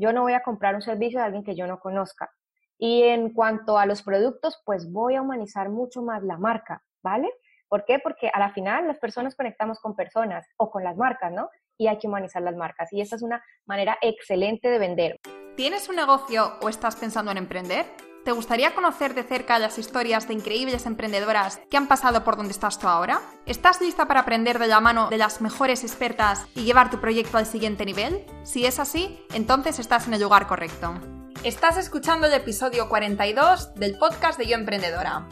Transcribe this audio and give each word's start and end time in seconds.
Yo 0.00 0.14
no 0.14 0.22
voy 0.22 0.32
a 0.32 0.42
comprar 0.42 0.74
un 0.74 0.80
servicio 0.80 1.18
de 1.18 1.26
alguien 1.26 1.44
que 1.44 1.54
yo 1.54 1.66
no 1.66 1.78
conozca. 1.78 2.30
Y 2.78 3.02
en 3.02 3.34
cuanto 3.34 3.78
a 3.78 3.84
los 3.84 4.02
productos, 4.02 4.62
pues 4.64 4.90
voy 4.90 5.16
a 5.16 5.20
humanizar 5.20 5.68
mucho 5.68 6.02
más 6.02 6.22
la 6.22 6.38
marca, 6.38 6.82
¿vale? 7.02 7.30
¿Por 7.68 7.84
qué? 7.84 7.98
Porque 7.98 8.30
a 8.32 8.38
la 8.38 8.50
final 8.54 8.86
las 8.86 8.98
personas 8.98 9.36
conectamos 9.36 9.78
con 9.78 9.94
personas 9.94 10.46
o 10.56 10.70
con 10.70 10.84
las 10.84 10.96
marcas, 10.96 11.30
¿no? 11.32 11.50
Y 11.76 11.88
hay 11.88 11.98
que 11.98 12.08
humanizar 12.08 12.40
las 12.40 12.56
marcas. 12.56 12.90
Y 12.94 13.02
esta 13.02 13.16
es 13.16 13.22
una 13.22 13.44
manera 13.66 13.98
excelente 14.00 14.70
de 14.70 14.78
vender. 14.78 15.16
¿Tienes 15.54 15.86
un 15.90 15.96
negocio 15.96 16.54
o 16.62 16.70
estás 16.70 16.96
pensando 16.96 17.30
en 17.30 17.36
emprender? 17.36 17.84
¿Te 18.24 18.32
gustaría 18.32 18.74
conocer 18.74 19.14
de 19.14 19.22
cerca 19.22 19.58
las 19.58 19.78
historias 19.78 20.28
de 20.28 20.34
increíbles 20.34 20.84
emprendedoras 20.84 21.58
que 21.70 21.78
han 21.78 21.88
pasado 21.88 22.22
por 22.22 22.36
donde 22.36 22.52
estás 22.52 22.78
tú 22.78 22.86
ahora? 22.86 23.22
¿Estás 23.46 23.80
lista 23.80 24.06
para 24.06 24.20
aprender 24.20 24.58
de 24.58 24.66
la 24.66 24.80
mano 24.80 25.08
de 25.08 25.16
las 25.16 25.40
mejores 25.40 25.84
expertas 25.84 26.44
y 26.54 26.64
llevar 26.64 26.90
tu 26.90 27.00
proyecto 27.00 27.38
al 27.38 27.46
siguiente 27.46 27.86
nivel? 27.86 28.26
Si 28.44 28.66
es 28.66 28.78
así, 28.78 29.18
entonces 29.32 29.78
estás 29.78 30.06
en 30.06 30.14
el 30.14 30.20
lugar 30.20 30.46
correcto. 30.46 30.94
Estás 31.44 31.78
escuchando 31.78 32.26
el 32.26 32.34
episodio 32.34 32.90
42 32.90 33.74
del 33.76 33.96
podcast 33.96 34.38
de 34.38 34.48
Yo 34.48 34.56
Emprendedora. 34.56 35.26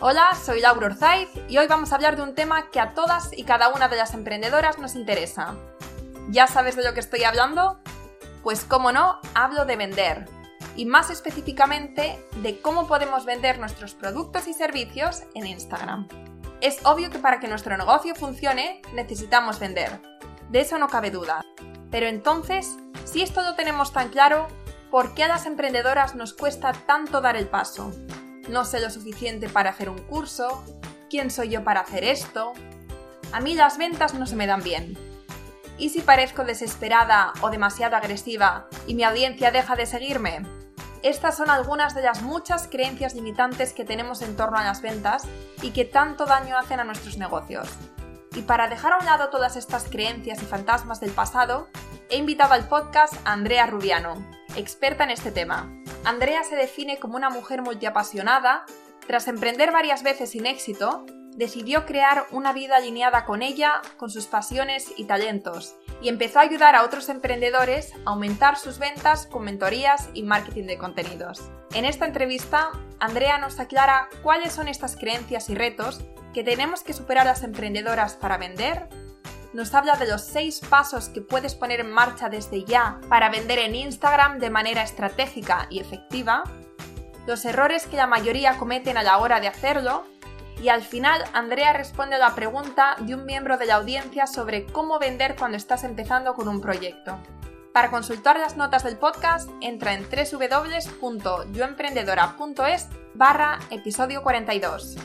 Hola, 0.00 0.34
soy 0.34 0.60
Laura 0.60 0.88
Orzaiz 0.88 1.30
y 1.48 1.56
hoy 1.56 1.66
vamos 1.68 1.90
a 1.90 1.94
hablar 1.94 2.16
de 2.16 2.22
un 2.22 2.34
tema 2.34 2.70
que 2.70 2.80
a 2.80 2.92
todas 2.92 3.30
y 3.34 3.44
cada 3.44 3.70
una 3.70 3.88
de 3.88 3.96
las 3.96 4.12
emprendedoras 4.12 4.78
nos 4.78 4.94
interesa. 4.94 5.54
¿Ya 6.28 6.46
sabes 6.46 6.76
de 6.76 6.84
lo 6.84 6.92
que 6.92 7.00
estoy 7.00 7.24
hablando? 7.24 7.80
Pues 8.42 8.64
cómo 8.64 8.92
no, 8.92 9.20
hablo 9.34 9.64
de 9.64 9.76
vender. 9.76 10.35
Y 10.76 10.86
más 10.86 11.10
específicamente 11.10 12.18
de 12.42 12.60
cómo 12.60 12.86
podemos 12.86 13.24
vender 13.24 13.58
nuestros 13.58 13.94
productos 13.94 14.46
y 14.46 14.52
servicios 14.52 15.22
en 15.34 15.46
Instagram. 15.46 16.08
Es 16.60 16.84
obvio 16.84 17.10
que 17.10 17.18
para 17.18 17.40
que 17.40 17.48
nuestro 17.48 17.76
negocio 17.76 18.14
funcione 18.14 18.82
necesitamos 18.94 19.58
vender. 19.58 20.00
De 20.50 20.60
eso 20.60 20.78
no 20.78 20.88
cabe 20.88 21.10
duda. 21.10 21.42
Pero 21.90 22.06
entonces, 22.06 22.76
si 23.04 23.22
esto 23.22 23.42
lo 23.42 23.54
tenemos 23.54 23.92
tan 23.92 24.10
claro, 24.10 24.48
¿por 24.90 25.14
qué 25.14 25.24
a 25.24 25.28
las 25.28 25.46
emprendedoras 25.46 26.14
nos 26.14 26.34
cuesta 26.34 26.72
tanto 26.72 27.20
dar 27.20 27.36
el 27.36 27.48
paso? 27.48 27.92
no 28.48 28.64
sé 28.64 28.80
lo 28.80 28.90
suficiente 28.90 29.48
para 29.48 29.70
hacer 29.70 29.88
un 29.88 29.98
curso, 29.98 30.64
quién 31.10 31.30
soy 31.30 31.50
yo 31.50 31.64
para 31.64 31.80
hacer 31.80 32.04
esto. 32.04 32.52
A 33.32 33.40
mí 33.40 33.54
las 33.54 33.78
ventas 33.78 34.14
no 34.14 34.26
se 34.26 34.36
me 34.36 34.46
dan 34.46 34.62
bien. 34.62 34.96
¿Y 35.78 35.90
si 35.90 36.00
parezco 36.00 36.44
desesperada 36.44 37.32
o 37.42 37.50
demasiado 37.50 37.96
agresiva 37.96 38.68
y 38.86 38.94
mi 38.94 39.04
audiencia 39.04 39.50
deja 39.50 39.76
de 39.76 39.86
seguirme? 39.86 40.42
Estas 41.02 41.36
son 41.36 41.50
algunas 41.50 41.94
de 41.94 42.02
las 42.02 42.22
muchas 42.22 42.68
creencias 42.68 43.14
limitantes 43.14 43.72
que 43.72 43.84
tenemos 43.84 44.22
en 44.22 44.36
torno 44.36 44.58
a 44.58 44.64
las 44.64 44.82
ventas 44.82 45.24
y 45.62 45.70
que 45.70 45.84
tanto 45.84 46.26
daño 46.26 46.56
hacen 46.58 46.80
a 46.80 46.84
nuestros 46.84 47.16
negocios. 47.18 47.68
Y 48.34 48.42
para 48.42 48.68
dejar 48.68 48.92
a 48.92 48.98
un 48.98 49.06
lado 49.06 49.30
todas 49.30 49.56
estas 49.56 49.84
creencias 49.84 50.42
y 50.42 50.46
fantasmas 50.46 51.00
del 51.00 51.12
pasado, 51.12 51.68
he 52.10 52.16
invitado 52.16 52.54
al 52.54 52.68
podcast 52.68 53.14
a 53.24 53.32
Andrea 53.32 53.66
Rubiano, 53.66 54.16
experta 54.56 55.04
en 55.04 55.10
este 55.10 55.30
tema. 55.30 55.72
Andrea 56.04 56.44
se 56.44 56.56
define 56.56 56.98
como 56.98 57.16
una 57.16 57.30
mujer 57.30 57.62
multiapasionada. 57.62 58.64
Tras 59.06 59.28
emprender 59.28 59.72
varias 59.72 60.02
veces 60.02 60.30
sin 60.30 60.46
éxito, 60.46 61.06
decidió 61.36 61.86
crear 61.86 62.26
una 62.32 62.52
vida 62.52 62.76
alineada 62.76 63.24
con 63.24 63.42
ella, 63.42 63.82
con 63.96 64.10
sus 64.10 64.26
pasiones 64.26 64.92
y 64.96 65.04
talentos, 65.04 65.76
y 66.02 66.08
empezó 66.08 66.40
a 66.40 66.42
ayudar 66.42 66.74
a 66.74 66.82
otros 66.82 67.08
emprendedores 67.08 67.92
a 68.04 68.10
aumentar 68.10 68.56
sus 68.56 68.78
ventas 68.78 69.26
con 69.26 69.44
mentorías 69.44 70.08
y 70.14 70.22
marketing 70.22 70.64
de 70.64 70.78
contenidos. 70.78 71.50
En 71.74 71.84
esta 71.84 72.06
entrevista, 72.06 72.70
Andrea 72.98 73.38
nos 73.38 73.60
aclara 73.60 74.08
cuáles 74.22 74.52
son 74.52 74.66
estas 74.66 74.96
creencias 74.96 75.48
y 75.50 75.54
retos 75.54 76.04
que 76.32 76.42
tenemos 76.42 76.82
que 76.82 76.92
superar 76.92 77.26
las 77.26 77.42
emprendedoras 77.42 78.14
para 78.14 78.38
vender 78.38 78.88
nos 79.56 79.72
habla 79.74 79.96
de 79.96 80.06
los 80.06 80.22
6 80.22 80.60
pasos 80.68 81.08
que 81.08 81.22
puedes 81.22 81.54
poner 81.54 81.80
en 81.80 81.90
marcha 81.90 82.28
desde 82.28 82.64
ya 82.64 83.00
para 83.08 83.30
vender 83.30 83.58
en 83.58 83.74
Instagram 83.74 84.38
de 84.38 84.50
manera 84.50 84.82
estratégica 84.82 85.66
y 85.70 85.80
efectiva, 85.80 86.44
los 87.26 87.42
errores 87.46 87.86
que 87.86 87.96
la 87.96 88.06
mayoría 88.06 88.58
cometen 88.58 88.98
a 88.98 89.02
la 89.02 89.16
hora 89.16 89.40
de 89.40 89.48
hacerlo, 89.48 90.04
y 90.62 90.68
al 90.68 90.82
final 90.82 91.24
Andrea 91.32 91.72
responde 91.72 92.14
a 92.16 92.18
la 92.18 92.34
pregunta 92.34 92.96
de 93.00 93.14
un 93.14 93.24
miembro 93.24 93.56
de 93.58 93.66
la 93.66 93.76
audiencia 93.76 94.26
sobre 94.26 94.66
cómo 94.66 94.98
vender 94.98 95.36
cuando 95.36 95.56
estás 95.56 95.84
empezando 95.84 96.34
con 96.34 96.48
un 96.48 96.60
proyecto. 96.60 97.16
Para 97.72 97.90
consultar 97.90 98.38
las 98.38 98.56
notas 98.56 98.82
del 98.84 98.96
podcast, 98.96 99.50
entra 99.60 99.92
en 99.92 100.06
www.yoemprendedora.es 100.08 102.88
barra 103.14 103.58
episodio 103.70 104.22
42. 104.22 104.96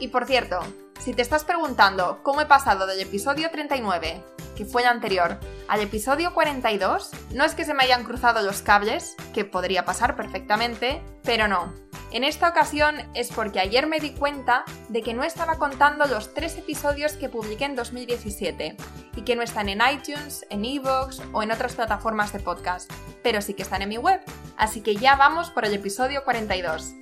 Y 0.00 0.08
por 0.08 0.26
cierto, 0.26 0.58
si 1.00 1.14
te 1.14 1.22
estás 1.22 1.44
preguntando 1.44 2.20
cómo 2.22 2.42
he 2.42 2.46
pasado 2.46 2.86
del 2.86 3.00
episodio 3.00 3.50
39, 3.50 4.22
que 4.54 4.64
fue 4.64 4.82
el 4.82 4.88
anterior, 4.88 5.38
al 5.68 5.80
episodio 5.80 6.34
42, 6.34 7.10
no 7.32 7.44
es 7.44 7.54
que 7.54 7.64
se 7.64 7.74
me 7.74 7.84
hayan 7.84 8.04
cruzado 8.04 8.42
los 8.42 8.62
cables, 8.62 9.16
que 9.32 9.44
podría 9.44 9.84
pasar 9.84 10.16
perfectamente, 10.16 11.02
pero 11.22 11.48
no. 11.48 11.72
En 12.14 12.22
esta 12.22 12.48
ocasión 12.48 12.96
es 13.14 13.28
porque 13.32 13.58
ayer 13.58 13.88
me 13.88 13.98
di 13.98 14.10
cuenta 14.10 14.64
de 14.88 15.02
que 15.02 15.14
no 15.14 15.24
estaba 15.24 15.58
contando 15.58 16.04
los 16.06 16.32
tres 16.32 16.56
episodios 16.56 17.14
que 17.14 17.28
publiqué 17.28 17.64
en 17.64 17.74
2017 17.74 18.76
y 19.16 19.22
que 19.22 19.34
no 19.34 19.42
están 19.42 19.68
en 19.68 19.80
iTunes, 19.92 20.46
en 20.48 20.64
Evox 20.64 21.20
o 21.32 21.42
en 21.42 21.50
otras 21.50 21.74
plataformas 21.74 22.32
de 22.32 22.38
podcast, 22.38 22.88
pero 23.24 23.42
sí 23.42 23.54
que 23.54 23.62
están 23.62 23.82
en 23.82 23.88
mi 23.88 23.98
web. 23.98 24.20
Así 24.56 24.80
que 24.80 24.94
ya 24.94 25.16
vamos 25.16 25.50
por 25.50 25.64
el 25.64 25.74
episodio 25.74 26.22
42. 26.22 26.94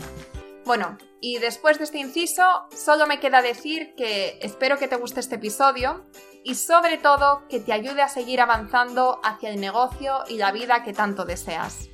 Bueno, 0.65 0.97
y 1.21 1.39
después 1.39 1.78
de 1.78 1.84
este 1.84 1.99
inciso, 1.99 2.43
solo 2.71 3.09
me 3.09 3.19
queda 3.19 3.43
decir 3.43 3.95
que 3.97 4.39
espero 4.41 4.78
que 4.78 4.87
te 4.87 4.95
guste 4.95 5.19
este 5.19 5.34
episodio 5.34 6.06
y 6.45 6.55
sobre 6.55 6.99
todo 6.99 7.43
que 7.49 7.59
te 7.59 7.73
ayude 7.73 8.00
a 8.00 8.09
seguir 8.09 8.41
avanzando 8.41 9.19
hacia 9.25 9.50
el 9.50 9.61
negocio 9.61 10.19
y 10.28 10.37
la 10.39 10.53
vida 10.53 10.84
que 10.84 10.93
tanto 10.93 11.25
deseas. 11.25 11.89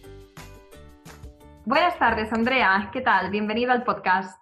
Buenas 1.65 1.99
tardes, 1.99 2.31
Andrea. 2.31 2.91
¿Qué 2.93 3.01
tal? 3.01 3.31
Bienvenida 3.31 3.73
al 3.73 3.85
podcast. 3.85 4.39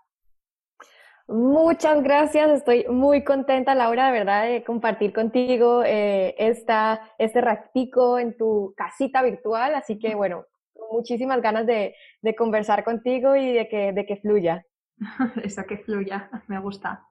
Muchas 1.28 2.02
gracias, 2.02 2.50
estoy 2.50 2.86
muy 2.88 3.22
contenta, 3.22 3.74
Laura, 3.76 4.06
de 4.06 4.12
verdad, 4.12 4.44
de 4.44 4.64
compartir 4.64 5.12
contigo 5.12 5.82
eh, 5.84 6.34
esta, 6.38 7.00
este 7.18 7.40
ratico 7.40 8.18
en 8.18 8.36
tu 8.36 8.74
casita 8.76 9.22
virtual. 9.22 9.74
Así 9.76 9.98
que, 9.98 10.16
bueno, 10.16 10.46
muchísimas 10.90 11.40
ganas 11.40 11.66
de, 11.66 11.94
conversar 12.36 12.84
contigo 12.84 13.36
y 13.36 13.52
de 13.52 13.68
que, 13.68 13.92
de 13.92 14.06
que 14.06 14.16
fluya. 14.16 14.64
Eso, 15.42 15.64
que 15.64 15.78
fluya, 15.78 16.30
me 16.48 16.58
gusta. 16.58 17.06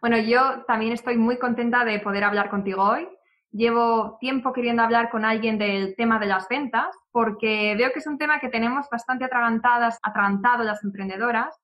Bueno, 0.00 0.18
yo 0.18 0.64
también 0.66 0.92
estoy 0.92 1.16
muy 1.16 1.38
contenta 1.38 1.84
de 1.84 2.00
poder 2.00 2.24
hablar 2.24 2.50
contigo 2.50 2.82
hoy. 2.82 3.08
Llevo 3.52 4.16
tiempo 4.20 4.52
queriendo 4.52 4.82
hablar 4.82 5.10
con 5.10 5.24
alguien 5.24 5.58
del 5.58 5.96
tema 5.96 6.18
de 6.18 6.26
las 6.26 6.48
ventas 6.48 6.96
porque 7.10 7.74
veo 7.76 7.92
que 7.92 7.98
es 7.98 8.06
un 8.06 8.16
tema 8.16 8.38
que 8.38 8.48
tenemos 8.48 8.86
bastante 8.90 9.24
atragantadas, 9.24 9.98
atragantado 10.02 10.62
las 10.62 10.84
emprendedoras. 10.84 11.60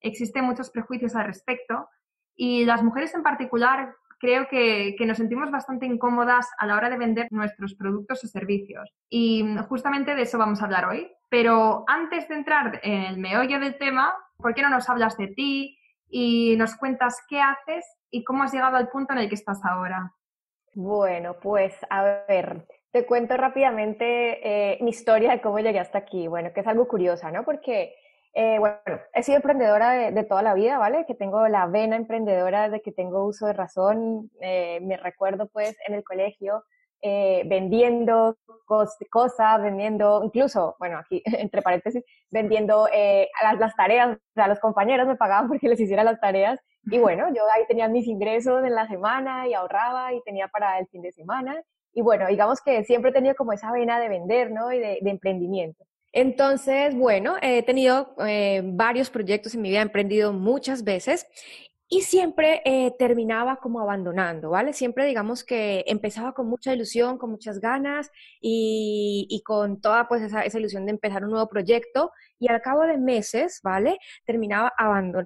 Existen 0.00 0.44
muchos 0.44 0.70
prejuicios 0.70 1.16
al 1.16 1.26
respecto 1.26 1.88
y 2.36 2.64
las 2.64 2.82
mujeres 2.82 3.14
en 3.14 3.22
particular 3.22 3.94
creo 4.24 4.48
que, 4.48 4.96
nos 5.06 5.18
sentimos 5.18 5.50
bastante 5.50 5.84
incómodas 5.84 6.48
a 6.58 6.66
la 6.66 6.76
hora 6.76 6.88
de 6.88 6.96
vender 6.96 7.26
nuestros 7.30 7.74
productos 7.74 8.24
o 8.24 8.26
servicios. 8.26 8.90
Y 9.10 9.44
justamente 9.68 10.14
de 10.14 10.22
eso 10.22 10.38
vamos 10.38 10.62
a 10.62 10.64
hablar 10.64 10.86
hoy. 10.86 11.12
Pero 11.28 11.84
antes 11.86 12.26
de 12.28 12.36
entrar 12.36 12.80
en 12.82 13.02
el 13.02 13.18
meollo 13.18 13.60
del 13.60 13.76
tema, 13.76 14.14
¿por 14.38 14.54
qué 14.54 14.62
no 14.62 14.70
nos 14.70 14.88
hablas 14.88 15.18
de 15.18 15.28
ti 15.28 15.78
y 16.08 16.56
nos 16.56 16.74
cuentas 16.76 17.20
qué 17.28 17.42
haces 17.42 17.84
y 18.10 18.24
cómo 18.24 18.44
has 18.44 18.52
llegado 18.54 18.78
al 18.78 18.88
punto 18.88 19.12
en 19.12 19.18
el 19.18 19.28
que 19.28 19.34
estás 19.34 19.62
ahora? 19.62 20.14
Bueno, 20.74 21.36
pues 21.42 21.74
a 21.90 22.24
ver, 22.26 22.66
te 22.92 23.04
cuento 23.04 23.36
rápidamente 23.36 24.72
eh, 24.72 24.78
mi 24.80 24.88
historia 24.88 25.32
de 25.32 25.42
cómo 25.42 25.58
llegué 25.58 25.80
hasta 25.80 25.98
aquí. 25.98 26.28
Bueno, 26.28 26.50
que 26.54 26.60
es 26.60 26.66
algo 26.66 26.88
curiosa, 26.88 27.30
¿no? 27.30 27.44
Porque 27.44 27.94
eh, 28.36 28.58
bueno, 28.58 28.76
he 29.12 29.22
sido 29.22 29.36
emprendedora 29.36 30.10
de, 30.10 30.24
toda 30.24 30.42
la 30.42 30.54
vida, 30.54 30.76
¿vale? 30.76 31.04
Que 31.06 31.14
tengo 31.14 31.46
la 31.46 31.66
vena 31.66 31.94
emprendedora 31.94 32.68
de 32.68 32.80
que 32.82 32.90
tengo 32.90 33.24
uso 33.24 33.46
de 33.46 33.52
razón. 33.52 34.30
Eh, 34.40 34.80
me 34.82 34.96
recuerdo 34.96 35.48
pues 35.48 35.76
en 35.86 35.94
el 35.94 36.02
colegio 36.02 36.64
eh, 37.00 37.44
vendiendo 37.46 38.36
cosas, 38.66 39.62
vendiendo, 39.62 40.22
incluso, 40.24 40.74
bueno, 40.80 40.98
aquí 40.98 41.22
entre 41.24 41.62
paréntesis, 41.62 42.02
vendiendo 42.30 42.88
las, 43.42 43.58
las, 43.60 43.76
tareas, 43.76 44.16
o 44.16 44.32
sea, 44.34 44.48
los 44.48 44.58
compañeros 44.58 45.06
me 45.06 45.16
pagaban 45.16 45.46
porque 45.48 45.68
les 45.68 45.78
hiciera 45.78 46.02
las 46.02 46.20
tareas. 46.20 46.58
Y 46.90 46.98
bueno, 46.98 47.32
yo 47.32 47.42
ahí 47.54 47.64
tenía 47.68 47.88
mis 47.88 48.06
ingresos 48.08 48.64
en 48.64 48.74
la 48.74 48.88
semana 48.88 49.46
y 49.46 49.54
ahorraba 49.54 50.12
y 50.12 50.20
tenía 50.22 50.48
para 50.48 50.78
el 50.80 50.88
fin 50.88 51.02
de 51.02 51.12
semana. 51.12 51.62
Y 51.92 52.02
bueno, 52.02 52.26
digamos 52.26 52.60
que 52.60 52.82
siempre 52.84 53.10
he 53.10 53.14
tenido 53.14 53.36
como 53.36 53.52
esa 53.52 53.70
vena 53.70 54.00
de 54.00 54.08
vender, 54.08 54.50
¿no? 54.50 54.72
Y 54.72 54.80
de 54.80 54.98
emprendimiento. 55.04 55.84
Entonces, 56.16 56.94
bueno, 56.94 57.34
he 57.42 57.64
tenido 57.64 58.14
eh, 58.24 58.62
varios 58.64 59.10
proyectos 59.10 59.56
en 59.56 59.62
mi 59.62 59.70
vida, 59.70 59.80
he 59.80 59.82
emprendido 59.82 60.32
muchas 60.32 60.84
veces 60.84 61.26
y 61.88 62.02
siempre 62.02 62.62
eh, 62.64 62.92
terminaba 63.00 63.56
como 63.56 63.80
abandonando, 63.80 64.50
¿vale? 64.50 64.72
Siempre 64.72 65.06
digamos 65.06 65.42
que 65.42 65.82
empezaba 65.88 66.32
con 66.32 66.46
mucha 66.48 66.72
ilusión, 66.72 67.18
con 67.18 67.30
muchas 67.30 67.58
ganas 67.58 68.12
y, 68.40 69.42
con 69.44 69.80
toda 69.80 70.06
pues 70.06 70.22
esa, 70.22 70.46
ilusión 70.56 70.86
de 70.86 70.92
empezar 70.92 71.24
un 71.24 71.30
nuevo 71.30 71.48
proyecto 71.48 72.12
y 72.38 72.48
al 72.48 72.62
cabo 72.62 72.82
de 72.82 72.96
meses, 72.96 73.58
¿vale? 73.64 73.98
Terminaba, 74.24 74.72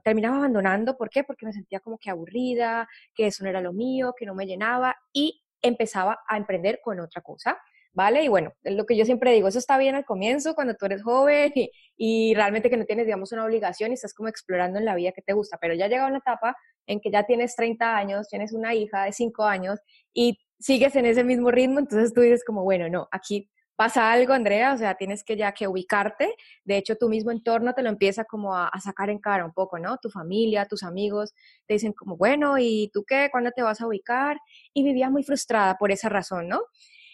terminaba 0.03 0.39
abandonando, 0.39 0.97
¿por 0.97 1.11
qué? 1.11 1.23
Porque 1.23 1.45
me 1.45 1.53
sentía 1.53 1.81
como 1.81 1.99
que 1.99 2.09
aburrida, 2.09 2.89
que 3.15 3.27
eso 3.27 3.45
no 3.45 3.51
era 3.51 3.61
lo 3.61 3.75
mío, 3.75 4.15
que 4.19 4.25
no 4.25 4.35
me 4.35 4.47
llenaba 4.47 4.97
y 5.13 5.43
empezaba 5.61 6.21
a 6.27 6.39
emprender 6.39 6.81
con 6.83 6.99
otra 6.99 7.21
cosa. 7.21 7.59
¿Vale? 7.99 8.23
Y 8.23 8.29
bueno, 8.29 8.53
lo 8.63 8.87
que 8.87 8.97
yo 8.97 9.05
siempre 9.05 9.33
digo, 9.33 9.49
eso 9.49 9.59
está 9.59 9.77
bien 9.77 9.97
al 9.97 10.05
comienzo, 10.05 10.55
cuando 10.55 10.75
tú 10.75 10.87
eres 10.87 11.03
joven 11.03 11.53
y, 11.97 12.33
realmente 12.33 12.71
que 12.71 12.77
no 12.77 12.85
tienes, 12.85 13.07
digamos, 13.07 13.33
una 13.33 13.45
obligación 13.45 13.91
y 13.91 13.95
estás 13.95 14.15
como 14.15 14.29
explorando 14.29 14.79
en 14.79 14.85
la 14.85 14.95
vida 14.95 15.11
que 15.11 15.21
te 15.21 15.33
gusta, 15.33 15.59
pero 15.61 15.75
ya 15.75 15.89
llega 15.89 16.07
una 16.07 16.19
etapa 16.19 16.57
en 16.87 17.01
que 17.01 17.11
ya 17.11 17.25
tienes 17.25 17.57
30 17.57 17.97
años, 17.97 18.29
tienes 18.29 18.53
una 18.53 18.73
hija 18.73 19.03
de 19.03 19.13
5 19.13 19.43
años 19.43 19.81
y 20.15 20.39
sigues 20.61 20.95
en 20.95 21.07
ese 21.07 21.25
mismo 21.25 21.51
ritmo, 21.51 21.81
entonces 21.81 22.15
tú 22.15 22.21
dices 22.21 22.45
como, 22.45 22.63
bueno, 22.63 22.89
no, 22.89 23.09
aquí 23.11 23.51
pasa 23.75 24.13
algo, 24.13 24.33
Andrea, 24.33 24.75
o 24.75 24.77
sea, 24.77 24.95
tienes 24.95 25.25
que 25.25 25.37
ya 25.37 25.51
que 25.51 25.67
ubicarte, 25.67 26.37
de 26.65 26.77
hecho 26.77 26.95
tu 26.95 27.09
mismo 27.09 27.33
entorno 27.33 27.75
te 27.75 27.83
lo 27.83 27.89
empieza 27.89 28.25
como 28.25 28.55
a, 28.55 28.71
sacar 28.81 29.11
en 29.11 29.19
cara 29.19 29.45
un 29.45 29.53
poco, 29.53 29.81
¿no? 29.81 29.99
Tu 29.99 30.09
familia, 30.09 30.67
tus 30.67 30.85
amigos 30.85 31.35
te 31.67 31.75
dicen 31.75 31.93
como, 31.95 32.17
bueno, 32.17 32.59
¿y 32.59 32.91
tú 32.93 33.05
qué? 33.05 33.29
¿Cuándo 33.33 33.51
te 33.51 33.63
vas 33.63 33.81
a 33.81 33.89
ubicar? 33.89 34.39
Y 34.73 34.85
vivía 34.85 35.11
muy 35.11 35.25
frustrada 35.25 35.77
por 35.79 35.91
esa 35.91 36.09
razón, 36.09 36.47
¿no? 36.47 36.61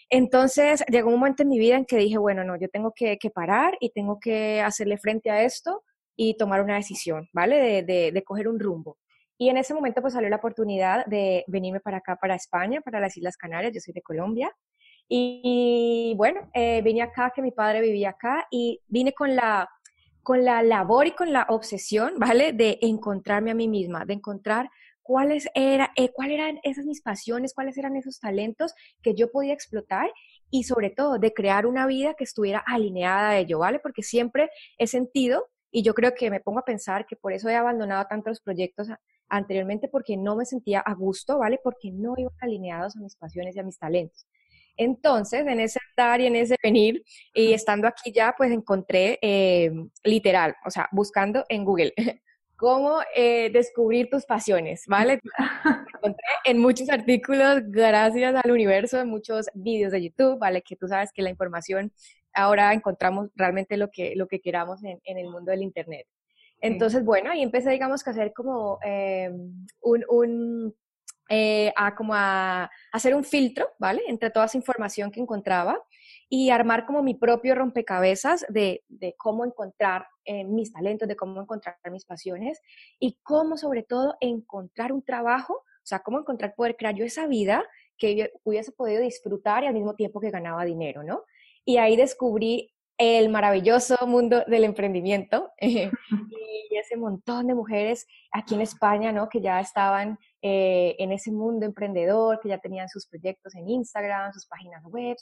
Entonces 0.09 0.83
llegó 0.89 1.09
un 1.09 1.19
momento 1.19 1.43
en 1.43 1.49
mi 1.49 1.59
vida 1.59 1.75
en 1.75 1.85
que 1.85 1.97
dije, 1.97 2.17
bueno, 2.17 2.43
no, 2.43 2.57
yo 2.57 2.69
tengo 2.69 2.93
que, 2.95 3.17
parar 3.33 3.75
y 3.79 3.89
tengo 3.89 4.19
que 4.19 4.61
hacerle 4.61 4.97
frente 4.97 5.29
a 5.31 5.43
esto 5.43 5.83
y 6.15 6.37
tomar 6.37 6.61
una 6.61 6.75
decisión, 6.75 7.27
¿vale? 7.33 7.83
De 7.83 8.23
coger 8.25 8.47
un 8.47 8.59
rumbo. 8.59 8.97
Y 9.37 9.49
en 9.49 9.57
ese 9.57 9.73
momento 9.73 10.01
pues 10.01 10.13
salió 10.13 10.29
la 10.29 10.37
oportunidad 10.37 11.05
de 11.05 11.43
venirme 11.47 11.81
para 11.81 11.97
acá, 11.97 12.15
para 12.15 12.35
España, 12.35 12.81
para 12.81 12.99
las 12.99 13.17
Islas 13.17 13.35
Canarias, 13.37 13.73
yo 13.73 13.81
soy 13.81 13.93
de 13.93 14.01
Colombia. 14.01 14.51
Y, 15.07 16.13
bueno, 16.17 16.49
eh, 16.53 16.81
vine 16.81 17.01
acá, 17.01 17.31
que 17.35 17.41
mi 17.41 17.51
padre 17.51 17.81
vivía 17.81 18.11
acá, 18.11 18.47
y 18.49 18.81
vine 18.87 19.13
con 19.13 19.35
la, 19.35 19.69
con 20.23 20.43
la 20.43 20.63
labor 20.63 21.05
y 21.07 21.11
con 21.11 21.31
la 21.33 21.45
obsesión, 21.49 22.13
¿vale? 22.17 22.53
De 22.53 22.79
encontrarme 22.81 23.51
a 23.51 23.55
mí 23.55 23.67
misma, 23.67 24.05
de 24.05 24.13
encontrar 24.13 24.69
cuáles, 25.05 25.47
era, 25.53 25.91
eh, 25.95 26.09
cuáles 26.11 26.39
eran 26.39 26.59
esas 26.63 26.85
mis 26.85 26.99
pasiones, 26.99 27.53
cuáles 27.53 27.77
eran 27.77 27.95
esos 27.95 28.19
talentos 28.19 28.73
que 29.03 29.13
yo 29.13 29.31
podía 29.31 29.53
explotar 29.53 30.11
y 30.49 30.63
sobre 30.63 30.89
todo 30.89 31.19
de 31.19 31.31
crear 31.31 31.67
una 31.67 31.85
vida 31.85 32.15
que 32.15 32.23
estuviera 32.23 32.63
alineada 32.65 33.29
a 33.29 33.37
ello, 33.37 33.59
¿vale? 33.59 33.79
Porque 33.79 34.01
siempre 34.01 34.49
he 34.79 34.87
sentido, 34.87 35.47
y 35.69 35.83
yo 35.83 35.93
creo 35.93 36.15
que 36.15 36.31
me 36.31 36.39
pongo 36.39 36.57
a 36.59 36.65
pensar 36.65 37.05
que 37.05 37.15
por 37.15 37.33
eso 37.33 37.47
he 37.49 37.55
abandonado 37.55 38.05
tantos 38.09 38.41
proyectos 38.41 38.87
anteriormente, 39.29 39.89
porque 39.89 40.17
no 40.17 40.35
me 40.35 40.45
sentía 40.45 40.79
a 40.79 40.95
gusto, 40.95 41.37
¿vale? 41.37 41.59
Porque 41.63 41.91
no 41.91 42.15
iban 42.17 42.33
alineados 42.41 42.97
a 42.97 42.99
mis 42.99 43.15
pasiones 43.15 43.55
y 43.55 43.59
a 43.59 43.63
mis 43.63 43.77
talentos. 43.77 44.25
Entonces, 44.75 45.45
en 45.45 45.59
ese 45.59 45.79
andar 45.91 46.19
y 46.19 46.25
en 46.25 46.35
ese 46.35 46.55
venir, 46.63 47.03
y 47.31 47.53
estando 47.53 47.87
aquí 47.87 48.11
ya, 48.11 48.33
pues 48.35 48.51
encontré 48.51 49.19
eh, 49.21 49.71
literal, 50.03 50.55
o 50.65 50.71
sea, 50.71 50.89
buscando 50.91 51.45
en 51.47 51.63
Google 51.63 51.93
cómo 52.55 52.99
eh, 53.15 53.49
descubrir 53.51 54.09
tus 54.09 54.25
pasiones, 54.25 54.83
¿vale? 54.87 55.19
encontré 55.93 56.25
en 56.45 56.59
muchos 56.59 56.89
artículos, 56.89 57.61
gracias 57.67 58.35
al 58.35 58.51
universo, 58.51 58.99
en 58.99 59.09
muchos 59.09 59.47
vídeos 59.53 59.91
de 59.91 60.03
YouTube, 60.03 60.39
¿vale? 60.39 60.61
Que 60.61 60.75
tú 60.75 60.87
sabes 60.87 61.11
que 61.13 61.21
la 61.21 61.29
información, 61.29 61.91
ahora 62.33 62.73
encontramos 62.73 63.29
realmente 63.35 63.77
lo 63.77 63.89
que, 63.89 64.13
lo 64.15 64.27
que 64.27 64.39
queramos 64.39 64.81
en, 64.83 64.99
el 65.05 65.29
mundo 65.29 65.51
del 65.51 65.63
Internet. 65.63 66.07
Entonces, 66.61 67.03
bueno, 67.03 67.31
ahí 67.31 67.43
empecé, 67.43 67.69
digamos, 67.71 68.03
que 68.03 68.09
a 68.09 68.13
hacer 68.13 68.33
como 68.33 68.79
eh, 68.83 69.29
un 69.81 70.73
eh, 71.27 71.73
a 71.75 71.95
como 71.95 72.13
a, 72.13 72.69
hacer 72.91 73.15
un 73.15 73.23
filtro, 73.23 73.71
¿vale? 73.79 74.03
Entre 74.07 74.29
toda 74.29 74.45
esa 74.45 74.57
información 74.57 75.11
que 75.11 75.19
encontraba 75.19 75.81
y 76.29 76.49
armar 76.49 76.85
como 76.85 77.03
mi 77.03 77.13
propio 77.13 77.55
rompecabezas 77.55 78.45
de, 78.49 78.83
cómo 79.17 79.45
encontrar 79.45 80.07
eh, 80.25 80.43
mis 80.43 80.73
talentos, 80.73 81.07
de 81.07 81.15
cómo 81.15 81.41
encontrar 81.41 81.77
mis 81.91 82.05
pasiones 82.05 82.61
y 82.99 83.17
cómo 83.23 83.57
sobre 83.57 83.83
todo 83.83 84.15
encontrar 84.19 84.91
un 84.91 85.03
trabajo, 85.03 85.53
o 85.53 85.85
sea, 85.87 85.99
cómo 85.99 86.19
encontrar 86.19 86.55
poder 86.55 86.75
crear 86.75 86.95
yo 86.95 87.05
esa 87.05 87.27
vida 87.27 87.63
que 87.97 88.31
hubiese 88.43 88.71
podido 88.71 89.01
disfrutar 89.01 89.63
y 89.63 89.67
al 89.67 89.73
mismo 89.73 89.95
tiempo 89.95 90.19
que 90.19 90.31
ganaba 90.31 90.65
dinero, 90.65 91.03
¿no? 91.03 91.23
Y 91.63 91.77
ahí 91.77 91.95
descubrí 91.95 92.73
el 92.97 93.29
maravilloso 93.29 93.95
mundo 94.07 94.43
del 94.47 94.63
emprendimiento 94.63 95.51
y 95.61 95.89
ese 96.77 96.97
montón 96.97 97.47
de 97.47 97.55
mujeres 97.55 98.07
aquí 98.31 98.55
en 98.55 98.61
España, 98.61 99.11
¿no? 99.11 99.29
Que 99.29 99.41
ya 99.41 99.59
estaban 99.59 100.17
eh, 100.47 100.95
en 100.99 101.11
ese 101.11 101.31
mundo 101.31 101.65
emprendedor, 101.65 102.39
que 102.39 102.49
ya 102.49 102.59
tenían 102.59 102.87
sus 102.87 103.07
proyectos 103.07 103.55
en 103.55 103.67
Instagram, 103.67 104.31
sus 104.31 104.45
páginas 104.45 104.83
web. 104.83 105.17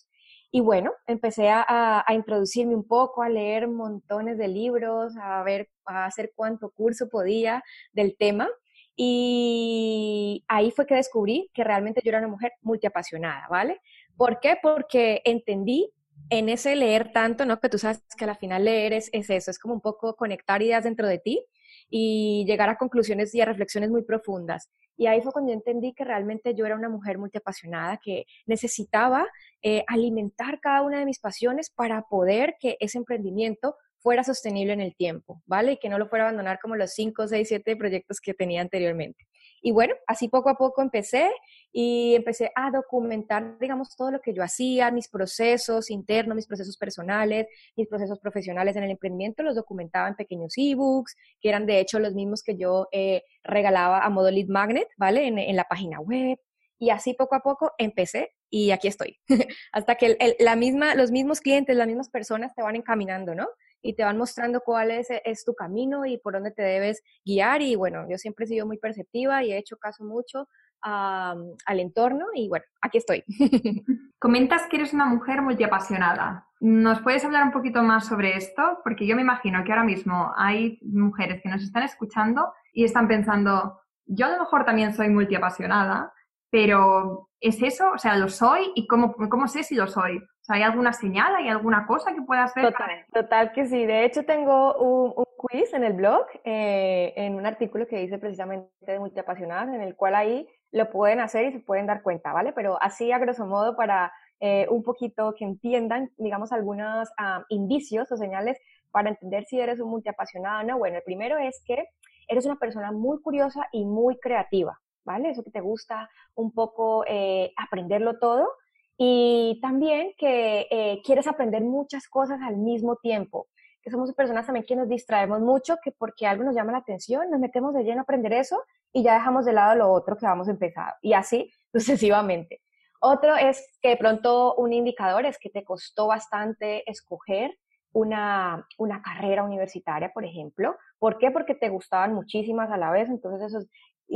Y 0.52 0.60
bueno, 0.60 0.92
empecé 1.08 1.48
a, 1.50 2.04
introducirme 2.10 2.76
un 2.76 2.86
poco, 2.86 3.24
a 3.24 3.30
leer 3.30 3.70
montones 3.70 4.38
de 4.38 4.50
libros, 4.50 5.14
a 5.16 5.42
ver, 5.44 5.70
a 5.86 6.04
hacer 6.04 6.34
cuánto 6.36 6.72
curso 6.72 7.08
podía 7.08 7.64
del 7.94 8.18
tema. 8.18 8.50
Y 8.98 10.44
ahí 10.50 10.72
fue 10.72 10.86
que 10.86 10.96
descubrí 10.96 11.50
que 11.54 11.64
realmente 11.64 12.02
yo 12.04 12.10
era 12.10 12.20
una 12.20 12.28
mujer 12.28 12.52
multiapasionada, 12.62 13.48
¿vale? 13.50 13.80
¿Por 14.18 14.42
qué? 14.42 14.58
Porque 14.62 15.22
entendí 15.24 15.90
en 16.32 16.50
ese 16.50 16.76
leer 16.76 17.14
tanto, 17.14 17.46
¿no? 17.46 17.62
Que 17.62 17.70
tú 17.70 17.78
sabes 17.78 18.04
que 18.18 18.26
al 18.26 18.36
final 18.36 18.66
leer 18.66 18.92
es, 18.92 19.10
es, 19.14 19.30
eso, 19.30 19.52
es 19.52 19.58
como 19.58 19.74
un 19.74 19.82
poco 19.82 20.18
conectar 20.18 20.62
ideas 20.62 20.84
dentro 20.84 21.08
de 21.08 21.20
ti 21.20 21.48
y 21.96 22.44
llegar 22.48 22.70
a 22.70 22.76
conclusiones 22.76 23.36
y 23.36 23.42
a 23.42 23.46
reflexiones 23.46 23.92
muy 23.92 24.02
profundas. 24.04 24.68
Y 24.98 25.06
ahí 25.06 25.22
fue 25.22 25.32
cuando 25.32 25.52
yo 25.52 25.58
entendí 25.58 25.94
que 25.94 26.04
realmente 26.04 26.56
yo 26.56 26.66
era 26.66 26.76
una 26.76 26.90
mujer 26.90 27.20
multiapasionada, 27.20 28.00
que 28.04 28.26
necesitaba 28.48 29.28
eh, 29.62 29.84
alimentar 29.86 30.60
cada 30.60 30.82
una 30.82 30.98
de 30.98 31.06
mis 31.06 31.20
pasiones 31.20 31.70
para 31.70 32.02
poder 32.02 32.56
que 32.60 32.78
ese 32.80 32.98
emprendimiento 32.98 33.76
fuera 34.00 34.24
sostenible 34.24 34.74
en 34.74 34.82
el 34.82 34.96
tiempo, 34.96 35.44
¿vale? 35.46 35.74
Y 35.74 35.78
que 35.78 35.88
no 35.88 36.00
lo 36.00 36.08
fuera 36.08 36.26
a 36.26 36.30
abandonar 36.30 36.58
como 36.60 36.76
los 36.76 36.94
5, 36.94 37.28
6, 37.28 37.48
7 37.48 37.76
proyectos 37.76 38.20
que 38.20 38.34
tenía 38.34 38.62
anteriormente. 38.62 39.28
Y 39.66 39.72
bueno, 39.72 39.96
así 40.08 40.28
poco 40.28 40.50
a 40.50 40.56
poco 40.56 40.82
empecé 40.82 41.32
y 41.72 42.16
empecé 42.16 42.52
a 42.54 42.70
documentar, 42.70 43.58
digamos, 43.60 43.96
todo 43.96 44.12
lo 44.12 44.20
que 44.20 44.34
yo 44.34 44.44
hacía, 44.44 44.92
mis 44.92 45.08
procesos 45.08 45.90
internos, 45.90 46.36
mis 46.36 46.48
procesos 46.48 46.76
personales, 46.78 47.48
mis 47.78 47.88
procesos 47.88 48.20
profesionales 48.20 48.76
en 48.76 48.84
el 48.84 48.92
emprendimiento, 48.92 49.42
los 49.42 49.56
documentaba 49.56 50.10
en 50.10 50.16
pequeños 50.16 50.54
ebooks, 50.58 51.16
que 51.40 51.48
eran 51.48 51.66
de 51.66 51.80
hecho 51.80 51.98
los 52.00 52.14
mismos 52.14 52.44
que 52.44 52.58
yo 52.58 52.90
eh, 52.92 53.24
regalaba 53.42 54.00
a 54.00 54.10
modo 54.10 54.30
lead 54.30 54.50
magnet, 54.50 54.90
¿vale? 54.98 55.28
En, 55.28 55.56
la 55.56 55.64
página 55.64 56.02
web. 56.02 56.38
Y 56.78 56.90
así 56.90 57.14
poco 57.14 57.36
a 57.36 57.40
poco 57.40 57.72
empecé 57.78 58.34
y 58.50 58.72
aquí 58.72 58.90
estoy. 58.90 59.22
Hasta 59.72 59.96
que 59.96 60.18
la 60.40 60.58
misma, 60.58 60.94
los 60.94 61.12
mismos 61.12 61.40
clientes, 61.40 61.78
las 61.78 61.88
mismas 61.88 62.10
personas 62.10 62.54
te 62.54 62.64
van 62.64 62.76
encaminando, 62.76 63.34
¿no? 63.34 63.48
Y 63.84 63.94
te 63.94 64.04
van 64.04 64.18
mostrando 64.18 64.62
cuál 64.62 64.90
es, 64.90 65.08
es, 65.10 65.44
tu 65.46 65.54
camino 65.54 66.06
y 66.06 66.18
por 66.18 66.34
dónde 66.34 66.52
te 66.52 66.64
debes 66.64 67.04
guiar. 67.24 67.62
Y 67.62 67.76
bueno, 67.76 68.06
yo 68.10 68.18
siempre 68.18 68.46
he 68.46 68.48
sido 68.48 68.66
muy 68.66 68.78
perceptiva 68.78 69.44
y 69.44 69.52
he 69.52 69.58
hecho 69.58 69.78
caso 69.78 70.04
mucho 70.04 70.48
al 70.86 71.80
entorno 71.80 72.26
y 72.34 72.50
bueno, 72.50 72.66
aquí 72.82 72.98
estoy. 72.98 73.24
Comentas 74.20 74.64
que 74.70 74.78
eres 74.78 74.94
una 74.94 75.06
mujer 75.06 75.42
multiapasionada. 75.42 76.48
¿Nos 76.60 77.02
puedes 77.02 77.24
hablar 77.24 77.44
un 77.44 77.52
poquito 77.52 77.84
más 77.84 78.06
sobre 78.08 78.36
esto? 78.36 78.80
Porque 78.84 79.06
yo 79.06 79.16
me 79.16 79.22
imagino 79.22 79.64
que 79.64 79.72
ahora 79.72 79.84
mismo 79.84 80.34
hay 80.36 80.80
mujeres 80.82 81.42
que 81.42 81.50
nos 81.50 81.64
están 81.64 81.84
escuchando 81.84 82.54
y 82.74 82.84
están 82.84 83.08
pensando, 83.08 83.80
yo 84.06 84.26
a 84.26 84.32
lo 84.32 84.40
mejor 84.40 84.66
también 84.66 84.94
soy 84.94 85.10
multiapasionada, 85.10 86.14
pero 86.54 87.30
¿es 87.40 87.64
eso? 87.64 87.94
O 87.96 87.98
sea, 87.98 88.16
¿lo 88.16 88.30
soy? 88.30 88.72
¿Y 88.76 88.86
cómo, 88.86 89.16
cómo 89.16 89.48
sé 89.48 89.64
si 89.64 89.74
lo 89.74 89.88
soy? 89.88 90.22
¿hay 90.50 90.62
alguna 90.62 90.94
señal, 90.94 91.36
hay 91.36 91.48
alguna 91.48 91.88
cosa 91.88 92.14
que 92.14 92.22
pueda 92.22 92.44
hacer? 92.44 92.72
Total, 92.72 93.06
total 93.12 93.52
que 93.54 93.66
sí. 93.66 93.88
De 93.88 94.06
hecho, 94.06 94.24
tengo 94.24 94.76
un, 94.76 95.26
quiz 95.36 95.74
en 95.74 95.84
el 95.84 95.94
blog, 95.94 96.28
eh, 96.44 97.12
en 97.16 97.34
un 97.34 97.48
artículo 97.48 97.88
que 97.88 97.98
dice 97.98 98.20
precisamente 98.20 98.70
de 98.82 99.00
multiapasionadas, 99.00 99.74
en 99.74 99.82
el 99.82 99.96
cual 99.96 100.14
ahí 100.14 100.48
lo 100.72 100.92
pueden 100.92 101.22
hacer 101.22 101.46
y 101.46 101.54
se 101.54 101.60
pueden 101.60 101.88
dar 101.88 102.04
cuenta, 102.04 102.34
¿vale? 102.34 102.54
Pero 102.54 102.78
así, 102.84 103.12
a 103.12 103.18
grosso 103.18 103.48
modo, 103.48 103.76
para 103.76 104.14
eh, 104.40 104.68
un 104.70 104.84
poquito 104.84 105.34
que 105.36 105.46
entiendan, 105.46 106.12
digamos, 106.18 106.52
algunos 106.52 107.10
ah, 107.18 107.44
indicios 107.50 108.12
o 108.12 108.16
señales 108.16 108.60
para 108.92 109.10
entender 109.10 109.46
si 109.46 109.60
eres 109.60 109.80
un 109.80 109.90
multiapasionado 109.90 110.60
o 110.60 110.64
no. 110.64 110.78
Bueno, 110.78 110.98
el 110.98 111.04
primero 111.04 111.40
es 111.40 111.64
que 111.66 111.84
eres 112.28 112.46
una 112.46 112.58
persona 112.58 112.92
muy 112.92 113.20
curiosa 113.22 113.68
y 113.72 113.86
muy 113.86 114.20
creativa, 114.20 114.80
¿vale? 115.06 115.30
Eso 115.30 115.44
que 115.44 115.52
te 115.52 115.62
gusta 115.62 116.10
un 116.36 116.52
poco 116.52 117.06
eh, 117.08 117.54
aprenderlo 117.58 118.20
todo 118.20 118.50
y 118.98 119.60
también 119.62 120.14
que 120.18 120.68
eh, 120.70 121.02
quieres 121.04 121.28
aprender 121.28 121.64
muchas 121.64 122.08
cosas 122.08 122.40
al 122.42 122.58
mismo 122.58 122.98
tiempo, 122.98 123.48
que 123.82 123.92
somos 123.92 124.14
personas 124.14 124.46
también 124.46 124.66
que 124.66 124.76
nos 124.76 124.88
distraemos 124.88 125.42
mucho, 125.42 125.78
que 125.84 125.92
porque 125.92 126.28
algo 126.28 126.44
nos 126.44 126.56
llama 126.56 126.72
la 126.72 126.78
atención, 126.80 127.30
nos 127.30 127.40
metemos 127.40 127.74
de 127.74 127.84
lleno 127.84 128.00
a 128.00 128.04
aprender 128.04 128.34
eso 128.34 128.64
y 128.92 129.04
ya 129.04 129.16
dejamos 129.16 129.46
de 129.46 129.54
lado 129.54 129.76
lo 129.76 129.92
otro 129.92 130.16
que 130.16 130.26
vamos 130.26 130.48
a 130.48 130.52
empezar 130.52 130.96
y 131.02 131.14
así 131.14 131.52
sucesivamente. 131.74 132.62
Otro 133.02 133.36
es 133.36 133.68
que 133.82 133.90
de 133.90 133.98
pronto 133.98 134.56
un 134.56 134.72
indicador 134.72 135.26
es 135.26 135.38
que 135.38 135.50
te 135.50 135.66
costó 135.66 136.08
bastante 136.08 136.90
escoger 136.90 137.58
una, 137.92 138.66
una, 138.78 139.02
carrera 139.02 139.44
universitaria, 139.44 140.12
por 140.14 140.24
ejemplo. 140.24 140.78
¿Por 140.98 141.18
qué? 141.18 141.30
Porque 141.30 141.54
te 141.54 141.70
gustaban 141.70 142.14
muchísimas 142.14 142.72
a 142.72 142.78
la 142.78 142.92
vez, 142.92 143.10
entonces 143.10 143.48
eso 143.48 143.60
es 143.60 143.70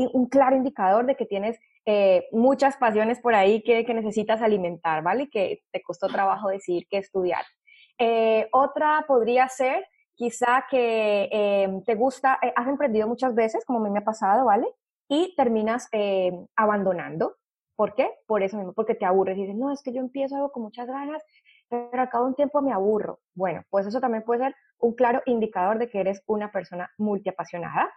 un 0.05 0.27
claro 0.27 0.55
indicador 0.55 1.05
de 1.05 1.15
que 1.15 1.25
tienes 1.25 1.59
eh, 1.85 2.27
muchas 2.31 2.75
pasiones 2.75 3.19
por 3.21 3.33
ahí 3.33 3.63
que, 3.63 3.83
necesitas 3.93 4.41
alimentar, 4.41 5.01
¿vale? 5.01 5.29
Que 5.29 5.61
te 5.71 5.81
costó 5.81 6.07
trabajo 6.07 6.49
decidir 6.49 6.85
qué 6.89 6.97
estudiar. 6.97 7.45
Eh, 7.97 8.47
otra 8.51 9.05
podría 9.07 9.47
ser 9.47 9.87
quizá 10.13 10.65
que 10.69 11.29
em, 11.31 11.81
te 11.83 11.95
gusta, 11.95 12.39
eh, 12.41 12.51
has 12.55 12.67
emprendido 12.67 13.07
muchas 13.07 13.33
veces, 13.33 13.63
como 13.65 13.79
a 13.79 13.83
mí 13.83 13.89
me 13.89 13.99
ha 13.99 14.03
pasado, 14.03 14.45
¿vale? 14.45 14.67
Y 15.07 15.33
terminas 15.37 15.87
abandonando. 16.55 17.37
¿Por 17.77 17.93
qué? 17.95 18.09
Por 18.25 18.43
eso 18.43 18.57
mismo, 18.57 18.73
porque 18.73 18.95
te 18.95 19.05
aburres 19.05 19.37
y 19.37 19.41
dices, 19.41 19.55
no, 19.55 19.71
es 19.71 19.81
que 19.81 19.93
yo 19.93 20.01
empiezo 20.01 20.35
algo 20.35 20.51
con 20.51 20.63
muchas 20.63 20.87
ganas, 20.87 21.23
pero 21.69 22.01
al 22.01 22.09
cabo 22.09 22.25
de 22.25 22.29
un 22.31 22.35
tiempo 22.35 22.61
me 22.61 22.73
aburro. 22.73 23.19
Bueno, 23.33 23.63
pues 23.69 23.85
eso 23.85 24.01
también 24.01 24.23
puede 24.23 24.43
ser 24.43 24.55
un 24.79 24.93
claro 24.93 25.21
indicador 25.25 25.77
de 25.77 25.89
que 25.89 25.99
eres 25.99 26.21
una 26.25 26.51
persona 26.51 26.89
multiapasionada. 26.97 27.89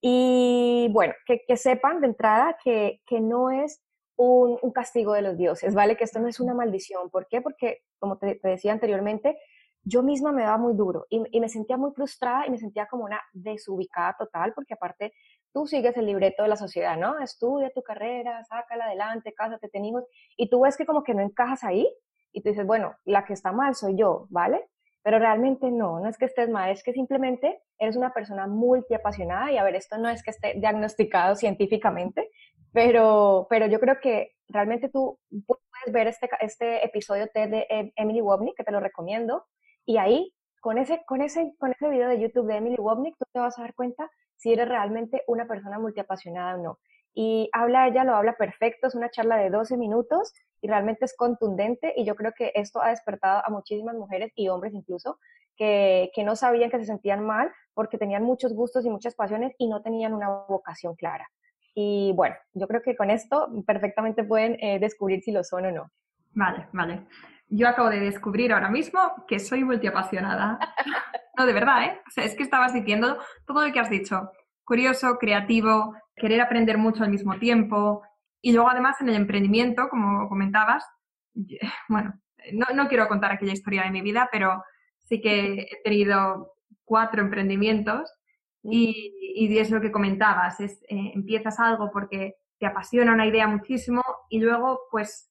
Y 0.00 0.88
bueno, 0.92 1.14
que, 1.26 1.56
sepan 1.56 2.00
de 2.00 2.08
entrada 2.08 2.56
que, 2.62 3.00
que 3.06 3.20
no 3.20 3.50
es 3.50 3.82
un, 4.16 4.58
castigo 4.72 5.12
de 5.12 5.22
los 5.22 5.36
dioses, 5.36 5.74
¿vale? 5.74 5.96
Que 5.96 6.04
esto 6.04 6.18
no 6.20 6.28
es 6.28 6.40
una 6.40 6.54
maldición. 6.54 7.10
¿Por 7.10 7.26
qué? 7.28 7.40
Porque, 7.40 7.82
como 7.98 8.18
te, 8.18 8.40
decía 8.42 8.72
anteriormente, 8.72 9.38
yo 9.82 10.02
misma 10.02 10.32
me 10.32 10.42
daba 10.42 10.58
muy 10.58 10.74
duro 10.74 11.06
y, 11.08 11.22
y, 11.30 11.40
me 11.40 11.48
sentía 11.48 11.76
muy 11.76 11.92
frustrada 11.92 12.46
y 12.46 12.50
me 12.50 12.58
sentía 12.58 12.86
como 12.86 13.04
una 13.04 13.20
desubicada 13.32 14.16
total, 14.18 14.52
porque 14.52 14.74
aparte 14.74 15.12
tú 15.52 15.66
sigues 15.66 15.96
el 15.96 16.06
libreto 16.06 16.42
de 16.42 16.48
la 16.48 16.56
sociedad, 16.56 16.96
¿no? 16.96 17.18
Estudia 17.20 17.70
tu 17.70 17.82
carrera, 17.82 18.44
sácala 18.44 18.86
adelante, 18.86 19.32
cásate, 19.32 19.68
ten 19.68 19.84
hijos, 19.84 20.04
y 20.36 20.50
tú 20.50 20.60
ves 20.62 20.76
que 20.76 20.86
como 20.86 21.02
que 21.02 21.14
no 21.14 21.22
encajas 21.22 21.64
ahí 21.64 21.88
y 22.32 22.42
tú 22.42 22.50
dices, 22.50 22.66
bueno, 22.66 22.94
la 23.04 23.24
que 23.24 23.32
está 23.32 23.52
mal 23.52 23.74
soy 23.74 23.96
yo, 23.96 24.26
¿vale? 24.28 24.68
Pero 25.06 25.20
realmente 25.20 25.70
no, 25.70 26.00
no 26.00 26.08
es 26.08 26.18
que 26.18 26.24
estés 26.24 26.48
mal, 26.48 26.68
es 26.72 26.82
que 26.82 26.92
simplemente 26.92 27.60
eres 27.78 27.94
una 27.94 28.12
persona 28.12 28.48
multiapasionada 28.48 29.52
y 29.52 29.56
a 29.56 29.62
ver, 29.62 29.76
esto 29.76 29.98
no 29.98 30.08
es 30.08 30.20
que 30.24 30.32
esté 30.32 30.54
diagnosticado 30.56 31.36
científicamente, 31.36 32.28
pero, 32.72 33.46
pero 33.48 33.68
yo 33.68 33.78
creo 33.78 34.00
que 34.00 34.32
realmente 34.48 34.88
tú 34.88 35.20
puedes 35.46 35.92
ver 35.92 36.08
este, 36.08 36.28
este 36.40 36.84
episodio 36.84 37.28
de 37.32 37.68
em, 37.70 37.92
Emily 37.94 38.20
Wobnick, 38.20 38.56
que 38.56 38.64
te 38.64 38.72
lo 38.72 38.80
recomiendo, 38.80 39.44
y 39.84 39.98
ahí, 39.98 40.34
con 40.60 40.76
ese, 40.76 41.04
con, 41.06 41.22
ese, 41.22 41.54
con 41.56 41.70
ese 41.70 41.88
video 41.88 42.08
de 42.08 42.18
YouTube 42.18 42.48
de 42.48 42.56
Emily 42.56 42.76
Wobnick, 42.76 43.16
tú 43.16 43.26
te 43.32 43.38
vas 43.38 43.56
a 43.60 43.62
dar 43.62 43.74
cuenta 43.74 44.10
si 44.34 44.54
eres 44.54 44.68
realmente 44.68 45.22
una 45.28 45.46
persona 45.46 45.78
multiapasionada 45.78 46.56
o 46.56 46.62
no. 46.64 46.78
Y 47.18 47.48
habla 47.52 47.88
ella, 47.88 48.04
lo 48.04 48.14
habla 48.14 48.34
perfecto, 48.34 48.88
es 48.88 48.94
una 48.94 49.10
charla 49.10 49.38
de 49.38 49.48
12 49.48 49.78
minutos 49.78 50.34
y 50.60 50.68
realmente 50.68 51.06
es 51.06 51.16
contundente 51.16 51.94
y 51.96 52.04
yo 52.04 52.14
creo 52.14 52.32
que 52.36 52.52
esto 52.54 52.82
ha 52.82 52.90
despertado 52.90 53.42
a 53.42 53.48
muchísimas 53.48 53.94
mujeres 53.94 54.32
y 54.34 54.48
hombres 54.48 54.74
incluso 54.74 55.18
que, 55.56 56.10
que 56.14 56.24
no 56.24 56.36
sabían 56.36 56.70
que 56.70 56.78
se 56.78 56.84
sentían 56.84 57.24
mal 57.24 57.50
porque 57.72 57.96
tenían 57.96 58.22
muchos 58.22 58.52
gustos 58.52 58.84
y 58.84 58.90
muchas 58.90 59.14
pasiones 59.14 59.54
y 59.56 59.66
no 59.66 59.80
tenían 59.80 60.12
una 60.12 60.28
vocación 60.28 60.94
clara. 60.94 61.26
Y 61.74 62.12
bueno, 62.14 62.36
yo 62.52 62.66
creo 62.68 62.82
que 62.82 62.94
con 62.94 63.08
esto 63.08 63.48
perfectamente 63.66 64.22
pueden 64.22 64.58
eh, 64.60 64.78
descubrir 64.78 65.22
si 65.22 65.32
lo 65.32 65.42
son 65.42 65.64
o 65.64 65.72
no. 65.72 65.90
Vale, 66.34 66.68
vale. 66.72 67.06
Yo 67.48 67.66
acabo 67.66 67.88
de 67.88 68.00
descubrir 68.00 68.52
ahora 68.52 68.68
mismo 68.68 69.00
que 69.26 69.38
soy 69.38 69.64
multiapasionada. 69.64 70.58
no, 71.38 71.46
de 71.46 71.52
verdad, 71.54 71.84
¿eh? 71.84 72.00
O 72.06 72.10
sea, 72.10 72.24
es 72.24 72.34
que 72.34 72.42
estabas 72.42 72.74
diciendo 72.74 73.18
todo 73.46 73.66
lo 73.66 73.72
que 73.72 73.80
has 73.80 73.88
dicho. 73.88 74.32
Curioso, 74.64 75.16
creativo, 75.18 75.94
querer 76.16 76.40
aprender 76.40 76.78
mucho 76.78 77.04
al 77.04 77.10
mismo 77.10 77.38
tiempo. 77.38 78.02
Y 78.40 78.52
luego 78.52 78.68
además 78.68 79.00
en 79.00 79.08
el 79.08 79.16
emprendimiento, 79.16 79.88
como 79.88 80.28
comentabas, 80.28 80.84
bueno, 81.88 82.14
no, 82.52 82.66
no 82.74 82.88
quiero 82.88 83.08
contar 83.08 83.32
aquella 83.32 83.52
historia 83.52 83.84
de 83.84 83.90
mi 83.90 84.02
vida, 84.02 84.28
pero 84.32 84.62
sí 85.04 85.20
que 85.20 85.60
he 85.60 85.82
tenido 85.84 86.54
cuatro 86.84 87.20
emprendimientos 87.20 88.10
y, 88.62 89.58
es 89.58 89.70
lo 89.70 89.80
que 89.80 89.92
comentabas, 89.92 90.60
es, 90.60 90.82
eh, 90.88 91.12
empiezas 91.14 91.60
algo 91.60 91.90
porque 91.92 92.34
te 92.58 92.66
apasiona 92.66 93.12
una 93.12 93.26
idea 93.26 93.46
muchísimo 93.46 94.02
y 94.28 94.40
luego, 94.40 94.80
pues, 94.90 95.30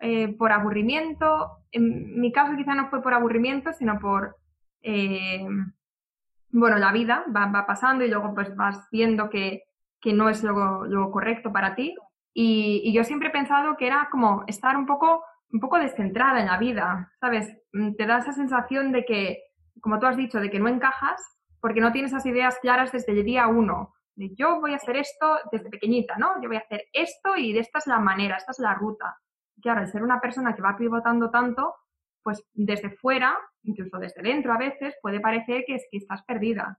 eh, 0.00 0.28
por 0.36 0.52
aburrimiento, 0.52 1.64
en 1.72 2.20
mi 2.20 2.30
caso 2.32 2.56
quizá 2.56 2.74
no 2.74 2.90
fue 2.90 3.02
por 3.02 3.14
aburrimiento, 3.14 3.72
sino 3.72 3.98
por, 3.98 4.36
eh, 4.82 5.46
bueno, 6.50 6.78
la 6.78 6.92
vida 6.92 7.24
va, 7.34 7.66
pasando 7.66 8.04
y 8.04 8.08
luego 8.08 8.34
pues 8.34 8.54
vas 8.56 8.86
viendo 8.90 9.30
que, 9.30 9.62
no 10.12 10.28
es 10.28 10.42
lo, 10.42 11.10
correcto 11.10 11.52
para 11.52 11.74
ti. 11.74 11.94
Y, 12.34 12.92
yo 12.92 13.04
siempre 13.04 13.28
he 13.28 13.32
pensado 13.32 13.76
que 13.76 13.86
era 13.86 14.08
como 14.10 14.44
estar 14.46 14.76
un 14.76 14.86
poco, 14.86 15.24
un 15.50 15.60
poco 15.60 15.78
descentrada 15.78 16.40
en 16.40 16.46
la 16.46 16.58
vida, 16.58 17.12
¿sabes? 17.20 17.56
Te 17.96 18.06
da 18.06 18.18
esa 18.18 18.32
sensación 18.32 18.92
de 18.92 19.04
que, 19.04 19.42
como 19.80 19.98
tú 19.98 20.06
has 20.06 20.16
dicho, 20.16 20.40
de 20.40 20.50
que 20.50 20.58
no 20.58 20.68
encajas 20.68 21.20
porque 21.60 21.80
no 21.80 21.92
tienes 21.92 22.12
esas 22.12 22.26
ideas 22.26 22.58
claras 22.60 22.92
desde 22.92 23.12
el 23.12 23.24
día 23.24 23.48
uno. 23.48 23.94
De 24.14 24.34
yo 24.36 24.60
voy 24.60 24.72
a 24.72 24.76
hacer 24.76 24.96
esto 24.96 25.38
desde 25.50 25.68
pequeñita, 25.68 26.16
¿no? 26.16 26.40
Yo 26.40 26.48
voy 26.48 26.56
a 26.56 26.60
hacer 26.60 26.84
esto 26.92 27.36
y 27.36 27.52
de 27.52 27.60
esta 27.60 27.78
es 27.78 27.86
la 27.86 27.98
manera, 27.98 28.36
esta 28.36 28.52
es 28.52 28.58
la 28.58 28.74
ruta. 28.74 29.16
Claro, 29.60 29.80
al 29.80 29.88
ser 29.88 30.02
una 30.02 30.20
persona 30.20 30.54
que 30.54 30.62
va 30.62 30.76
pivotando 30.76 31.30
tanto, 31.30 31.74
pues 32.22 32.44
desde 32.54 32.90
fuera, 32.90 33.36
incluso 33.62 33.98
desde 33.98 34.22
dentro 34.22 34.52
a 34.52 34.58
veces, 34.58 34.94
puede 35.02 35.20
parecer 35.20 35.64
que, 35.66 35.76
es, 35.76 35.86
que 35.90 35.98
estás 35.98 36.22
perdida. 36.24 36.78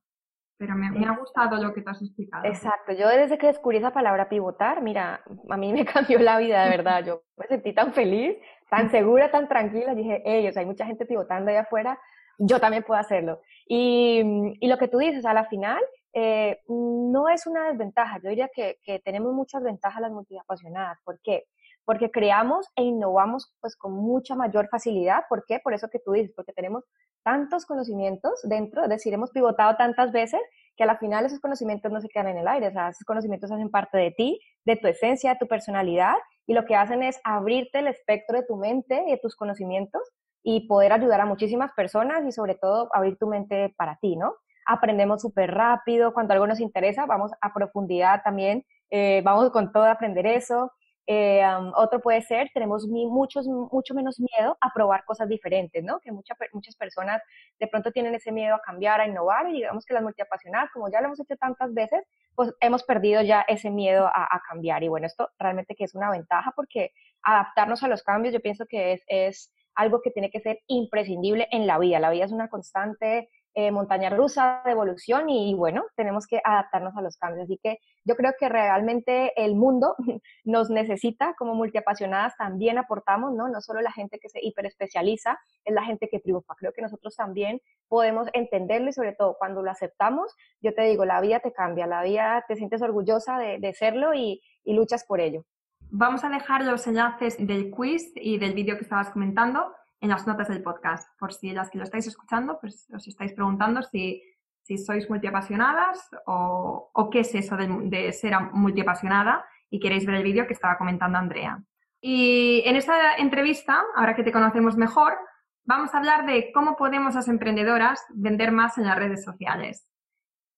Pero 0.58 0.76
me, 0.76 0.90
me, 0.92 1.06
ha 1.06 1.16
gustado 1.16 1.62
lo 1.62 1.74
que 1.74 1.82
tú 1.82 1.90
has 1.92 2.02
explicado. 2.02 2.46
Exacto. 2.46 2.94
Yo 2.94 3.08
desde 3.08 3.38
que 3.38 3.48
descubrí 3.48 3.78
esa 3.78 3.94
palabra 3.94 4.28
pivotar, 4.28 4.82
mira, 4.82 5.22
a 5.50 5.58
mí 5.58 5.72
me 5.72 5.86
cambió 5.86 6.20
la 6.20 6.38
vida, 6.40 6.64
de 6.64 6.70
verdad. 6.70 7.06
Yo 7.06 7.22
me 7.38 7.48
sentí 7.48 7.74
tan 7.74 7.94
feliz, 7.94 8.38
tan 8.70 8.90
segura, 8.92 9.30
tan 9.32 9.48
tranquila. 9.48 9.94
Dije, 9.94 10.24
ellos, 10.26 10.58
hay 10.58 10.66
mucha 10.66 10.86
gente 10.86 11.06
pivotando 11.06 11.52
allá 11.52 11.62
afuera 11.62 12.00
yo 12.38 12.60
también 12.60 12.84
puedo 12.84 13.00
hacerlo. 13.00 13.42
Y, 13.68 14.22
y 14.60 14.68
lo 14.68 14.78
que 14.78 14.88
tú 14.88 14.98
dices, 15.00 15.26
a 15.26 15.34
la 15.34 15.46
final, 15.46 15.82
eh, 16.14 16.62
no 16.68 17.30
es 17.30 17.48
una 17.48 17.70
desventaja. 17.70 18.20
Yo 18.24 18.30
diría 18.30 18.50
que, 18.54 18.78
que, 18.84 19.00
tenemos 19.00 19.34
muchas 19.34 19.64
ventajas 19.64 20.02
las 20.02 20.12
multiapasionadas. 20.12 21.00
¿Por 21.04 21.20
qué? 21.22 21.46
Porque 21.88 22.12
creamos 22.12 22.68
e 22.76 22.84
innovamos 22.84 23.56
pues 23.62 23.78
con 23.78 23.94
mucha 23.94 24.36
mayor 24.36 24.68
facilidad. 24.68 25.24
¿Por 25.30 25.46
qué? 25.46 25.62
Por 25.64 25.74
eso 25.74 25.88
que 25.88 26.00
tú 26.00 26.12
dices, 26.12 26.34
porque 26.36 26.52
tenemos 26.52 26.84
tantos 27.24 27.66
conocimientos 27.66 28.42
dentro, 28.44 28.84
es 28.84 28.90
decir, 28.90 29.14
hemos 29.14 29.32
pivotado 29.32 29.78
tantas 29.78 30.12
veces 30.12 30.42
que 30.76 30.84
a 30.84 30.86
la 30.86 30.98
final 30.98 31.26
esos 31.26 31.40
conocimientos 31.40 31.90
no 31.92 32.02
se 32.02 32.10
quedan 32.10 32.28
en 32.28 32.40
el 32.40 32.48
aire, 32.48 32.68
o 32.68 32.70
esos 32.70 33.06
conocimientos 33.06 33.50
hacen 33.52 33.72
parte 33.72 33.98
de 33.98 34.12
ti, 34.12 34.40
de 34.66 34.76
tu 34.76 34.88
esencia, 34.88 35.34
de 35.34 35.40
tu 35.40 35.48
personalidad, 35.48 36.16
y 36.46 36.54
lo 36.54 36.66
que 36.66 36.76
hacen 36.76 37.04
es 37.04 37.20
abrirte 37.24 37.80
el 37.80 37.88
espectro 37.88 38.38
de 38.38 38.46
tu 38.46 38.58
mente 38.58 39.04
y 39.08 39.12
de 39.12 39.18
tus 39.18 39.36
conocimientos 39.36 40.02
y 40.44 40.68
poder 40.68 40.94
ayudar 40.94 41.22
a 41.22 41.26
muchísimas 41.26 41.72
personas 41.74 42.26
y 42.26 42.32
sobre 42.32 42.56
todo 42.56 42.90
abrir 42.94 43.18
tu 43.18 43.28
mente 43.28 43.74
para 43.78 43.98
ti, 44.02 44.16
¿no? 44.16 44.36
Aprendemos 44.66 45.22
súper 45.22 45.54
rápido, 45.54 46.14
cuando 46.14 46.34
algo 46.34 46.48
nos 46.48 46.60
interesa, 46.60 47.06
vamos 47.06 47.32
a 47.42 47.54
profundidad 47.54 48.22
también, 48.24 48.66
eh, 48.90 49.22
vamos 49.24 49.50
con 49.52 49.72
todo 49.72 49.84
a 49.84 49.92
aprender 49.92 50.26
eso. 50.28 50.72
Eh, 51.10 51.42
otro 51.76 52.02
puede 52.02 52.22
ser, 52.22 52.50
tenemos 52.54 52.86
muchos, 52.86 53.48
mucho 53.48 53.94
menos 53.94 54.20
miedo 54.20 54.58
a 54.60 54.74
probar 54.74 55.06
cosas 55.06 55.30
diferentes, 55.30 55.82
¿no? 55.82 56.02
Que 56.02 56.12
muchas 56.12 56.38
muchas 56.52 56.76
personas 56.76 57.22
de 57.60 57.68
pronto 57.68 57.92
tienen 57.92 58.14
ese 58.14 58.34
miedo 58.34 58.56
a 58.56 58.62
cambiar, 58.62 59.00
a 59.00 59.08
innovar, 59.08 59.48
y 59.50 59.54
digamos 59.54 59.86
que 59.86 59.94
las 59.94 60.04
multiapasionadas, 60.04 60.70
como 60.72 60.92
ya 60.92 61.00
lo 61.00 61.08
hemos 61.08 61.20
hecho 61.22 61.38
tantas 61.38 61.74
veces, 61.74 62.04
pues 62.36 62.54
hemos 62.60 62.84
perdido 62.84 63.22
ya 63.22 63.46
ese 63.48 63.70
miedo 63.70 64.06
a, 64.06 64.24
a, 64.30 64.42
cambiar. 64.50 64.84
Y 64.84 64.90
bueno, 64.90 65.08
esto 65.08 65.30
realmente 65.40 65.76
que 65.76 65.86
es 65.86 65.96
una 65.96 66.12
ventaja 66.12 66.52
porque 66.56 66.92
adaptarnos 67.24 67.84
a 67.84 67.88
los 67.88 68.04
cambios 68.04 68.34
yo 68.34 68.42
pienso 68.42 68.66
que 68.66 68.94
es, 68.94 69.04
es 69.08 69.54
algo 69.76 70.02
que 70.02 70.12
tiene 70.12 70.30
que 70.30 70.42
ser 70.42 70.60
imprescindible 70.68 71.48
en 71.52 71.68
la 71.68 71.80
vida. 71.80 72.00
La 72.00 72.10
vida 72.10 72.26
es 72.26 72.32
una 72.34 72.50
constante 72.50 73.30
eh, 73.60 73.72
montaña 73.72 74.12
rusa 74.12 74.62
de 74.66 74.72
evolución 74.72 75.30
y, 75.30 75.56
bueno, 75.56 75.84
tenemos 75.96 76.28
que 76.28 76.40
adaptarnos 76.44 76.96
a 76.96 77.02
los 77.02 77.18
cambios. 77.18 77.46
Así 77.46 77.58
que 77.58 77.80
yo 78.06 78.16
creo 78.16 78.34
que 78.40 78.50
realmente 78.50 79.34
el 79.36 79.56
mundo 79.56 79.96
nos 80.46 80.70
necesita 80.70 81.34
como 81.40 81.56
multiapasionadas, 81.56 82.38
también 82.38 82.78
aportamos, 82.78 83.34
¿no? 83.34 83.48
No 83.48 83.60
solo 83.60 83.82
la 83.82 83.92
gente 83.92 84.20
que 84.20 84.30
se 84.30 84.38
hiperespecializa, 84.44 85.40
es 85.66 85.74
la 85.74 85.84
gente 85.84 86.08
que 86.08 86.20
triunfa. 86.20 86.54
Creo 86.54 86.72
que 86.72 86.84
nosotros 86.84 87.16
también 87.16 87.60
podemos 87.88 88.28
entenderlo 88.34 88.90
y 88.90 88.94
sobre 88.94 89.14
todo 89.14 89.38
cuando 89.40 89.64
lo 89.64 89.72
aceptamos, 89.72 90.36
yo 90.62 90.76
te 90.76 90.84
digo, 90.84 91.04
la 91.06 91.20
vida 91.20 91.40
te 91.40 91.52
cambia, 91.52 91.88
la 91.88 92.04
vida 92.04 92.46
te 92.48 92.58
sientes 92.58 92.84
orgullosa 92.84 93.40
de, 93.40 93.74
serlo 93.74 94.14
y 94.14 94.40
luchas 94.66 95.04
por 95.04 95.20
ello. 95.20 95.44
Vamos 95.90 96.24
a 96.24 96.30
dejar 96.30 96.64
los 96.64 96.86
enlaces 96.86 97.38
del 97.40 97.72
quiz 97.72 98.12
y 98.18 98.38
del 98.38 98.54
vídeo 98.54 98.76
que 98.76 98.84
estabas 98.84 99.10
comentando 99.10 99.74
en 100.00 100.10
las 100.10 100.28
notas 100.28 100.48
del 100.48 100.62
podcast, 100.62 101.10
por 101.20 101.34
si 101.34 101.52
las 101.52 101.70
que 101.70 101.78
lo 101.78 101.84
estáis 101.84 102.08
escuchando, 102.08 102.60
pues 102.60 102.88
os 102.94 103.08
estáis 103.08 103.34
preguntando 103.34 103.82
si, 103.82 104.22
si 104.62 104.78
sois 104.78 105.10
multiapasionadas 105.10 106.10
o, 106.26 107.10
qué 107.12 107.22
es 107.22 107.34
eso 107.36 107.56
de, 107.56 107.68
de 107.84 108.14
ser 108.14 108.34
multiapasionada 108.52 109.46
y 109.70 109.80
queréis 109.80 110.06
ver 110.06 110.16
el 110.16 110.24
vídeo 110.24 110.48
que 110.48 110.54
estaba 110.54 110.78
comentando 110.78 111.18
Andrea. 111.18 111.62
Y 112.00 112.62
en 112.66 112.76
esta 112.76 113.16
entrevista, 113.16 113.84
ahora 113.96 114.16
que 114.16 114.24
te 114.24 114.32
conocemos 114.32 114.78
mejor, 114.78 115.18
vamos 115.66 115.94
a 115.94 115.98
hablar 115.98 116.26
de 116.26 116.52
cómo 116.54 116.76
podemos 116.76 117.16
las 117.16 117.28
emprendedoras 117.28 118.04
vender 118.10 118.52
más 118.52 118.78
en 118.78 118.86
las 118.86 118.98
redes 118.98 119.24
sociales. 119.24 119.88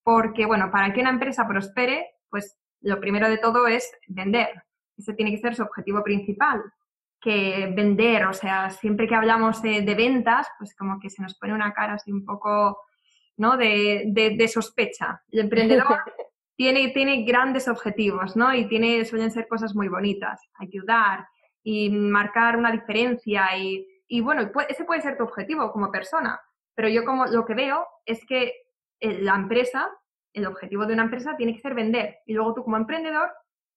Porque, 0.04 0.46
bueno, 0.46 0.70
para 0.72 0.94
que 0.94 1.02
una 1.02 1.10
empresa 1.10 1.48
prospere, 1.48 2.08
pues 2.30 2.58
lo 2.82 3.00
primero 3.00 3.30
de 3.30 3.38
todo 3.38 3.68
es 3.68 3.92
vender. 4.08 4.64
Ese 4.98 5.14
tiene 5.14 5.32
que 5.32 5.38
ser 5.38 5.56
su 5.56 5.64
objetivo 5.64 6.04
principal, 6.04 6.62
que 7.22 7.72
vender, 7.76 8.26
o 8.26 8.34
sea, 8.34 8.70
siempre 8.70 9.08
que 9.08 9.16
hablamos 9.16 9.62
de, 9.62 9.82
ventas, 9.96 10.48
pues 10.58 10.76
como 10.76 11.00
que 11.00 11.10
se 11.10 11.22
nos 11.22 11.36
pone 11.38 11.54
una 11.54 11.74
cara 11.74 11.96
así 11.96 12.12
un 12.12 12.26
poco, 12.26 12.80
¿no? 13.38 13.58
De, 13.58 14.06
de, 14.08 14.48
sospecha. 14.48 15.22
El 15.30 15.42
emprendedor 15.42 15.86
tiene, 16.56 16.90
tiene 16.90 17.24
grandes 17.24 17.68
objetivos, 17.68 18.36
¿no? 18.36 18.54
Y 18.54 18.68
tiene, 18.68 19.04
suelen 19.06 19.32
ser 19.32 19.48
cosas 19.48 19.76
muy 19.76 19.90
bonitas, 19.90 20.42
ayudar 20.56 21.28
y 21.64 21.90
marcar 21.90 22.56
una 22.56 22.72
diferencia 22.72 23.56
y, 23.58 23.86
y 24.08 24.22
bueno, 24.22 24.50
ese 24.68 24.86
puede 24.86 25.02
ser 25.02 25.18
tu 25.18 25.24
objetivo 25.24 25.72
como 25.72 25.92
persona, 25.92 26.40
pero 26.74 26.88
yo 26.88 27.04
como 27.04 27.26
lo 27.26 27.46
que 27.46 27.54
veo 27.54 27.86
es 28.06 28.26
que 28.26 28.54
la 29.02 29.36
empresa, 29.36 29.90
el 30.34 30.48
objetivo 30.48 30.86
de 30.86 30.94
una 30.94 31.04
empresa 31.04 31.36
tiene 31.36 31.54
que 31.54 31.62
ser 31.62 31.74
vender 31.74 32.20
y 32.26 32.34
luego 32.34 32.54
tú 32.54 32.64
como 32.64 32.78
emprendedor 32.78 33.30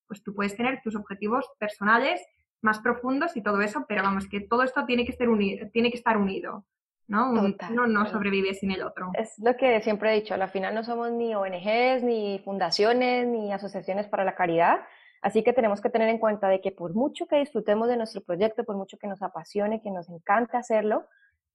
pues 0.07 0.23
tú 0.23 0.33
puedes 0.33 0.55
tener 0.55 0.81
tus 0.83 0.95
objetivos 0.95 1.49
personales 1.57 2.21
más 2.63 2.79
profundos 2.79 3.35
y 3.35 3.41
todo 3.41 3.61
eso, 3.61 3.85
pero 3.87 4.03
vamos, 4.03 4.27
que 4.27 4.41
todo 4.41 4.63
esto 4.63 4.85
tiene 4.85 5.05
que, 5.05 5.11
estar 5.11 5.29
unido, 5.29 5.67
tiene 5.71 5.91
que 5.91 5.97
estar 5.97 6.17
unido. 6.17 6.65
¿no? 7.07 7.31
uno 7.31 7.85
no 7.87 8.05
sobrevive 8.05 8.53
sin 8.53 8.71
el 8.71 8.81
otro. 8.81 9.11
Es 9.13 9.37
lo 9.37 9.55
que 9.57 9.81
siempre 9.81 10.11
he 10.11 10.15
dicho, 10.15 10.33
al 10.33 10.49
final 10.49 10.73
no 10.73 10.83
somos 10.83 11.11
ni 11.11 11.35
ONGs, 11.35 12.01
ni 12.01 12.39
fundaciones, 12.43 13.27
ni 13.27 13.51
asociaciones 13.51 14.07
para 14.07 14.23
la 14.23 14.35
caridad, 14.35 14.79
así 15.21 15.43
que 15.43 15.53
tenemos 15.53 15.81
que 15.81 15.89
tener 15.89 16.09
en 16.09 16.17
cuenta 16.17 16.47
de 16.47 16.61
que 16.61 16.71
por 16.71 16.95
mucho 16.95 17.27
que 17.27 17.39
disfrutemos 17.39 17.89
de 17.89 17.97
nuestro 17.97 18.21
proyecto, 18.21 18.63
por 18.63 18.77
mucho 18.77 18.97
que 18.97 19.07
nos 19.07 19.21
apasione, 19.21 19.81
que 19.81 19.91
nos 19.91 20.09
encante 20.09 20.57
hacerlo, 20.57 21.05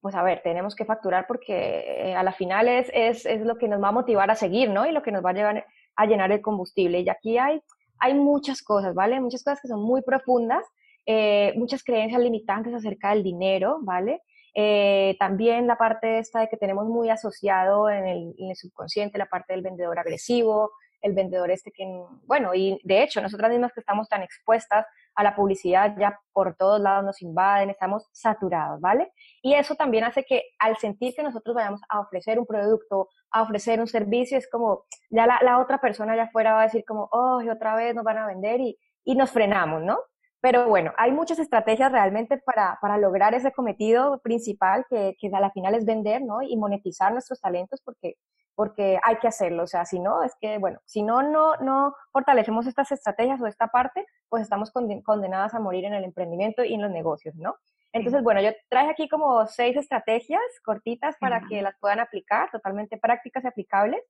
pues 0.01 0.15
a 0.15 0.23
ver, 0.23 0.43
tenemos 0.43 0.77
que 0.77 0.85
facturar 0.85 1.27
porque 1.27 2.11
eh, 2.11 2.15
a 2.15 2.23
la 2.23 2.33
final 2.33 2.69
es, 2.69 2.91
es, 2.95 3.27
es, 3.27 3.41
lo 3.41 3.57
que 3.57 3.69
nos 3.69 3.83
va 3.83 3.89
a 3.89 3.93
motivar 3.93 4.31
a 4.31 4.37
seguir, 4.37 4.71
¿no? 4.71 4.87
Y 4.87 4.93
lo 4.93 5.03
que 5.03 5.11
nos 5.11 5.25
va 5.25 5.31
a 5.31 5.33
llevar 5.33 5.67
a 5.97 6.07
llenar 6.07 6.31
el 6.31 6.41
combustible. 6.41 7.01
Y 7.01 7.09
aquí 7.09 7.37
hay, 7.37 7.61
hay 7.99 8.15
muchas 8.15 8.63
cosas, 8.63 8.95
¿vale? 8.95 9.21
Muchas 9.21 9.43
cosas 9.43 9.61
que 9.61 9.67
son 9.67 9.83
muy 9.83 10.03
profundas, 10.03 10.65
eh, 11.11 11.55
muchas 11.57 11.83
creencias 11.83 12.21
limitantes 12.21 12.75
acerca 12.75 13.15
del 13.15 13.23
dinero, 13.23 13.79
¿vale? 13.81 14.21
Eh, 14.55 15.17
también 15.19 15.67
la 15.67 15.79
parte 15.79 16.19
esta 16.19 16.41
de 16.41 16.49
que 16.51 16.59
tenemos 16.59 16.85
muy 16.85 17.09
asociado 17.09 17.89
en 17.89 18.07
el, 18.07 18.35
en 18.37 18.51
el, 18.51 18.57
subconsciente 18.57 19.17
la 19.17 19.25
parte 19.25 19.55
del 19.55 19.63
vendedor 19.63 19.99
agresivo, 19.99 20.73
el 21.01 21.15
vendedor 21.15 21.51
este 21.51 21.71
que, 21.71 21.87
bueno, 22.27 22.55
y 22.55 22.79
de 22.85 23.03
hecho, 23.03 23.23
nosotras 23.23 23.51
mismas 23.51 23.73
que 23.73 23.81
estamos 23.81 24.07
tan 24.11 24.23
expuestas 24.23 24.85
a 25.15 25.23
la 25.23 25.35
publicidad, 25.35 25.97
ya 25.99 26.21
por 26.35 26.55
todos 26.57 26.79
lados 26.79 27.07
nos 27.07 27.23
invaden, 27.23 27.71
estamos 27.71 28.07
saturados, 28.13 28.79
¿vale? 28.79 29.11
Y 29.41 29.55
eso 29.55 29.77
también 29.77 30.05
hace 30.05 30.25
que 30.25 30.43
al 30.59 30.77
sentir 30.77 31.15
que 31.15 31.23
nosotros 31.23 31.57
vayamos 31.57 31.81
a 31.89 32.01
ofrecer 32.01 32.39
un 32.39 32.45
producto, 32.45 33.09
a 33.31 33.41
ofrecer 33.45 33.81
un 33.81 33.87
servicio, 33.87 34.37
es 34.37 34.47
como, 34.51 34.85
ya 35.09 35.27
la, 35.27 35.41
la 35.43 35.59
otra 35.59 35.81
persona 35.81 36.13
allá 36.13 36.25
afuera 36.25 36.53
va 36.53 36.61
a 36.61 36.65
decir 36.65 36.85
como, 36.87 37.09
oh, 37.13 37.41
y 37.41 37.49
otra 37.49 37.75
vez 37.77 37.95
nos 37.95 38.05
van 38.05 38.19
a 38.19 38.27
vender 38.27 38.61
y, 38.61 38.79
y 39.05 39.15
nos 39.15 39.31
frenamos, 39.31 39.83
¿no? 39.83 39.99
Pero 40.41 40.69
bueno, 40.69 40.93
hay 40.97 41.11
muchas 41.13 41.39
estrategias 41.39 41.91
realmente 41.91 42.39
para, 42.39 42.79
para 42.81 42.97
lograr 42.97 43.35
ese 43.35 43.53
cometido 43.53 44.21
principal 44.21 44.87
que, 44.89 45.17
que 45.19 45.31
a 45.35 45.41
la 45.41 45.51
final 45.51 45.75
es 45.75 45.85
vender, 45.85 46.23
¿no? 46.23 46.43
Y 46.43 46.57
monetizar 46.57 47.13
nuestros 47.13 47.41
talentos 47.41 47.81
porque 47.85 48.17
porque 48.59 48.99
hay 49.05 49.19
que 49.19 49.29
hacerlo. 49.29 49.63
O 49.63 49.67
sea, 49.69 49.85
si 49.85 50.01
no, 50.01 50.25
es 50.25 50.35
que, 50.41 50.59
bueno, 50.59 50.81
si 50.85 51.05
no, 51.05 51.23
no, 51.23 51.55
no 51.59 51.95
fortalecemos 52.11 52.67
estas 52.67 52.91
estrategias 52.91 53.41
o 53.41 53.47
esta 53.47 53.69
parte, 53.69 54.05
pues 54.29 54.43
estamos 54.43 54.73
condenadas 54.73 55.55
a 55.55 55.61
morir 55.61 55.85
en 55.85 55.95
el 55.95 56.03
emprendimiento 56.03 56.65
y 56.65 56.75
en 56.75 56.83
los 56.83 56.91
negocios, 56.91 57.37
¿no? 57.37 57.55
Entonces, 57.93 58.21
bueno, 58.25 58.41
yo 58.41 58.51
traje 58.69 58.91
aquí 58.91 59.09
como 59.09 59.47
seis 59.47 59.77
estrategias 59.77 60.43
cortitas 60.65 61.15
para 61.21 61.41
que 61.49 61.63
las 61.63 61.79
puedan 61.79 62.01
aplicar, 62.01 62.51
totalmente 62.51 62.99
prácticas 62.99 63.45
y 63.45 63.47
aplicables. 63.47 64.03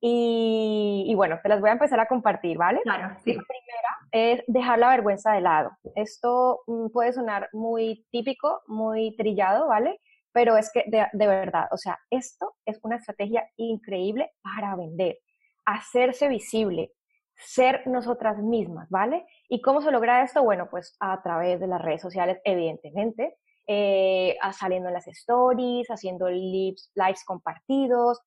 Y, 0.00 1.04
y, 1.06 1.14
bueno, 1.14 1.38
te 1.42 1.48
las 1.48 1.60
voy 1.60 1.68
a 1.68 1.74
empezar 1.74 2.00
a 2.00 2.06
compartir, 2.06 2.56
¿vale? 2.56 2.80
Claro, 2.82 3.16
sí. 3.22 3.34
La 3.34 3.42
primera 3.42 3.98
es 4.12 4.42
dejar 4.46 4.78
la 4.78 4.88
vergüenza 4.88 5.32
de 5.32 5.42
lado. 5.42 5.70
Esto 5.94 6.62
mm, 6.66 6.88
puede 6.88 7.12
sonar 7.12 7.48
muy 7.52 8.06
típico, 8.10 8.62
muy 8.66 9.14
trillado, 9.16 9.68
¿vale? 9.68 10.00
pero 10.32 10.56
es 10.56 10.70
que 10.72 10.84
de, 10.86 11.06
de, 11.12 11.26
verdad, 11.26 11.66
o 11.72 11.76
sea, 11.76 11.98
esto 12.10 12.54
es 12.64 12.78
una 12.82 12.96
estrategia 12.96 13.48
increíble 13.56 14.32
para 14.42 14.76
vender, 14.76 15.18
hacerse 15.64 16.28
visible, 16.28 16.92
ser 17.36 17.86
nosotras 17.86 18.38
mismas, 18.38 18.88
¿vale? 18.90 19.26
¿Y 19.48 19.60
cómo 19.60 19.80
se 19.80 19.90
logra 19.90 20.22
esto? 20.22 20.42
Bueno, 20.42 20.68
pues 20.70 20.96
a 21.00 21.20
través 21.22 21.58
de 21.58 21.66
las 21.66 21.80
redes 21.80 22.02
sociales, 22.02 22.38
evidentemente, 22.44 23.36
eh, 23.66 24.36
saliendo 24.52 24.88
en 24.88 24.94
las 24.94 25.08
stories, 25.08 25.88
haciendo 25.88 26.28
lives, 26.28 26.90
lives 26.94 27.24
compartidos, 27.24 28.20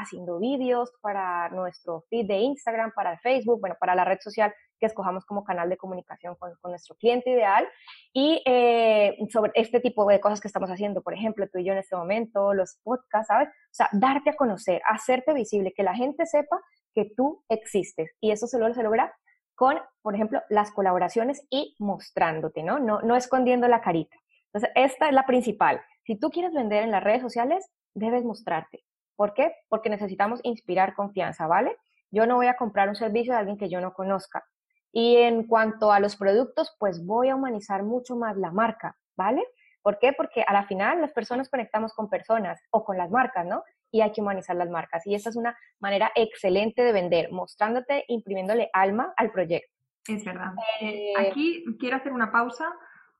haciendo 0.00 0.38
vídeos 0.38 0.92
para 1.00 1.48
nuestro 1.50 2.04
feed 2.08 2.26
de 2.26 2.38
Instagram, 2.38 2.92
para 2.94 3.18
Facebook, 3.18 3.60
bueno, 3.60 3.76
para 3.78 3.94
la 3.94 4.04
red 4.04 4.18
social 4.20 4.54
que 4.78 4.86
escojamos 4.86 5.24
como 5.24 5.44
canal 5.44 5.68
de 5.68 5.76
comunicación 5.76 6.36
con, 6.36 6.52
nuestro 6.64 6.94
cliente 6.96 7.30
ideal 7.30 7.66
y 8.12 8.42
eh, 8.46 9.16
sobre 9.30 9.52
este 9.54 9.80
tipo 9.80 10.06
de 10.06 10.20
cosas 10.20 10.40
que 10.40 10.48
estamos 10.48 10.70
haciendo, 10.70 11.02
por 11.02 11.14
ejemplo, 11.14 11.48
tú 11.48 11.58
y 11.58 11.64
yo 11.64 11.72
en 11.72 11.78
este 11.78 11.96
momento, 11.96 12.54
los 12.54 12.78
podcasts, 12.82 13.28
¿sabes? 13.28 13.48
O 13.48 13.74
sea, 13.74 13.88
darte 13.92 14.30
a 14.30 14.36
conocer, 14.36 14.80
hacerte 14.88 15.34
visible, 15.34 15.72
que 15.74 15.82
la 15.82 15.94
gente 15.94 16.26
sepa 16.26 16.60
que 16.94 17.10
tú 17.16 17.44
existes 17.48 18.10
y 18.20 18.30
eso 18.30 18.46
se 18.46 18.58
se 18.58 18.82
logra 18.82 19.14
con, 19.54 19.76
por 20.02 20.14
ejemplo, 20.14 20.40
las 20.48 20.70
colaboraciones 20.70 21.44
y 21.50 21.74
mostrándote, 21.80 22.62
¿no? 22.62 22.78
No, 22.78 23.00
no 23.02 23.16
escondiendo 23.16 23.66
la 23.66 23.80
carita. 23.80 24.16
Entonces, 24.52 24.70
esta 24.76 25.08
es 25.08 25.14
la 25.14 25.26
principal. 25.26 25.80
Si 26.04 26.16
tú 26.16 26.30
quieres 26.30 26.54
vender 26.54 26.84
en 26.84 26.92
las 26.92 27.02
redes 27.02 27.22
sociales, 27.22 27.68
debes 27.92 28.24
mostrarte. 28.24 28.84
¿Por 29.18 29.34
qué? 29.34 29.52
Porque 29.68 29.90
necesitamos 29.90 30.38
inspirar 30.44 30.94
confianza, 30.94 31.48
¿vale? 31.48 31.76
Yo 32.12 32.24
no 32.24 32.36
voy 32.36 32.46
a 32.46 32.56
comprar 32.56 32.88
un 32.88 32.94
servicio 32.94 33.32
de 33.32 33.40
alguien 33.40 33.58
que 33.58 33.68
yo 33.68 33.80
no 33.80 33.92
conozca. 33.92 34.44
Y 34.92 35.16
en 35.16 35.42
cuanto 35.48 35.90
a 35.90 35.98
los 35.98 36.14
productos, 36.14 36.76
pues 36.78 37.04
voy 37.04 37.28
a 37.28 37.34
humanizar 37.34 37.82
mucho 37.82 38.14
más 38.14 38.36
la 38.36 38.52
marca, 38.52 38.96
¿vale? 39.16 39.44
¿Por 39.82 39.98
qué? 39.98 40.12
Porque 40.12 40.44
a 40.46 40.52
la 40.52 40.68
final 40.68 41.00
las 41.00 41.12
personas 41.12 41.48
conectamos 41.48 41.94
con 41.94 42.08
personas 42.08 42.62
o 42.70 42.84
con 42.84 42.96
las 42.96 43.10
marcas, 43.10 43.44
¿no? 43.44 43.64
Y 43.90 44.02
hay 44.02 44.12
que 44.12 44.20
humanizar 44.20 44.54
las 44.54 44.70
marcas. 44.70 45.04
Y 45.04 45.16
esta 45.16 45.30
es 45.30 45.36
una 45.36 45.58
manera 45.80 46.12
excelente 46.14 46.82
de 46.82 46.92
vender, 46.92 47.32
mostrándote, 47.32 48.04
imprimiéndole 48.06 48.70
alma 48.72 49.14
al 49.16 49.32
proyecto. 49.32 49.74
Es 50.06 50.24
verdad. 50.24 50.52
Eh, 50.80 51.12
Aquí 51.18 51.64
quiero 51.80 51.96
hacer 51.96 52.12
una 52.12 52.30
pausa. 52.30 52.72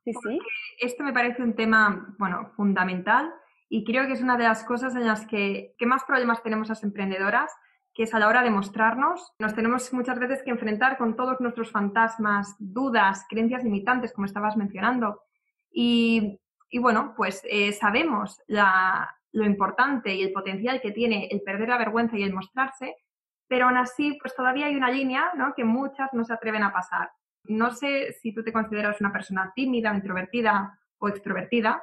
Sí, 0.04 0.12
sí. 0.22 0.38
Esto 0.78 1.02
me 1.02 1.12
parece 1.12 1.42
un 1.42 1.56
tema, 1.56 2.14
bueno, 2.20 2.52
fundamental 2.54 3.34
y 3.68 3.84
creo 3.84 4.06
que 4.06 4.14
es 4.14 4.22
una 4.22 4.36
de 4.36 4.44
las 4.44 4.64
cosas 4.64 4.94
en 4.94 5.06
las 5.06 5.26
que, 5.26 5.74
que 5.78 5.86
más 5.86 6.04
problemas 6.04 6.42
tenemos 6.42 6.68
las 6.68 6.82
emprendedoras 6.82 7.52
que 7.98 8.04
es 8.04 8.14
a 8.14 8.20
la 8.20 8.28
hora 8.28 8.44
de 8.44 8.50
mostrarnos, 8.50 9.32
nos 9.40 9.56
tenemos 9.56 9.92
muchas 9.92 10.20
veces 10.20 10.44
que 10.44 10.50
enfrentar 10.50 10.98
con 10.98 11.16
todos 11.16 11.40
nuestros 11.40 11.72
fantasmas, 11.72 12.54
dudas, 12.60 13.26
creencias 13.28 13.64
limitantes, 13.64 14.12
como 14.12 14.24
estabas 14.24 14.56
mencionando. 14.56 15.22
Y, 15.68 16.38
bueno, 16.80 17.14
pues 17.16 17.42
eh, 17.50 17.72
sabemos 17.72 18.40
lo 18.46 19.44
importante 19.44 20.14
y 20.14 20.22
el 20.22 20.32
potencial 20.32 20.80
que 20.80 20.92
tiene 20.92 21.26
el 21.32 21.42
perder 21.42 21.70
la 21.70 21.76
vergüenza 21.76 22.16
y 22.16 22.22
el 22.22 22.32
mostrarse, 22.32 22.94
pero 23.48 23.66
aún 23.66 23.76
así, 23.76 24.16
pues 24.20 24.32
todavía 24.36 24.66
hay 24.66 24.76
una 24.76 24.92
línea 24.92 25.32
¿no? 25.34 25.54
que 25.56 25.64
muchas 25.64 26.10
no 26.12 26.24
se 26.24 26.34
atreven 26.34 26.62
a 26.62 26.72
pasar. 26.72 27.10
No 27.42 27.72
sé 27.72 28.12
si 28.12 28.32
tú 28.32 28.44
te 28.44 28.52
consideras 28.52 29.00
una 29.00 29.12
persona 29.12 29.52
tímida, 29.56 29.92
introvertida 29.92 30.78
o 30.98 31.08
extrovertida, 31.08 31.82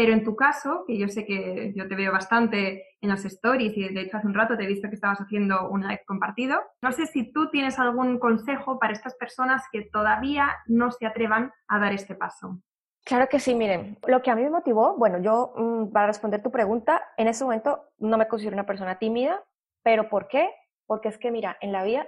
pero 0.00 0.14
en 0.14 0.24
tu 0.24 0.34
caso, 0.34 0.84
que 0.86 0.96
yo 0.96 1.08
sé 1.08 1.26
que 1.26 1.74
yo 1.76 1.86
te 1.86 1.94
veo 1.94 2.10
bastante 2.10 2.86
en 3.02 3.10
las 3.10 3.22
stories 3.26 3.76
y 3.76 3.86
de 3.86 4.00
hecho 4.00 4.16
hace 4.16 4.26
un 4.26 4.32
rato 4.32 4.56
te 4.56 4.64
he 4.64 4.66
visto 4.66 4.88
que 4.88 4.94
estabas 4.94 5.20
haciendo 5.20 5.68
un 5.68 5.82
live 5.82 6.04
compartido, 6.06 6.58
no 6.80 6.90
sé 6.90 7.04
si 7.04 7.30
tú 7.34 7.50
tienes 7.50 7.78
algún 7.78 8.18
consejo 8.18 8.78
para 8.78 8.94
estas 8.94 9.14
personas 9.16 9.62
que 9.70 9.82
todavía 9.82 10.56
no 10.64 10.90
se 10.90 11.04
atrevan 11.04 11.52
a 11.68 11.78
dar 11.78 11.92
este 11.92 12.14
paso. 12.14 12.62
Claro 13.04 13.28
que 13.28 13.40
sí, 13.40 13.54
miren, 13.54 13.98
lo 14.06 14.22
que 14.22 14.30
a 14.30 14.36
mí 14.36 14.42
me 14.42 14.48
motivó, 14.48 14.96
bueno, 14.96 15.18
yo 15.18 15.52
mm, 15.54 15.92
para 15.92 16.06
responder 16.06 16.42
tu 16.42 16.50
pregunta, 16.50 17.02
en 17.18 17.28
ese 17.28 17.44
momento 17.44 17.84
no 17.98 18.16
me 18.16 18.26
considero 18.26 18.54
una 18.54 18.64
persona 18.64 18.98
tímida, 18.98 19.44
pero 19.82 20.08
¿por 20.08 20.28
qué? 20.28 20.48
Porque 20.86 21.08
es 21.08 21.18
que, 21.18 21.30
mira, 21.30 21.58
en 21.60 21.72
la 21.72 21.84
vida 21.84 22.06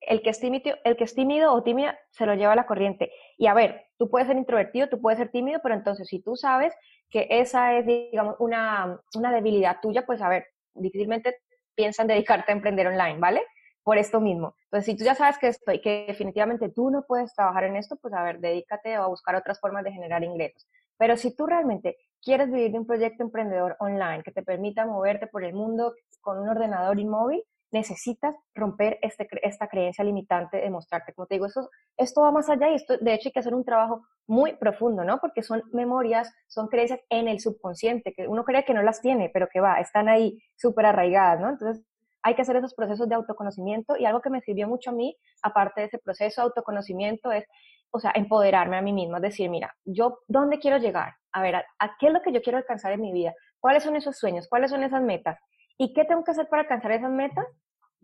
el 0.00 0.20
que, 0.20 0.28
es 0.28 0.40
tímido, 0.40 0.76
el 0.84 0.98
que 0.98 1.04
es 1.04 1.14
tímido 1.14 1.54
o 1.54 1.62
tímida 1.62 1.98
se 2.10 2.26
lo 2.26 2.34
lleva 2.34 2.52
a 2.52 2.56
la 2.56 2.66
corriente. 2.66 3.10
Y 3.38 3.46
a 3.46 3.54
ver, 3.54 3.86
tú 4.00 4.08
puedes 4.08 4.28
ser 4.28 4.38
introvertido, 4.38 4.88
tú 4.88 4.98
puedes 4.98 5.18
ser 5.18 5.30
tímido, 5.30 5.60
pero 5.62 5.74
entonces 5.74 6.08
si 6.08 6.22
tú 6.22 6.34
sabes 6.34 6.72
que 7.10 7.26
esa 7.28 7.74
es, 7.76 7.84
digamos, 7.84 8.34
una, 8.38 8.98
una 9.14 9.30
debilidad 9.30 9.76
tuya, 9.82 10.06
pues 10.06 10.22
a 10.22 10.28
ver, 10.30 10.46
difícilmente 10.72 11.36
piensan 11.74 12.06
dedicarte 12.06 12.50
a 12.50 12.54
emprender 12.54 12.86
online, 12.86 13.18
¿vale? 13.18 13.42
Por 13.82 13.98
esto 13.98 14.18
mismo. 14.18 14.54
Entonces, 14.64 14.86
si 14.86 14.96
tú 14.96 15.04
ya 15.04 15.14
sabes 15.14 15.36
que, 15.36 15.48
estoy, 15.48 15.82
que 15.82 16.06
definitivamente 16.08 16.70
tú 16.70 16.90
no 16.90 17.02
puedes 17.06 17.34
trabajar 17.34 17.64
en 17.64 17.76
esto, 17.76 17.96
pues 18.00 18.14
a 18.14 18.22
ver, 18.22 18.40
dedícate 18.40 18.94
a 18.94 19.06
buscar 19.06 19.34
otras 19.34 19.60
formas 19.60 19.84
de 19.84 19.92
generar 19.92 20.24
ingresos. 20.24 20.66
Pero 20.96 21.18
si 21.18 21.36
tú 21.36 21.46
realmente 21.46 21.98
quieres 22.22 22.50
vivir 22.50 22.72
de 22.72 22.78
un 22.78 22.86
proyecto 22.86 23.22
emprendedor 23.22 23.76
online 23.80 24.22
que 24.22 24.32
te 24.32 24.42
permita 24.42 24.86
moverte 24.86 25.26
por 25.26 25.44
el 25.44 25.52
mundo 25.52 25.94
con 26.22 26.38
un 26.38 26.48
ordenador 26.48 26.98
inmóvil, 26.98 27.42
necesitas 27.72 28.34
romper 28.54 28.98
este, 29.02 29.28
esta 29.42 29.68
creencia 29.68 30.04
limitante 30.04 30.58
de 30.58 30.70
mostrarte. 30.70 31.12
Como 31.14 31.26
te 31.26 31.36
digo, 31.36 31.46
esto, 31.46 31.68
esto 31.96 32.22
va 32.22 32.32
más 32.32 32.48
allá 32.48 32.70
y 32.70 32.74
esto, 32.74 32.96
de 32.98 33.14
hecho, 33.14 33.28
hay 33.28 33.32
que 33.32 33.40
hacer 33.40 33.54
un 33.54 33.64
trabajo 33.64 34.02
muy 34.26 34.56
profundo, 34.56 35.04
¿no? 35.04 35.18
Porque 35.18 35.42
son 35.42 35.62
memorias, 35.72 36.32
son 36.46 36.68
creencias 36.68 37.00
en 37.08 37.28
el 37.28 37.40
subconsciente, 37.40 38.12
que 38.12 38.28
uno 38.28 38.44
cree 38.44 38.64
que 38.64 38.74
no 38.74 38.82
las 38.82 39.00
tiene, 39.00 39.30
pero 39.32 39.48
que 39.52 39.60
va, 39.60 39.80
están 39.80 40.08
ahí 40.08 40.42
súper 40.56 40.86
arraigadas, 40.86 41.40
¿no? 41.40 41.50
Entonces, 41.50 41.84
hay 42.22 42.34
que 42.34 42.42
hacer 42.42 42.56
esos 42.56 42.74
procesos 42.74 43.08
de 43.08 43.14
autoconocimiento 43.14 43.96
y 43.96 44.04
algo 44.04 44.20
que 44.20 44.30
me 44.30 44.40
sirvió 44.40 44.68
mucho 44.68 44.90
a 44.90 44.92
mí, 44.92 45.16
aparte 45.42 45.80
de 45.80 45.86
ese 45.86 45.98
proceso 45.98 46.40
de 46.40 46.46
autoconocimiento, 46.46 47.32
es, 47.32 47.44
o 47.90 47.98
sea, 47.98 48.12
empoderarme 48.14 48.76
a 48.76 48.82
mí 48.82 48.92
misma, 48.92 49.18
es 49.18 49.22
decir, 49.22 49.48
mira, 49.48 49.74
yo, 49.84 50.20
¿dónde 50.28 50.58
quiero 50.58 50.78
llegar? 50.78 51.14
A 51.32 51.42
ver, 51.42 51.56
¿a 51.56 51.96
qué 51.98 52.08
es 52.08 52.12
lo 52.12 52.20
que 52.20 52.32
yo 52.32 52.42
quiero 52.42 52.58
alcanzar 52.58 52.92
en 52.92 53.00
mi 53.00 53.12
vida? 53.12 53.34
¿Cuáles 53.58 53.82
son 53.82 53.96
esos 53.96 54.18
sueños? 54.18 54.48
¿Cuáles 54.48 54.70
son 54.70 54.82
esas 54.82 55.02
metas? 55.02 55.38
¿Y 55.80 55.94
qué 55.94 56.04
tengo 56.04 56.22
que 56.24 56.32
hacer 56.32 56.46
para 56.46 56.60
alcanzar 56.60 56.92
esas 56.92 57.10
metas? 57.10 57.46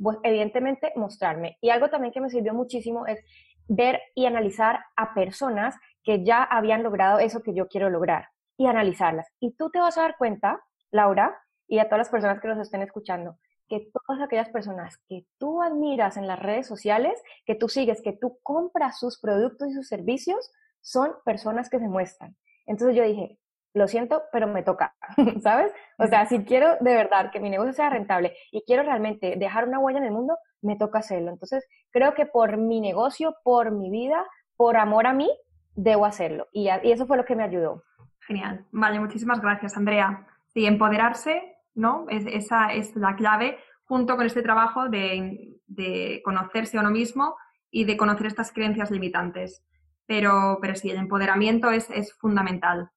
Pues 0.02 0.16
evidentemente 0.22 0.94
mostrarme. 0.96 1.58
Y 1.60 1.68
algo 1.68 1.90
también 1.90 2.10
que 2.10 2.22
me 2.22 2.30
sirvió 2.30 2.54
muchísimo 2.54 3.06
es 3.06 3.22
ver 3.68 4.00
y 4.14 4.24
analizar 4.24 4.80
a 4.96 5.12
personas 5.12 5.74
que 6.02 6.24
ya 6.24 6.42
habían 6.42 6.82
logrado 6.82 7.18
eso 7.18 7.42
que 7.42 7.52
yo 7.52 7.68
quiero 7.68 7.90
lograr 7.90 8.28
y 8.56 8.66
analizarlas. 8.66 9.26
Y 9.40 9.54
tú 9.56 9.68
te 9.68 9.78
vas 9.78 9.98
a 9.98 10.02
dar 10.02 10.16
cuenta, 10.16 10.58
Laura, 10.90 11.38
y 11.68 11.78
a 11.78 11.84
todas 11.84 11.98
las 11.98 12.08
personas 12.08 12.40
que 12.40 12.48
nos 12.48 12.58
estén 12.60 12.80
escuchando, 12.80 13.36
que 13.68 13.90
todas 13.92 14.22
aquellas 14.22 14.48
personas 14.48 14.96
que 15.06 15.26
tú 15.36 15.60
admiras 15.60 16.16
en 16.16 16.26
las 16.26 16.38
redes 16.38 16.66
sociales, 16.66 17.22
que 17.44 17.56
tú 17.56 17.68
sigues, 17.68 18.00
que 18.00 18.14
tú 18.14 18.38
compras 18.42 18.98
sus 18.98 19.20
productos 19.20 19.68
y 19.68 19.74
sus 19.74 19.86
servicios, 19.86 20.50
son 20.80 21.12
personas 21.26 21.68
que 21.68 21.78
se 21.78 21.88
muestran. 21.88 22.38
Entonces 22.64 22.96
yo 22.96 23.04
dije, 23.04 23.38
lo 23.76 23.88
siento, 23.88 24.22
pero 24.32 24.46
me 24.46 24.62
toca, 24.62 24.94
¿sabes? 25.42 25.70
O 25.98 26.06
sea, 26.06 26.24
si 26.26 26.44
quiero 26.44 26.76
de 26.80 26.94
verdad 26.94 27.30
que 27.30 27.40
mi 27.40 27.50
negocio 27.50 27.74
sea 27.74 27.90
rentable 27.90 28.34
y 28.50 28.62
quiero 28.62 28.82
realmente 28.82 29.36
dejar 29.36 29.68
una 29.68 29.78
huella 29.78 29.98
en 29.98 30.06
el 30.06 30.12
mundo, 30.12 30.38
me 30.62 30.76
toca 30.76 31.00
hacerlo. 31.00 31.30
Entonces, 31.30 31.66
creo 31.90 32.14
que 32.14 32.24
por 32.24 32.56
mi 32.56 32.80
negocio, 32.80 33.36
por 33.44 33.72
mi 33.72 33.90
vida, 33.90 34.24
por 34.56 34.78
amor 34.78 35.06
a 35.06 35.12
mí, 35.12 35.30
debo 35.74 36.06
hacerlo. 36.06 36.48
Y, 36.52 36.68
eso 36.68 37.06
fue 37.06 37.18
lo 37.18 37.26
que 37.26 37.36
me 37.36 37.42
ayudó. 37.42 37.82
Genial. 38.20 38.64
Vale, 38.72 38.98
muchísimas 38.98 39.42
gracias, 39.42 39.76
Andrea. 39.76 40.26
Sí, 40.46 40.64
empoderarse, 40.64 41.56
¿no? 41.74 42.06
Es, 42.08 42.24
esa 42.26 42.72
es 42.72 42.96
la 42.96 43.14
clave, 43.14 43.58
junto 43.84 44.16
con 44.16 44.24
este 44.24 44.42
trabajo 44.42 44.88
de, 44.88 45.60
de 45.66 46.22
conocerse 46.24 46.78
a 46.78 46.80
uno 46.80 46.90
mismo 46.90 47.36
y 47.70 47.84
de 47.84 47.98
conocer 47.98 48.26
estas 48.26 48.52
creencias 48.52 48.90
limitantes. 48.90 49.62
Pero, 50.06 50.58
pero 50.62 50.76
sí, 50.76 50.90
el 50.90 50.96
empoderamiento 50.96 51.70
es, 51.70 51.90
es 51.90 52.14
fundamental. 52.14 52.90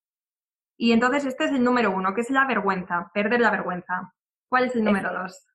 Y 0.82 0.94
entonces 0.94 1.26
este 1.26 1.44
es 1.44 1.52
el 1.52 1.62
número 1.62 1.92
uno, 1.92 2.14
que 2.14 2.22
es 2.22 2.30
la 2.30 2.46
vergüenza, 2.48 3.12
perder 3.14 3.42
la 3.42 3.52
vergüenza. 3.52 4.14
¿Cuál 4.48 4.64
es 4.64 4.76
el 4.76 4.86
número 4.86 5.12
dos? 5.12 5.46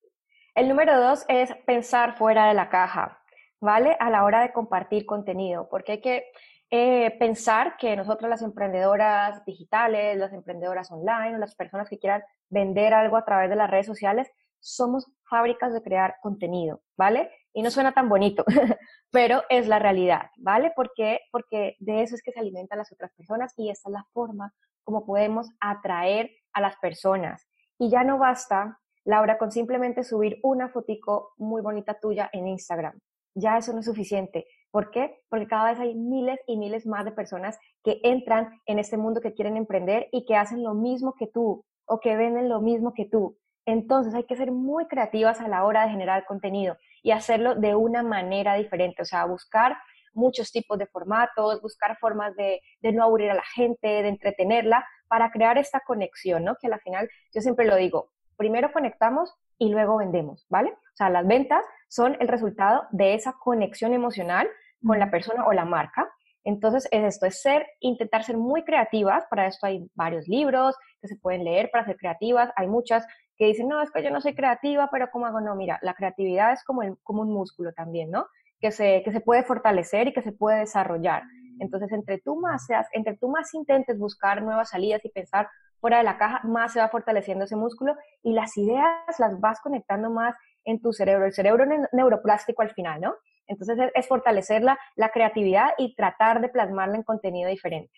El 0.54 0.68
número 0.68 1.00
dos 1.00 1.24
es 1.28 1.50
pensar 1.66 2.18
fuera 2.18 2.46
de 2.46 2.52
la 2.52 2.68
caja, 2.68 3.22
¿vale? 3.58 3.96
A 4.00 4.10
la 4.10 4.22
hora 4.24 4.42
de 4.42 4.52
compartir 4.52 5.06
contenido, 5.06 5.66
porque 5.70 5.92
hay 5.92 6.00
que 6.02 6.24
eh, 6.70 7.16
pensar 7.18 7.78
que 7.78 7.96
nosotros 7.96 8.28
las 8.28 8.42
emprendedoras 8.42 9.42
digitales, 9.46 10.18
las 10.18 10.34
emprendedoras 10.34 10.92
online, 10.92 11.38
las 11.38 11.54
personas 11.54 11.88
que 11.88 11.98
quieran 11.98 12.22
vender 12.50 12.92
algo 12.92 13.16
a 13.16 13.24
través 13.24 13.48
de 13.48 13.56
las 13.56 13.70
redes 13.70 13.86
sociales, 13.86 14.30
somos 14.60 15.10
fábricas 15.30 15.72
de 15.72 15.82
crear 15.82 16.16
contenido, 16.20 16.82
¿vale? 16.98 17.30
Y 17.54 17.62
no 17.62 17.70
suena 17.70 17.92
tan 17.92 18.08
bonito, 18.08 18.44
pero 19.10 19.42
es 19.48 19.68
la 19.68 19.78
realidad, 19.78 20.30
¿vale? 20.36 20.72
Porque 20.74 21.20
Porque 21.30 21.76
de 21.78 22.02
eso 22.02 22.16
es 22.16 22.22
que 22.22 22.32
se 22.32 22.40
alimentan 22.40 22.78
las 22.78 22.92
otras 22.92 23.12
personas 23.14 23.54
y 23.56 23.70
esta 23.70 23.88
es 23.88 23.92
la 23.92 24.04
forma 24.12 24.52
como 24.82 25.06
podemos 25.06 25.48
atraer 25.60 26.30
a 26.52 26.60
las 26.60 26.76
personas. 26.76 27.48
Y 27.78 27.90
ya 27.90 28.04
no 28.04 28.18
basta, 28.18 28.78
Laura, 29.04 29.38
con 29.38 29.50
simplemente 29.50 30.04
subir 30.04 30.38
una 30.42 30.68
fotico 30.68 31.32
muy 31.38 31.62
bonita 31.62 31.98
tuya 31.98 32.28
en 32.32 32.46
Instagram. 32.48 32.98
Ya 33.34 33.56
eso 33.56 33.72
no 33.72 33.80
es 33.80 33.86
suficiente. 33.86 34.46
¿Por 34.70 34.90
qué? 34.90 35.22
Porque 35.28 35.46
cada 35.46 35.70
vez 35.70 35.80
hay 35.80 35.94
miles 35.94 36.38
y 36.46 36.56
miles 36.56 36.86
más 36.86 37.04
de 37.04 37.12
personas 37.12 37.58
que 37.82 38.00
entran 38.04 38.60
en 38.66 38.78
este 38.78 38.96
mundo 38.96 39.20
que 39.20 39.34
quieren 39.34 39.56
emprender 39.56 40.08
y 40.12 40.24
que 40.24 40.36
hacen 40.36 40.62
lo 40.62 40.74
mismo 40.74 41.14
que 41.18 41.26
tú 41.26 41.64
o 41.86 42.00
que 42.00 42.16
venden 42.16 42.48
lo 42.48 42.60
mismo 42.60 42.92
que 42.94 43.06
tú. 43.06 43.36
Entonces 43.66 44.14
hay 44.14 44.24
que 44.24 44.36
ser 44.36 44.52
muy 44.52 44.86
creativas 44.86 45.40
a 45.40 45.48
la 45.48 45.64
hora 45.64 45.84
de 45.84 45.90
generar 45.90 46.26
contenido 46.26 46.76
y 47.04 47.10
hacerlo 47.10 47.54
de 47.54 47.74
una 47.74 48.02
manera 48.02 48.54
diferente, 48.54 49.02
o 49.02 49.04
sea, 49.04 49.26
buscar 49.26 49.76
muchos 50.14 50.50
tipos 50.50 50.78
de 50.78 50.86
formatos, 50.86 51.60
buscar 51.60 51.98
formas 51.98 52.34
de, 52.34 52.62
no 52.80 53.04
aburrir 53.04 53.30
a 53.30 53.34
la 53.34 53.44
gente, 53.54 53.86
de 53.86 54.08
entretenerla, 54.08 54.86
para 55.06 55.30
crear 55.30 55.58
esta 55.58 55.80
conexión, 55.80 56.44
¿no? 56.44 56.56
Que 56.56 56.66
al 56.68 56.80
final, 56.80 57.10
yo 57.32 57.42
siempre 57.42 57.66
lo 57.66 57.76
digo, 57.76 58.10
primero 58.38 58.72
conectamos 58.72 59.34
y 59.58 59.68
luego 59.68 59.98
vendemos, 59.98 60.46
¿vale? 60.48 60.70
O 60.70 60.96
sea, 60.96 61.10
las 61.10 61.26
ventas 61.26 61.62
son 61.88 62.16
el 62.20 62.28
resultado 62.28 62.86
de 62.90 63.12
esa 63.12 63.34
conexión 63.34 63.92
emocional 63.92 64.48
con 64.84 64.98
la 64.98 65.10
persona 65.10 65.44
o 65.46 65.52
la 65.52 65.66
marca. 65.66 66.10
Entonces, 66.42 66.88
es 66.90 67.04
esto, 67.04 67.26
es 67.26 67.42
ser, 67.42 67.66
intentar 67.80 68.24
ser 68.24 68.38
muy 68.38 68.64
creativas. 68.64 69.26
Para 69.28 69.46
esto 69.46 69.66
hay 69.66 69.90
varios 69.94 70.26
libros 70.26 70.74
que 71.02 71.08
se 71.08 71.16
pueden 71.16 71.44
leer 71.44 71.70
para 71.70 71.84
ser 71.84 71.96
creativas. 71.96 72.50
Hay 72.56 72.66
muchas 72.66 73.06
que 73.36 73.46
dicen, 73.46 73.68
no, 73.68 73.82
es 73.82 73.90
que 73.90 74.02
yo 74.02 74.10
no 74.10 74.20
soy 74.20 74.34
creativa, 74.34 74.88
pero 74.90 75.10
¿cómo 75.10 75.26
hago? 75.26 75.40
No, 75.40 75.56
mira, 75.56 75.78
la 75.82 75.94
creatividad 75.94 76.52
es 76.52 76.62
como, 76.64 76.82
como 77.02 77.22
un 77.22 77.32
músculo 77.32 77.72
también, 77.72 78.10
¿no? 78.10 78.26
que 78.64 78.70
se, 78.70 79.02
que 79.04 79.12
se 79.12 79.20
puede 79.20 79.42
fortalecer 79.42 80.08
y 80.08 80.14
que 80.14 80.22
se 80.22 80.32
puede 80.32 80.60
desarrollar. 80.60 81.24
Entonces, 81.60 81.92
entre 81.92 82.18
tú, 82.18 82.40
más 82.40 82.64
seas, 82.64 82.88
entre 82.92 83.14
tú 83.14 83.28
más 83.28 83.52
intentes 83.52 83.98
buscar 83.98 84.42
nuevas 84.42 84.70
salidas 84.70 85.04
y 85.04 85.10
pensar 85.10 85.50
fuera 85.80 85.98
de 85.98 86.04
la 86.04 86.16
caja, 86.16 86.40
más 86.44 86.72
se 86.72 86.80
va 86.80 86.88
fortaleciendo 86.88 87.44
ese 87.44 87.56
músculo 87.56 87.94
y 88.22 88.32
las 88.32 88.56
ideas 88.56 89.18
las 89.18 89.38
vas 89.38 89.60
conectando 89.60 90.08
más 90.08 90.34
en 90.64 90.80
tu 90.80 90.94
cerebro. 90.94 91.26
El 91.26 91.34
cerebro 91.34 91.64
es 91.64 91.80
neuroplástico 91.92 92.62
al 92.62 92.72
final, 92.72 93.02
¿no? 93.02 93.14
Entonces, 93.46 93.90
es, 93.94 94.08
fortalecer 94.08 94.62
la, 94.62 94.78
la 94.96 95.10
creatividad 95.10 95.72
y 95.76 95.94
tratar 95.94 96.40
de 96.40 96.48
plasmarla 96.48 96.96
en 96.96 97.02
contenido 97.02 97.50
diferente. 97.50 97.92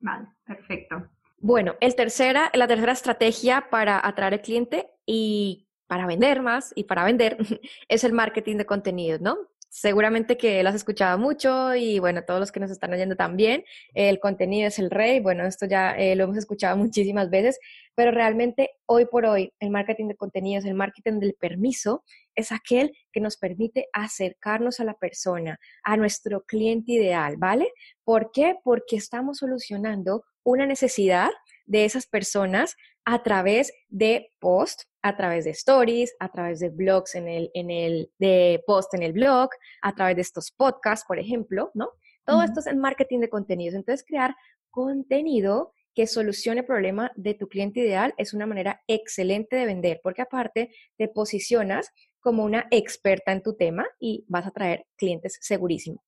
Vale, 0.00 0.26
perfecto. 0.44 0.96
Bueno, 1.42 1.74
el 1.80 1.96
tercera, 1.96 2.50
la 2.52 2.68
tercera 2.68 2.92
estrategia 2.92 3.70
para 3.70 4.06
atraer 4.06 4.34
al 4.34 4.42
cliente 4.42 4.90
y 5.06 5.66
para 5.86 6.06
vender 6.06 6.42
más 6.42 6.72
y 6.76 6.84
para 6.84 7.02
vender 7.04 7.38
es 7.88 8.04
el 8.04 8.12
marketing 8.12 8.56
de 8.56 8.66
contenidos, 8.66 9.22
¿no? 9.22 9.38
Seguramente 9.70 10.36
que 10.36 10.62
lo 10.62 10.68
has 10.68 10.74
escuchado 10.74 11.16
mucho 11.16 11.74
y 11.76 12.00
bueno, 12.00 12.24
todos 12.24 12.40
los 12.40 12.52
que 12.52 12.58
nos 12.60 12.72
están 12.72 12.92
oyendo 12.92 13.14
también, 13.14 13.64
el 13.94 14.18
contenido 14.18 14.66
es 14.66 14.80
el 14.80 14.90
rey, 14.90 15.20
bueno, 15.20 15.46
esto 15.46 15.64
ya 15.64 15.92
eh, 15.92 16.16
lo 16.16 16.24
hemos 16.24 16.36
escuchado 16.36 16.76
muchísimas 16.76 17.30
veces, 17.30 17.58
pero 17.94 18.10
realmente 18.10 18.72
hoy 18.86 19.06
por 19.06 19.24
hoy 19.24 19.52
el 19.60 19.70
marketing 19.70 20.08
de 20.08 20.16
contenidos, 20.16 20.64
el 20.64 20.74
marketing 20.74 21.20
del 21.20 21.34
permiso, 21.34 22.04
es 22.34 22.50
aquel 22.50 22.92
que 23.12 23.20
nos 23.20 23.36
permite 23.36 23.86
acercarnos 23.92 24.80
a 24.80 24.84
la 24.84 24.94
persona, 24.94 25.60
a 25.84 25.96
nuestro 25.96 26.42
cliente 26.44 26.92
ideal, 26.92 27.36
¿vale? 27.38 27.72
¿Por 28.02 28.32
qué? 28.32 28.56
Porque 28.64 28.96
estamos 28.96 29.38
solucionando 29.38 30.24
una 30.42 30.66
necesidad 30.66 31.30
de 31.66 31.84
esas 31.84 32.06
personas 32.06 32.76
a 33.04 33.22
través 33.22 33.72
de 33.88 34.32
post, 34.40 34.82
a 35.02 35.16
través 35.16 35.44
de 35.44 35.50
stories, 35.50 36.14
a 36.18 36.30
través 36.30 36.60
de 36.60 36.68
blogs 36.68 37.14
en 37.14 37.28
el, 37.28 37.50
en 37.54 37.70
el, 37.70 38.10
de 38.18 38.62
post 38.66 38.94
en 38.94 39.02
el 39.02 39.12
blog, 39.12 39.50
a 39.82 39.94
través 39.94 40.16
de 40.16 40.22
estos 40.22 40.50
podcasts, 40.50 41.06
por 41.06 41.18
ejemplo, 41.18 41.70
¿no? 41.74 41.90
Todo 42.24 42.42
esto 42.42 42.60
es 42.60 42.66
el 42.66 42.76
marketing 42.76 43.20
de 43.20 43.28
contenidos. 43.28 43.74
Entonces, 43.74 44.06
crear 44.06 44.36
contenido 44.70 45.72
que 45.94 46.06
solucione 46.06 46.60
el 46.60 46.66
problema 46.66 47.10
de 47.16 47.34
tu 47.34 47.48
cliente 47.48 47.80
ideal 47.80 48.14
es 48.16 48.34
una 48.34 48.46
manera 48.46 48.80
excelente 48.86 49.56
de 49.56 49.66
vender, 49.66 50.00
porque 50.02 50.22
aparte 50.22 50.70
te 50.96 51.08
posicionas 51.08 51.90
como 52.20 52.44
una 52.44 52.66
experta 52.70 53.32
en 53.32 53.42
tu 53.42 53.56
tema 53.56 53.86
y 53.98 54.24
vas 54.28 54.46
a 54.46 54.50
traer 54.50 54.86
clientes 54.96 55.38
segurísimo. 55.40 56.04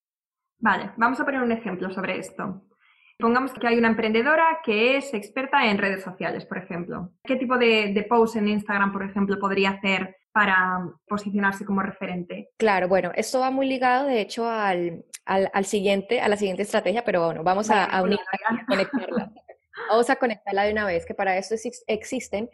Vale, 0.59 0.92
vamos 0.96 1.18
a 1.18 1.24
poner 1.24 1.42
un 1.42 1.50
ejemplo 1.50 1.90
sobre 1.90 2.18
esto. 2.18 2.62
Pongamos 3.23 3.53
que 3.53 3.69
hay 3.69 3.79
una 3.79 3.87
emprendedora 3.87 4.59
que 4.65 4.97
es 4.97 5.15
experta 5.15 5.65
en 5.71 5.79
redes 5.79 6.03
sociales, 6.03 6.45
por 6.45 6.59
ejemplo. 6.59 7.13
¿Qué 7.23 7.37
tipo 7.37 7.57
de, 7.57 7.93
de 7.95 8.03
post 8.03 8.35
en 8.35 8.49
Instagram, 8.49 8.93
por 8.93 9.05
ejemplo, 9.05 9.39
podría 9.39 9.71
hacer 9.71 10.17
para 10.33 10.91
posicionarse 11.07 11.65
como 11.65 11.83
referente? 11.83 12.51
Claro, 12.59 12.89
bueno, 12.89 13.13
esto 13.15 13.39
va 13.39 13.53
muy 13.53 13.69
ligado, 13.69 14.09
de 14.09 14.21
hecho, 14.21 14.51
al, 14.51 15.05
al, 15.25 15.65
siguiente, 15.65 16.21
a 16.21 16.27
la 16.27 16.37
siguiente 16.37 16.63
estrategia, 16.63 17.05
pero 17.05 17.25
bueno, 17.25 17.45
vamos 17.45 17.71
a, 17.71 17.85
a 17.85 18.03
unirla 18.03 18.25
y 18.61 18.65
conectarla. 18.67 19.33
Vamos 19.89 20.11
a 20.11 20.17
conectarla 20.17 20.65
de 20.65 20.73
una 20.73 20.85
vez, 20.85 21.07
que 21.07 21.15
para 21.15 21.39
esto 21.39 21.55
existen 21.87 22.51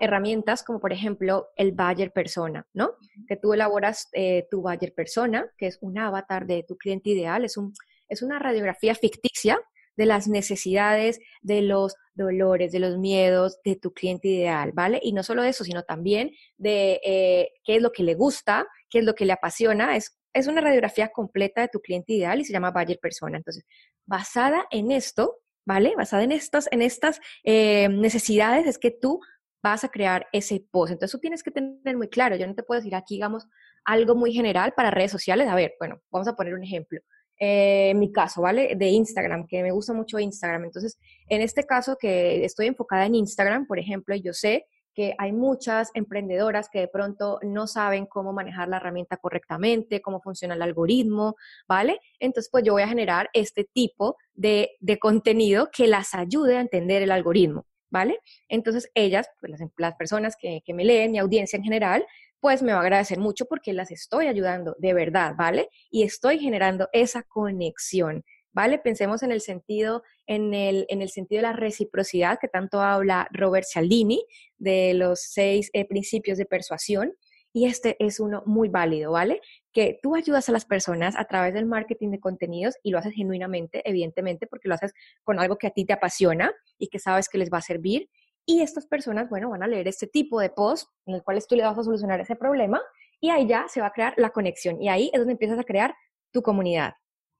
herramientas 0.00 0.62
como 0.62 0.80
por 0.80 0.92
ejemplo 0.92 1.48
el 1.56 1.72
Bayer 1.72 2.10
Persona, 2.10 2.66
¿no? 2.72 2.92
Que 3.28 3.36
tú 3.36 3.52
elaboras 3.52 4.08
eh, 4.12 4.46
tu 4.50 4.62
Bayer 4.62 4.94
Persona, 4.94 5.46
que 5.58 5.66
es 5.66 5.78
un 5.82 5.98
avatar 5.98 6.46
de 6.46 6.64
tu 6.66 6.76
cliente 6.76 7.10
ideal, 7.10 7.44
es, 7.44 7.56
un, 7.56 7.72
es 8.08 8.22
una 8.22 8.38
radiografía 8.38 8.94
ficticia 8.94 9.60
de 9.96 10.06
las 10.06 10.28
necesidades, 10.28 11.20
de 11.42 11.62
los 11.62 11.94
dolores, 12.14 12.72
de 12.72 12.80
los 12.80 12.98
miedos 12.98 13.58
de 13.64 13.76
tu 13.76 13.92
cliente 13.92 14.28
ideal, 14.28 14.72
¿vale? 14.72 15.00
Y 15.02 15.12
no 15.12 15.22
solo 15.22 15.42
eso, 15.42 15.64
sino 15.64 15.82
también 15.82 16.32
de 16.56 17.00
eh, 17.04 17.52
qué 17.64 17.76
es 17.76 17.82
lo 17.82 17.92
que 17.92 18.02
le 18.02 18.14
gusta, 18.14 18.66
qué 18.88 19.00
es 19.00 19.04
lo 19.04 19.14
que 19.14 19.24
le 19.24 19.32
apasiona. 19.32 19.96
Es, 19.96 20.18
es 20.32 20.46
una 20.46 20.60
radiografía 20.60 21.08
completa 21.08 21.62
de 21.62 21.68
tu 21.68 21.80
cliente 21.80 22.12
ideal 22.12 22.40
y 22.40 22.44
se 22.44 22.52
llama 22.52 22.70
Bayer 22.70 22.98
Persona. 23.00 23.36
Entonces, 23.36 23.64
basada 24.06 24.66
en 24.70 24.90
esto, 24.90 25.38
¿vale? 25.66 25.94
Basada 25.96 26.22
en 26.22 26.32
estas, 26.32 26.68
en 26.70 26.82
estas 26.82 27.20
eh, 27.44 27.88
necesidades, 27.88 28.66
es 28.66 28.78
que 28.78 28.90
tú 28.90 29.20
vas 29.62 29.84
a 29.84 29.88
crear 29.88 30.26
ese 30.32 30.64
post. 30.70 30.92
Entonces, 30.92 31.12
tú 31.12 31.20
tienes 31.20 31.42
que 31.42 31.50
tener 31.50 31.96
muy 31.96 32.08
claro. 32.08 32.36
Yo 32.36 32.46
no 32.46 32.54
te 32.54 32.62
puedo 32.62 32.80
decir 32.80 32.94
aquí, 32.94 33.16
digamos, 33.16 33.46
algo 33.84 34.14
muy 34.14 34.32
general 34.32 34.72
para 34.74 34.90
redes 34.90 35.10
sociales. 35.10 35.48
A 35.48 35.54
ver, 35.54 35.74
bueno, 35.78 36.00
vamos 36.10 36.28
a 36.28 36.34
poner 36.34 36.54
un 36.54 36.62
ejemplo. 36.62 37.00
Eh, 37.42 37.88
en 37.90 37.98
mi 37.98 38.12
caso, 38.12 38.42
¿vale? 38.42 38.74
De 38.76 38.88
Instagram, 38.88 39.46
que 39.46 39.62
me 39.62 39.72
gusta 39.72 39.94
mucho 39.94 40.18
Instagram. 40.18 40.64
Entonces, 40.64 40.98
en 41.26 41.40
este 41.40 41.64
caso 41.64 41.96
que 41.98 42.44
estoy 42.44 42.66
enfocada 42.66 43.06
en 43.06 43.14
Instagram, 43.14 43.66
por 43.66 43.78
ejemplo, 43.78 44.14
yo 44.14 44.34
sé 44.34 44.66
que 44.94 45.14
hay 45.16 45.32
muchas 45.32 45.90
emprendedoras 45.94 46.68
que 46.68 46.80
de 46.80 46.88
pronto 46.88 47.38
no 47.42 47.66
saben 47.66 48.04
cómo 48.04 48.34
manejar 48.34 48.68
la 48.68 48.76
herramienta 48.76 49.16
correctamente, 49.16 50.02
cómo 50.02 50.20
funciona 50.20 50.54
el 50.54 50.60
algoritmo, 50.60 51.36
¿vale? 51.66 51.98
Entonces, 52.18 52.50
pues 52.52 52.62
yo 52.62 52.74
voy 52.74 52.82
a 52.82 52.88
generar 52.88 53.30
este 53.32 53.64
tipo 53.64 54.18
de, 54.34 54.76
contenido 55.00 55.70
que 55.72 55.86
las 55.86 56.12
ayude 56.12 56.58
a 56.58 56.60
entender 56.60 57.00
el 57.02 57.10
algoritmo, 57.10 57.64
¿vale? 57.88 58.18
Entonces, 58.48 58.90
ellas, 58.94 59.30
pues 59.40 59.52
las, 59.52 59.62
las 59.78 59.94
personas 59.94 60.36
que, 60.38 60.60
que 60.62 60.74
me 60.74 60.84
leen, 60.84 61.12
mi 61.12 61.18
audiencia 61.18 61.56
en 61.56 61.64
general, 61.64 62.04
pues 62.40 62.62
me 62.62 62.72
va 62.72 62.78
a 62.78 62.82
agradecer 62.82 63.18
mucho 63.18 63.44
porque 63.44 63.72
las 63.72 63.90
estoy 63.90 64.26
ayudando 64.26 64.74
de 64.78 64.94
verdad, 64.94 65.34
¿vale? 65.36 65.68
Y 65.90 66.02
estoy 66.02 66.38
generando 66.38 66.88
esa 66.92 67.22
conexión, 67.22 68.24
¿vale? 68.52 68.78
Pensemos 68.78 69.22
en 69.22 69.30
el 69.30 69.40
sentido, 69.40 70.02
en 70.26 70.54
el, 70.54 70.86
en 70.88 71.02
el 71.02 71.10
sentido 71.10 71.40
de 71.40 71.48
la 71.48 71.52
reciprocidad 71.52 72.38
que 72.40 72.48
tanto 72.48 72.80
habla 72.80 73.28
Robert 73.30 73.66
Cialdini 73.70 74.24
de 74.58 74.94
los 74.94 75.20
seis 75.20 75.70
eh, 75.74 75.86
principios 75.86 76.38
de 76.38 76.46
persuasión. 76.46 77.14
Y 77.52 77.66
este 77.66 77.96
es 77.98 78.20
uno 78.20 78.44
muy 78.46 78.68
válido, 78.68 79.10
¿vale? 79.10 79.40
Que 79.72 79.98
tú 80.00 80.14
ayudas 80.14 80.48
a 80.48 80.52
las 80.52 80.64
personas 80.64 81.16
a 81.16 81.24
través 81.24 81.52
del 81.52 81.66
marketing 81.66 82.12
de 82.12 82.20
contenidos 82.20 82.76
y 82.84 82.92
lo 82.92 82.98
haces 82.98 83.12
genuinamente, 83.12 83.82
evidentemente, 83.84 84.46
porque 84.46 84.68
lo 84.68 84.76
haces 84.76 84.92
con 85.24 85.40
algo 85.40 85.58
que 85.58 85.66
a 85.66 85.70
ti 85.70 85.84
te 85.84 85.92
apasiona 85.92 86.52
y 86.78 86.86
que 86.86 87.00
sabes 87.00 87.28
que 87.28 87.38
les 87.38 87.50
va 87.50 87.58
a 87.58 87.62
servir. 87.62 88.08
Y 88.46 88.62
estas 88.62 88.86
personas, 88.86 89.28
bueno, 89.28 89.50
van 89.50 89.62
a 89.62 89.68
leer 89.68 89.88
este 89.88 90.06
tipo 90.06 90.40
de 90.40 90.50
post 90.50 90.88
en 91.06 91.14
el 91.14 91.22
cual 91.22 91.40
tú 91.48 91.54
le 91.56 91.62
vas 91.62 91.78
a 91.78 91.82
solucionar 91.82 92.20
ese 92.20 92.36
problema 92.36 92.80
y 93.20 93.30
ahí 93.30 93.46
ya 93.46 93.66
se 93.68 93.80
va 93.80 93.88
a 93.88 93.92
crear 93.92 94.14
la 94.16 94.30
conexión. 94.30 94.80
Y 94.80 94.88
ahí 94.88 95.10
es 95.12 95.20
donde 95.20 95.32
empiezas 95.32 95.58
a 95.58 95.64
crear 95.64 95.94
tu 96.32 96.42
comunidad. 96.42 96.94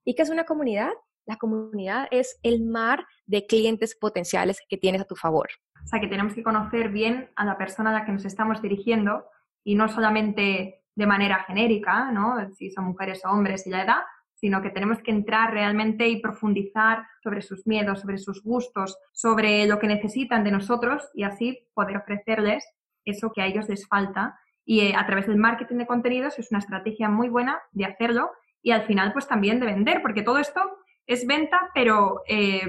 ¿Y 0.04 0.14
qué 0.14 0.22
es 0.22 0.30
una 0.30 0.44
comunidad? 0.44 0.90
La 1.26 1.36
comunidad 1.36 2.08
es 2.10 2.38
el 2.42 2.64
mar 2.64 3.06
de 3.26 3.46
clientes 3.46 3.96
potenciales 3.96 4.58
que 4.68 4.76
tienes 4.76 5.00
a 5.00 5.04
tu 5.04 5.16
favor. 5.16 5.48
O 5.82 5.86
sea, 5.86 6.00
que 6.00 6.08
tenemos 6.08 6.34
que 6.34 6.42
conocer 6.42 6.90
bien 6.90 7.30
a 7.36 7.44
la 7.44 7.56
persona 7.56 7.90
a 7.90 8.00
la 8.00 8.04
que 8.04 8.12
nos 8.12 8.24
estamos 8.24 8.60
dirigiendo 8.60 9.24
y 9.64 9.74
no 9.74 9.88
solamente 9.88 10.82
de 10.94 11.06
manera 11.06 11.44
genérica, 11.44 12.10
¿no? 12.12 12.36
Si 12.52 12.70
son 12.70 12.84
mujeres 12.84 13.24
o 13.24 13.30
hombres 13.30 13.66
y 13.66 13.70
la 13.70 13.84
edad, 13.84 14.00
sino 14.40 14.62
que 14.62 14.70
tenemos 14.70 14.98
que 15.02 15.10
entrar 15.10 15.52
realmente 15.52 16.08
y 16.08 16.20
profundizar 16.20 17.04
sobre 17.22 17.42
sus 17.42 17.66
miedos, 17.66 18.00
sobre 18.00 18.16
sus 18.16 18.42
gustos, 18.42 18.96
sobre 19.12 19.66
lo 19.66 19.78
que 19.78 19.86
necesitan 19.86 20.44
de 20.44 20.50
nosotros 20.50 21.10
y 21.12 21.24
así 21.24 21.68
poder 21.74 21.98
ofrecerles 21.98 22.64
eso 23.04 23.32
que 23.32 23.42
a 23.42 23.46
ellos 23.46 23.68
les 23.68 23.86
falta. 23.86 24.40
Y 24.64 24.80
eh, 24.80 24.94
a 24.96 25.04
través 25.04 25.26
del 25.26 25.36
marketing 25.36 25.76
de 25.76 25.86
contenidos 25.86 26.38
es 26.38 26.50
una 26.50 26.60
estrategia 26.60 27.10
muy 27.10 27.28
buena 27.28 27.60
de 27.72 27.84
hacerlo 27.84 28.30
y 28.62 28.70
al 28.70 28.86
final 28.86 29.12
pues 29.12 29.28
también 29.28 29.60
de 29.60 29.66
vender, 29.66 30.00
porque 30.00 30.22
todo 30.22 30.38
esto 30.38 30.60
es 31.06 31.26
venta, 31.26 31.70
pero, 31.74 32.22
eh, 32.26 32.62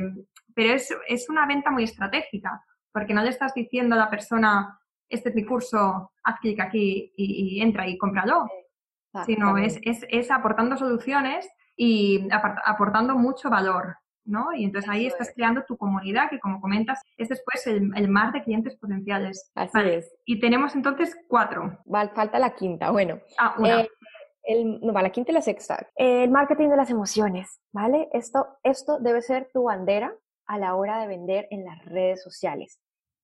pero 0.54 0.74
es, 0.74 0.94
es 1.08 1.30
una 1.30 1.46
venta 1.46 1.72
muy 1.72 1.84
estratégica, 1.84 2.66
porque 2.92 3.14
no 3.14 3.24
le 3.24 3.30
estás 3.30 3.54
diciendo 3.54 3.96
a 3.96 4.00
la 4.00 4.10
persona, 4.10 4.78
este 5.08 5.30
es 5.30 5.36
mi 5.36 5.46
curso, 5.46 6.12
haz 6.24 6.40
clic 6.42 6.60
aquí 6.60 7.14
y, 7.16 7.62
entra 7.62 7.88
y 7.88 7.98
cómpralo. 7.98 8.50
Sino 9.26 9.58
es, 9.58 9.78
es, 9.84 10.06
es, 10.10 10.32
aportando 10.32 10.78
soluciones 10.78 11.46
y 11.76 12.28
aportando 12.32 13.16
mucho 13.16 13.50
valor, 13.50 13.98
¿no? 14.26 14.54
Y 14.54 14.66
entonces 14.66 14.90
ahí 14.90 15.08
estás 15.08 15.32
creando 15.36 15.64
tu 15.64 15.78
comunidad, 15.78 16.30
que 16.30 16.40
como 16.40 16.62
comentas, 16.62 17.02
es 17.18 17.30
después 17.30 17.66
el, 17.68 17.92
el 17.96 18.08
mar 18.08 18.32
de 18.34 18.44
clientes 18.44 18.78
potenciales. 18.78 19.52
Así 19.56 19.80
es. 19.80 20.14
Y 20.26 20.40
tenemos 20.40 20.76
entonces 20.76 21.16
cuatro. 21.28 21.80
Vale, 21.86 22.12
falta 22.12 22.40
la 22.40 22.54
quinta, 22.54 22.92
bueno. 22.92 23.20
Ah, 23.40 23.56
una. 23.58 23.82
Eh, 23.82 23.90
el, 24.44 24.80
no, 24.82 24.92
la 24.94 25.12
quinta 25.12 25.32
y 25.32 25.36
la 25.36 25.42
sexta. 25.42 25.88
El 25.96 26.32
marketing 26.32 26.70
de 26.70 26.78
las 26.78 26.90
emociones, 26.90 27.62
¿vale? 27.72 28.10
Esto, 28.12 28.58
esto 28.64 29.00
debe 29.00 29.22
ser 29.22 29.50
tu 29.54 29.64
bandera 29.64 30.16
a 30.48 30.58
la 30.58 30.76
hora 30.76 31.00
de 31.00 31.08
vender 31.08 31.48
en 31.52 31.64
las 31.64 31.84
redes 31.86 32.24
sociales. 32.24 32.80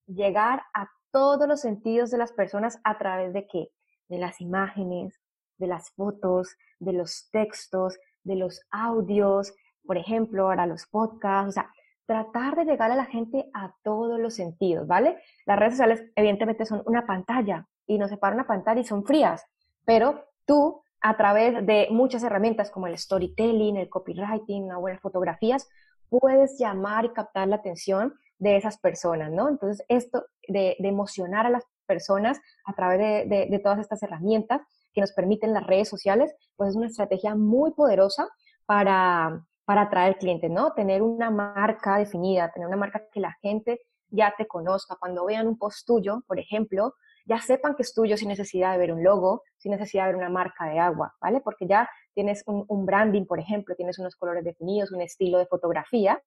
Llegar 0.06 0.62
a 0.74 0.88
todos 1.10 1.48
los 1.48 1.60
sentidos 1.60 2.10
de 2.10 2.18
las 2.18 2.32
personas 2.32 2.80
a 2.84 2.98
través 2.98 3.32
de 3.32 3.46
qué? 3.46 3.68
De 4.08 4.18
las 4.18 4.40
imágenes, 4.40 5.20
de 5.58 5.66
las 5.66 5.90
fotos, 5.90 6.56
de 6.78 6.92
los 6.92 7.28
textos, 7.30 7.98
de 8.24 8.36
los 8.36 8.60
audios, 8.70 9.54
por 9.86 9.96
ejemplo, 9.96 10.44
ahora 10.44 10.66
los 10.66 10.86
podcasts, 10.86 11.48
o 11.48 11.52
sea, 11.52 11.72
tratar 12.06 12.56
de 12.56 12.64
llegar 12.64 12.90
a 12.90 12.96
la 12.96 13.04
gente 13.04 13.50
a 13.52 13.74
todos 13.82 14.18
los 14.18 14.34
sentidos, 14.34 14.86
¿vale? 14.86 15.18
Las 15.44 15.58
redes 15.58 15.74
sociales 15.74 16.04
evidentemente 16.16 16.64
son 16.64 16.82
una 16.86 17.06
pantalla 17.06 17.66
y 17.86 17.98
nos 17.98 18.10
separa 18.10 18.34
una 18.34 18.46
pantalla 18.46 18.80
y 18.80 18.84
son 18.84 19.04
frías, 19.04 19.44
pero 19.84 20.24
tú 20.46 20.82
a 21.00 21.16
través 21.16 21.64
de 21.66 21.88
muchas 21.90 22.22
herramientas 22.22 22.70
como 22.70 22.86
el 22.86 22.98
storytelling, 22.98 23.76
el 23.76 23.88
copywriting, 23.88 24.64
una 24.64 24.78
buenas 24.78 25.00
fotografías, 25.00 25.68
puedes 26.08 26.58
llamar 26.58 27.04
y 27.04 27.10
captar 27.10 27.48
la 27.48 27.56
atención 27.56 28.14
de 28.38 28.56
esas 28.56 28.78
personas, 28.78 29.30
¿no? 29.30 29.48
Entonces, 29.48 29.84
esto 29.88 30.26
de, 30.46 30.76
emocionar 30.78 31.46
a 31.46 31.50
las 31.50 31.64
personas 31.86 32.40
a 32.64 32.72
través 32.74 33.28
de, 33.28 33.60
todas 33.62 33.78
estas 33.80 34.02
herramientas 34.02 34.62
que 34.98 35.02
nos 35.02 35.12
permiten 35.12 35.54
las 35.54 35.64
redes 35.64 35.88
sociales, 35.88 36.34
pues 36.56 36.70
es 36.70 36.76
una 36.76 36.88
estrategia 36.88 37.36
muy 37.36 37.72
poderosa 37.72 38.28
para, 38.66 39.46
para 39.64 39.82
atraer 39.82 40.18
clientes, 40.18 40.50
¿no? 40.50 40.72
Tener 40.72 41.02
una 41.02 41.30
marca 41.30 41.98
definida, 41.98 42.50
tener 42.52 42.66
una 42.66 42.76
marca 42.76 43.00
que 43.12 43.20
la 43.20 43.36
gente 43.40 43.78
ya 44.10 44.34
te 44.36 44.48
conozca. 44.48 44.96
Cuando 44.98 45.24
vean 45.24 45.46
un 45.46 45.56
post 45.56 45.86
tuyo, 45.86 46.24
por 46.26 46.40
ejemplo, 46.40 46.94
ya 47.26 47.38
sepan 47.38 47.76
que 47.76 47.82
es 47.82 47.94
tuyo 47.94 48.16
sin 48.16 48.28
necesidad 48.28 48.72
de 48.72 48.78
ver 48.78 48.92
un 48.92 49.04
logo, 49.04 49.44
sin 49.56 49.70
necesidad 49.70 50.06
de 50.06 50.14
ver 50.14 50.16
una 50.16 50.30
marca 50.30 50.66
de 50.66 50.80
agua, 50.80 51.14
¿vale? 51.20 51.40
Porque 51.40 51.68
ya 51.68 51.88
tienes 52.12 52.42
un, 52.46 52.86
branding, 52.86 53.24
por 53.24 53.38
ejemplo, 53.38 53.76
tienes 53.76 54.00
unos 54.00 54.16
colores 54.16 54.42
definidos, 54.42 54.90
un 54.90 55.00
estilo 55.00 55.38
de 55.38 55.46
fotografía, 55.46 56.20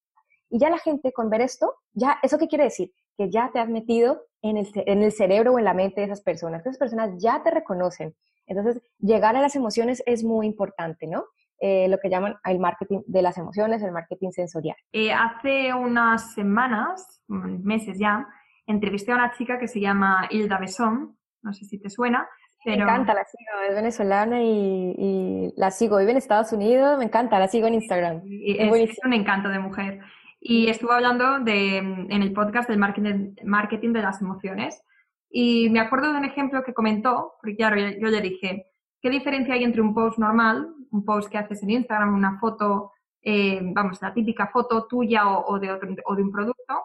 y 0.50 0.60
ya 0.60 0.70
la 0.70 0.78
gente 0.78 1.12
con 1.12 1.30
ver 1.30 1.42
esto, 1.42 1.76
ya, 1.92 2.20
¿eso 2.24 2.38
qué 2.38 2.48
quiere 2.48 2.64
decir? 2.66 2.94
Que 3.18 3.30
ya 3.30 3.50
te 3.52 3.60
has 3.60 3.68
metido 3.68 4.24
en 4.42 4.56
el, 4.58 4.70
en 4.76 5.02
el 5.02 5.12
cerebro 5.12 5.54
o 5.54 5.60
en 5.60 5.66
la 5.66 5.74
mente 5.74 6.02
de 6.02 6.06
esas 6.06 6.22
personas, 6.22 6.62
esas 6.62 6.78
personas 6.78 7.12
ya 7.18 7.42
te 7.44 7.52
reconocen. 7.52 8.16
Entonces, 8.52 8.84
llegar 9.00 9.38
a 9.38 9.42
las 9.42 9.56
emociones 9.56 10.04
es 10.06 10.26
muy 10.26 10.46
importante, 10.46 11.08
¿no? 11.08 11.24
Eh, 11.62 11.88
lo 11.88 12.00
que 12.00 12.10
llaman 12.10 12.36
el 12.44 12.60
marketing 12.60 13.00
de 13.06 13.22
las 13.22 13.38
emociones, 13.38 13.82
el 13.82 13.94
marketing 13.94 14.32
sensorial. 14.32 14.76
Eh, 14.92 15.14
hace 15.14 15.74
unas 15.74 16.34
semanas, 16.34 17.24
meses 17.28 17.98
ya, 17.98 18.28
entrevisté 18.68 19.14
a 19.14 19.16
una 19.16 19.32
chica 19.32 19.58
que 19.58 19.70
se 19.70 19.80
llama 19.80 20.28
Hilda 20.30 20.58
Besón, 20.58 21.18
no 21.44 21.54
sé 21.54 21.64
si 21.64 21.80
te 21.80 21.90
suena. 21.90 22.28
Pero... 22.66 22.78
Me 22.78 22.84
encanta, 22.84 23.14
la 23.14 23.24
sigo, 23.24 23.70
es 23.70 23.76
venezolana 23.76 24.44
y, 24.44 25.54
la 25.56 25.72
sigo, 25.72 25.98
vive 25.98 26.12
en 26.12 26.18
Estados 26.18 26.52
Unidos, 26.52 26.98
me 26.98 27.06
encanta, 27.06 27.40
la 27.40 27.48
sigo 27.48 27.68
en 27.68 27.76
Instagram. 27.76 28.22
es, 28.26 29.00
un 29.06 29.14
encanto 29.14 29.48
de 29.48 29.60
mujer. 29.60 30.00
Y 30.42 30.68
estuvo 30.68 30.92
hablando 30.92 31.40
de, 31.40 31.78
en 31.78 32.22
el 32.22 32.34
podcast 32.34 32.68
del 32.68 32.80
marketing, 32.80 33.36
marketing 33.46 33.94
de 33.94 34.02
las 34.02 34.22
emociones. 34.22 34.84
Y 35.32 35.70
me 35.70 35.80
acuerdo 35.80 36.12
de 36.12 36.20
un 36.20 36.26
ejemplo 36.26 36.64
que 36.64 36.74
comentó, 36.74 37.36
porque 37.42 37.56
claro, 37.56 37.78
yo, 37.78 38.08
le 38.10 38.22
dije, 38.22 38.68
¿qué 39.02 39.10
diferencia 39.10 39.54
hay 39.54 39.64
entre 39.64 39.82
un 39.82 39.94
post 39.94 40.20
normal, 40.20 40.76
un 40.92 41.06
post 41.06 41.32
que 41.32 41.38
haces 41.38 41.64
en 41.64 41.72
Instagram, 41.72 42.14
una 42.14 42.38
foto, 42.38 42.92
eh, 43.22 43.62
vamos, 43.64 44.02
la 44.02 44.14
típica 44.14 44.48
foto 44.48 44.88
tuya 44.88 45.30
o, 45.30 45.58
de 45.58 45.72
otro, 45.72 45.90
o 46.06 46.16
de 46.16 46.24
un 46.24 46.32
producto, 46.32 46.84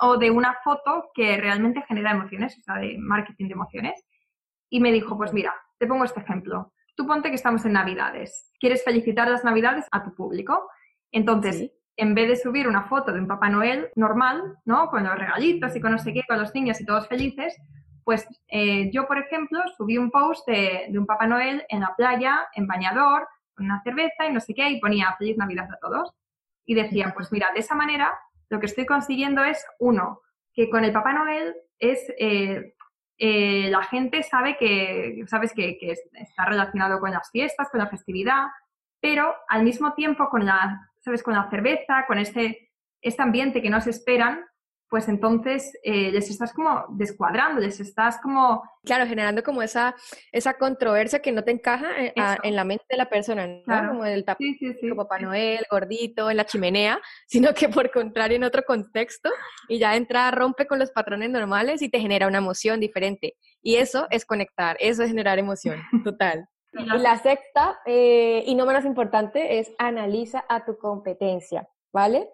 o 0.00 0.16
de 0.16 0.30
una 0.30 0.56
foto 0.62 1.10
que 1.12 1.36
realmente 1.38 1.82
genera 1.88 2.12
emociones, 2.12 2.56
o 2.56 2.62
sea, 2.62 2.76
de 2.76 2.96
marketing 2.98 3.48
de 3.48 3.54
emociones. 3.54 4.04
Y 4.70 4.78
me 4.80 4.92
dijo, 4.92 5.16
pues 5.16 5.32
mira, 5.32 5.52
te 5.78 5.88
pongo 5.88 6.04
este 6.04 6.20
ejemplo. 6.20 6.72
Tú 6.94 7.06
ponte 7.06 7.30
que 7.30 7.34
estamos 7.34 7.64
en 7.64 7.72
Navidades. 7.72 8.52
Quieres 8.60 8.84
felicitar 8.84 9.28
las 9.28 9.42
Navidades 9.42 9.86
a 9.90 10.04
tu 10.04 10.14
público. 10.14 10.68
Entonces, 11.10 11.72
en 11.96 12.14
vez 12.14 12.28
de 12.28 12.36
subir 12.36 12.66
una 12.66 12.84
foto 12.84 13.12
de 13.12 13.20
un 13.20 13.26
Papá 13.26 13.48
Noel 13.48 13.90
normal, 13.94 14.58
¿no? 14.64 14.88
Con 14.88 15.04
los 15.04 15.18
regalitos 15.18 15.74
y 15.76 15.80
con 15.80 15.92
no 15.92 15.98
sé 15.98 16.12
qué, 16.12 16.22
con 16.26 16.38
los 16.38 16.54
niños 16.54 16.80
y 16.80 16.86
todos 16.86 17.08
felices, 17.08 17.56
pues 18.04 18.26
eh, 18.48 18.90
yo, 18.92 19.06
por 19.06 19.18
ejemplo, 19.18 19.60
subí 19.76 19.98
un 19.98 20.10
post 20.10 20.46
de, 20.48 20.86
un 20.96 21.06
Papá 21.06 21.26
Noel 21.26 21.64
en 21.68 21.80
la 21.80 21.94
playa, 21.96 22.48
en 22.54 22.66
bañador, 22.66 23.28
con 23.54 23.66
una 23.66 23.82
cerveza 23.82 24.26
y 24.28 24.32
no 24.32 24.40
sé 24.40 24.54
qué, 24.54 24.68
y 24.68 24.80
ponía 24.80 25.14
Feliz 25.18 25.36
Navidad 25.36 25.68
a 25.70 25.78
todos. 25.78 26.12
Y 26.64 26.74
decía, 26.74 27.12
pues 27.14 27.30
mira, 27.32 27.48
de 27.54 27.60
esa 27.60 27.74
manera 27.74 28.12
lo 28.48 28.58
que 28.58 28.66
estoy 28.66 28.86
consiguiendo 28.86 29.44
es, 29.44 29.64
uno, 29.78 30.22
que 30.52 30.70
con 30.70 30.84
el 30.84 30.92
Papá 30.92 31.12
Noel 31.12 31.54
es, 31.78 32.12
eh, 32.18 32.74
eh, 33.18 33.68
la 33.70 33.82
gente 33.84 34.22
sabe 34.22 34.56
que, 34.56 35.24
sabes 35.26 35.52
que, 35.52 35.78
que, 35.78 35.94
está 36.14 36.46
relacionado 36.46 36.98
con 36.98 37.10
las 37.10 37.30
fiestas, 37.30 37.68
con 37.70 37.78
la 37.78 37.88
festividad, 37.88 38.46
pero 39.00 39.34
al 39.48 39.62
mismo 39.62 39.94
tiempo 39.94 40.28
con 40.28 40.46
la, 40.46 40.89
sabes, 41.00 41.22
con 41.22 41.34
la 41.34 41.48
cerveza, 41.50 42.04
con 42.06 42.18
este, 42.18 42.70
este 43.02 43.22
ambiente 43.22 43.62
que 43.62 43.70
no 43.70 43.80
se 43.80 43.90
esperan, 43.90 44.44
pues 44.90 45.08
entonces 45.08 45.72
eh, 45.84 46.10
les 46.10 46.28
estás 46.30 46.52
como 46.52 46.84
descuadrando, 46.90 47.60
les 47.60 47.78
estás 47.78 48.20
como... 48.20 48.60
Claro, 48.84 49.06
generando 49.06 49.44
como 49.44 49.62
esa, 49.62 49.94
esa 50.32 50.54
controversia 50.54 51.22
que 51.22 51.30
no 51.30 51.44
te 51.44 51.52
encaja 51.52 51.90
en, 51.96 52.56
la 52.56 52.64
mente 52.64 52.84
de 52.90 52.96
la 52.96 53.08
persona, 53.08 53.46
¿no? 53.46 53.88
Como 53.88 54.04
el 54.04 54.24
tapete, 54.24 54.76
Papá 54.96 55.20
Noel, 55.20 55.64
gordito, 55.70 56.28
en 56.28 56.36
la 56.36 56.44
chimenea, 56.44 57.00
sino 57.28 57.54
que 57.54 57.68
por 57.68 57.92
contrario 57.92 58.36
en 58.36 58.42
otro 58.42 58.64
contexto 58.64 59.30
y 59.68 59.78
ya 59.78 59.94
entra, 59.94 60.28
rompe 60.32 60.66
con 60.66 60.80
los 60.80 60.90
patrones 60.90 61.30
normales 61.30 61.82
y 61.82 61.88
te 61.88 62.00
genera 62.00 62.26
una 62.26 62.38
emoción 62.38 62.80
diferente. 62.80 63.36
Y 63.62 63.76
eso 63.76 64.08
es 64.10 64.24
conectar, 64.26 64.76
eso 64.80 65.04
es 65.04 65.08
generar 65.08 65.38
emoción, 65.38 65.80
total. 66.04 66.48
Y 66.72 66.98
la 66.98 67.18
sexta, 67.18 67.80
eh, 67.84 68.44
y 68.46 68.54
no 68.54 68.66
menos 68.66 68.84
importante, 68.84 69.58
es 69.58 69.72
analiza 69.78 70.44
a 70.48 70.64
tu 70.64 70.78
competencia, 70.78 71.68
¿vale? 71.92 72.30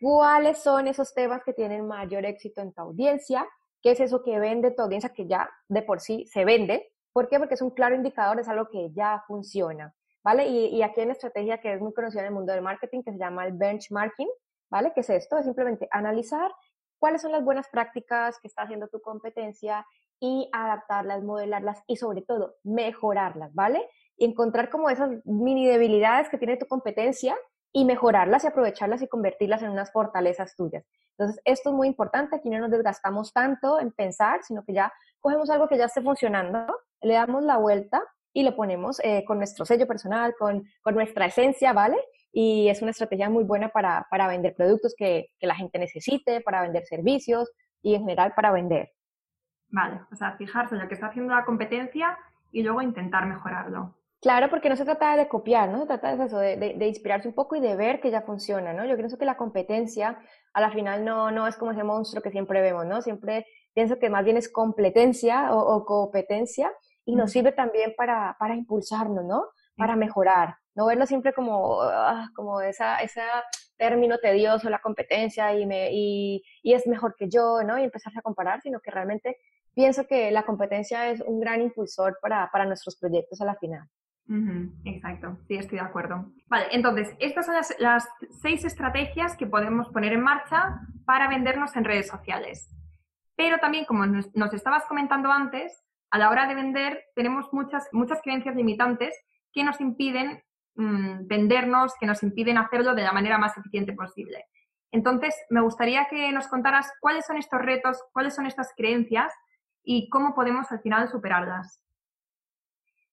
cuáles 0.00 0.58
son 0.58 0.88
esos 0.88 1.12
temas 1.14 1.42
que 1.44 1.52
tienen 1.52 1.86
mayor 1.86 2.24
éxito 2.24 2.62
en 2.62 2.72
tu 2.72 2.80
audiencia, 2.80 3.46
qué 3.82 3.92
es 3.92 4.00
eso 4.00 4.22
que 4.22 4.38
vende 4.38 4.70
tu 4.70 4.82
audiencia 4.82 5.10
que 5.10 5.26
ya 5.26 5.48
de 5.68 5.82
por 5.82 6.00
sí 6.00 6.26
se 6.26 6.44
vende. 6.44 6.90
¿Por 7.12 7.28
qué? 7.28 7.38
Porque 7.38 7.54
es 7.54 7.62
un 7.62 7.70
claro 7.70 7.94
indicador, 7.94 8.40
es 8.40 8.48
algo 8.48 8.68
que 8.70 8.90
ya 8.92 9.22
funciona, 9.26 9.94
¿vale? 10.22 10.46
Y, 10.48 10.82
aquí 10.82 11.00
hay 11.00 11.04
una 11.04 11.12
estrategia 11.12 11.58
que 11.58 11.74
es 11.74 11.80
muy 11.80 11.92
conocida 11.92 12.22
en 12.22 12.28
el 12.28 12.34
mundo 12.34 12.52
del 12.52 12.62
marketing 12.62 13.02
que 13.02 13.12
se 13.12 13.18
llama 13.18 13.44
el 13.46 13.52
benchmarking, 13.52 14.28
¿vale? 14.70 14.92
¿Qué 14.94 15.00
es 15.00 15.10
esto? 15.10 15.36
Es 15.36 15.44
simplemente 15.44 15.88
analizar 15.90 16.50
cuáles 16.98 17.20
son 17.22 17.32
las 17.32 17.44
buenas 17.44 17.68
prácticas 17.68 18.38
que 18.40 18.48
está 18.48 18.62
haciendo 18.62 18.88
tu 18.88 19.00
competencia 19.00 19.84
y 20.20 20.48
adaptarlas, 20.52 21.22
modelarlas 21.22 21.82
y 21.86 21.96
sobre 21.96 22.22
todo 22.22 22.56
mejorarlas, 22.62 23.54
¿vale? 23.54 23.88
Y 24.16 24.26
encontrar 24.26 24.70
como 24.70 24.90
esas 24.90 25.10
mini 25.24 25.66
debilidades 25.66 26.28
que 26.28 26.38
tiene 26.38 26.56
tu 26.56 26.66
competencia 26.66 27.36
y 27.72 27.84
mejorarlas 27.84 28.44
y 28.44 28.48
aprovecharlas 28.48 29.02
y 29.02 29.08
convertirlas 29.08 29.62
en 29.62 29.70
unas 29.70 29.92
fortalezas 29.92 30.54
tuyas. 30.56 30.84
Entonces, 31.16 31.40
esto 31.44 31.70
es 31.70 31.76
muy 31.76 31.88
importante, 31.88 32.36
aquí 32.36 32.50
no 32.50 32.58
nos 32.58 32.70
desgastamos 32.70 33.32
tanto 33.32 33.80
en 33.80 33.92
pensar, 33.92 34.42
sino 34.42 34.64
que 34.64 34.74
ya 34.74 34.92
cogemos 35.20 35.50
algo 35.50 35.68
que 35.68 35.78
ya 35.78 35.86
esté 35.86 36.02
funcionando 36.02 36.66
le 37.02 37.14
damos 37.14 37.42
la 37.44 37.56
vuelta 37.56 38.02
y 38.32 38.42
lo 38.42 38.54
ponemos 38.54 39.00
eh, 39.02 39.24
con 39.26 39.38
nuestro 39.38 39.64
sello 39.64 39.86
personal, 39.86 40.34
con, 40.38 40.64
con, 40.82 40.94
nuestra 40.94 41.26
esencia, 41.26 41.72
¿vale? 41.72 41.96
Y 42.32 42.68
es 42.68 42.80
una 42.80 42.92
estrategia 42.92 43.28
muy 43.28 43.44
buena 43.44 43.70
para, 43.70 44.06
para 44.10 44.28
vender 44.28 44.54
productos 44.54 44.94
que, 44.96 45.30
que, 45.38 45.46
la 45.46 45.56
gente 45.56 45.78
necesite, 45.78 46.40
para 46.40 46.62
vender 46.62 46.84
servicios 46.84 47.50
y 47.82 47.94
en 47.94 48.02
general 48.02 48.34
para 48.36 48.52
vender. 48.52 48.92
Vale, 49.70 50.00
o 50.10 50.16
sea, 50.16 50.32
fijarse 50.32 50.74
en 50.74 50.82
lo 50.82 50.88
que 50.88 50.94
está 50.94 51.06
haciendo 51.06 51.34
la 51.34 51.44
competencia 51.44 52.18
y 52.52 52.62
luego 52.62 52.82
intentar 52.82 53.26
mejorarlo. 53.26 53.94
Claro, 54.20 54.50
porque 54.50 54.68
no 54.68 54.76
se 54.76 54.84
trata 54.84 55.16
de 55.16 55.28
copiar, 55.28 55.70
¿no? 55.70 55.80
Se 55.80 55.86
trata 55.86 56.14
de 56.14 56.24
eso, 56.24 56.38
de, 56.38 56.56
de, 56.56 56.86
inspirarse 56.86 57.28
un 57.28 57.34
poco 57.34 57.56
y 57.56 57.60
de 57.60 57.74
ver 57.74 58.00
que 58.00 58.10
ya 58.10 58.20
funciona, 58.20 58.74
¿no? 58.74 58.84
Yo 58.84 58.96
pienso 58.96 59.16
que 59.16 59.24
la 59.24 59.38
competencia 59.38 60.18
a 60.52 60.60
la 60.60 60.70
final 60.70 61.04
no, 61.04 61.30
no 61.30 61.46
es 61.46 61.56
como 61.56 61.70
ese 61.70 61.84
monstruo 61.84 62.22
que 62.22 62.30
siempre 62.30 62.60
vemos, 62.60 62.84
¿no? 62.84 63.00
Siempre 63.00 63.46
pienso 63.72 63.98
que 63.98 64.10
más 64.10 64.24
bien 64.24 64.36
es 64.36 64.50
competencia 64.50 65.54
o, 65.54 65.74
o 65.74 65.86
competencia 65.86 66.70
y 67.06 67.14
nos 67.16 67.32
sirve 67.32 67.52
también 67.52 67.94
para, 67.96 68.36
para 68.38 68.54
impulsarnos, 68.54 69.24
¿no? 69.24 69.44
Para 69.76 69.96
mejorar, 69.96 70.56
no 70.74 70.86
verlo 70.86 71.06
siempre 71.06 71.32
como, 71.32 71.80
ah, 71.82 72.28
como 72.34 72.60
esa, 72.60 72.98
ese 72.98 73.22
término 73.76 74.18
tedioso, 74.18 74.68
la 74.68 74.80
competencia 74.80 75.54
y, 75.58 75.66
me, 75.66 75.90
y, 75.92 76.42
y 76.62 76.74
es 76.74 76.86
mejor 76.86 77.14
que 77.16 77.28
yo, 77.28 77.62
¿no? 77.62 77.78
Y 77.78 77.84
empezarse 77.84 78.18
a 78.18 78.22
comparar, 78.22 78.60
sino 78.60 78.80
que 78.80 78.90
realmente 78.90 79.38
pienso 79.74 80.06
que 80.06 80.30
la 80.30 80.44
competencia 80.44 81.10
es 81.10 81.20
un 81.20 81.40
gran 81.40 81.60
impulsor 81.62 82.18
para, 82.20 82.50
para 82.50 82.64
nuestros 82.64 82.96
proyectos 82.96 83.40
a 83.40 83.44
la 83.44 83.54
final. 83.56 83.88
exacto, 84.84 85.38
sí, 85.48 85.56
estoy 85.56 85.78
de 85.78 85.84
acuerdo. 85.84 86.32
Vale, 86.46 86.66
entonces, 86.70 87.14
estas 87.18 87.46
son 87.46 87.54
las, 87.54 87.74
las, 87.78 88.08
seis 88.40 88.64
estrategias 88.64 89.36
que 89.36 89.46
podemos 89.46 89.88
poner 89.88 90.12
en 90.12 90.20
marcha 90.20 90.80
para 91.04 91.28
vendernos 91.28 91.74
en 91.76 91.84
redes 91.84 92.06
sociales. 92.06 92.68
Pero 93.36 93.58
también, 93.58 93.86
como 93.86 94.06
nos, 94.06 94.54
estabas 94.54 94.84
comentando 94.86 95.32
antes, 95.32 95.82
a 96.10 96.18
la 96.18 96.30
hora 96.30 96.46
de 96.46 96.54
vender 96.54 97.04
tenemos 97.14 97.52
muchas, 97.52 97.88
muchas 97.92 98.20
creencias 98.22 98.54
limitantes 98.54 99.14
que 99.52 99.64
nos 99.64 99.80
impiden 99.80 100.42
mmm, 100.74 101.26
vendernos, 101.26 101.94
que 101.98 102.06
nos 102.06 102.22
impiden 102.22 102.58
hacerlo 102.58 102.94
de 102.94 103.02
la 103.02 103.12
manera 103.12 103.38
más 103.38 103.56
eficiente 103.56 103.92
posible. 103.92 104.44
Entonces, 104.92 105.34
me 105.50 105.60
gustaría 105.60 106.06
que 106.10 106.30
nos 106.32 106.48
contaras 106.48 106.92
cuáles 107.00 107.24
son 107.24 107.36
estos 107.36 107.60
retos, 107.60 108.02
cuáles 108.12 108.34
son 108.34 108.46
estas 108.46 108.72
creencias 108.76 109.32
y 109.82 110.08
cómo 110.08 110.34
podemos 110.34 110.70
al 110.70 110.80
final 110.80 111.08
superarlas. 111.08 111.80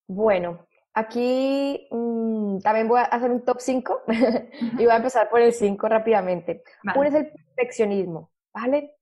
Bueno, 0.08 0.66
aquí 0.94 1.88
mmm, 1.92 2.60
también 2.60 2.88
voy 2.88 3.00
a 3.00 3.04
hacer 3.04 3.32
un 3.32 3.44
top 3.44 3.58
5 3.60 4.04
y 4.80 4.84
voy 4.84 4.90
a 4.90 4.98
empezar 4.98 5.30
por 5.30 5.42
el 5.42 5.54
5 5.54 5.88
rápidamente. 5.88 6.64
Vale. 6.84 7.00
Uno 7.00 7.10
es 7.10 7.16
el 7.16 7.32
perfeccionismo, 7.32 8.32
¿vale? 8.54 8.96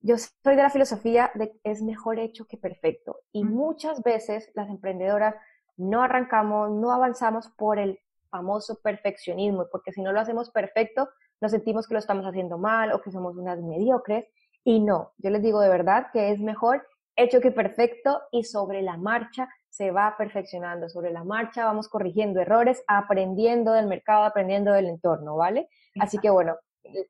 Yo 0.00 0.16
soy 0.18 0.56
de 0.56 0.62
la 0.62 0.70
filosofía 0.70 1.30
de 1.34 1.52
que 1.52 1.60
es 1.64 1.82
mejor 1.82 2.18
hecho 2.18 2.46
que 2.46 2.56
perfecto 2.56 3.20
y 3.32 3.44
muchas 3.44 4.02
veces 4.02 4.50
las 4.54 4.68
emprendedoras 4.68 5.36
no 5.76 6.02
arrancamos, 6.02 6.70
no 6.70 6.92
avanzamos 6.92 7.48
por 7.56 7.78
el 7.78 7.98
famoso 8.28 8.80
perfeccionismo, 8.82 9.66
porque 9.70 9.92
si 9.92 10.02
no 10.02 10.12
lo 10.12 10.20
hacemos 10.20 10.50
perfecto, 10.50 11.08
nos 11.40 11.52
sentimos 11.52 11.86
que 11.86 11.94
lo 11.94 12.00
estamos 12.00 12.24
haciendo 12.24 12.58
mal 12.58 12.92
o 12.92 13.00
que 13.00 13.12
somos 13.12 13.36
unas 13.36 13.60
mediocres 13.60 14.26
y 14.64 14.80
no, 14.80 15.12
yo 15.18 15.30
les 15.30 15.42
digo 15.42 15.60
de 15.60 15.68
verdad 15.68 16.08
que 16.12 16.30
es 16.30 16.40
mejor 16.40 16.86
hecho 17.16 17.40
que 17.40 17.50
perfecto 17.50 18.22
y 18.30 18.44
sobre 18.44 18.82
la 18.82 18.96
marcha 18.96 19.48
se 19.68 19.90
va 19.90 20.14
perfeccionando, 20.16 20.88
sobre 20.88 21.10
la 21.10 21.24
marcha 21.24 21.64
vamos 21.64 21.88
corrigiendo 21.88 22.40
errores, 22.40 22.82
aprendiendo 22.86 23.72
del 23.72 23.86
mercado, 23.86 24.24
aprendiendo 24.24 24.72
del 24.72 24.86
entorno, 24.86 25.36
¿vale? 25.36 25.68
Así 25.98 26.18
que 26.18 26.30
bueno, 26.30 26.56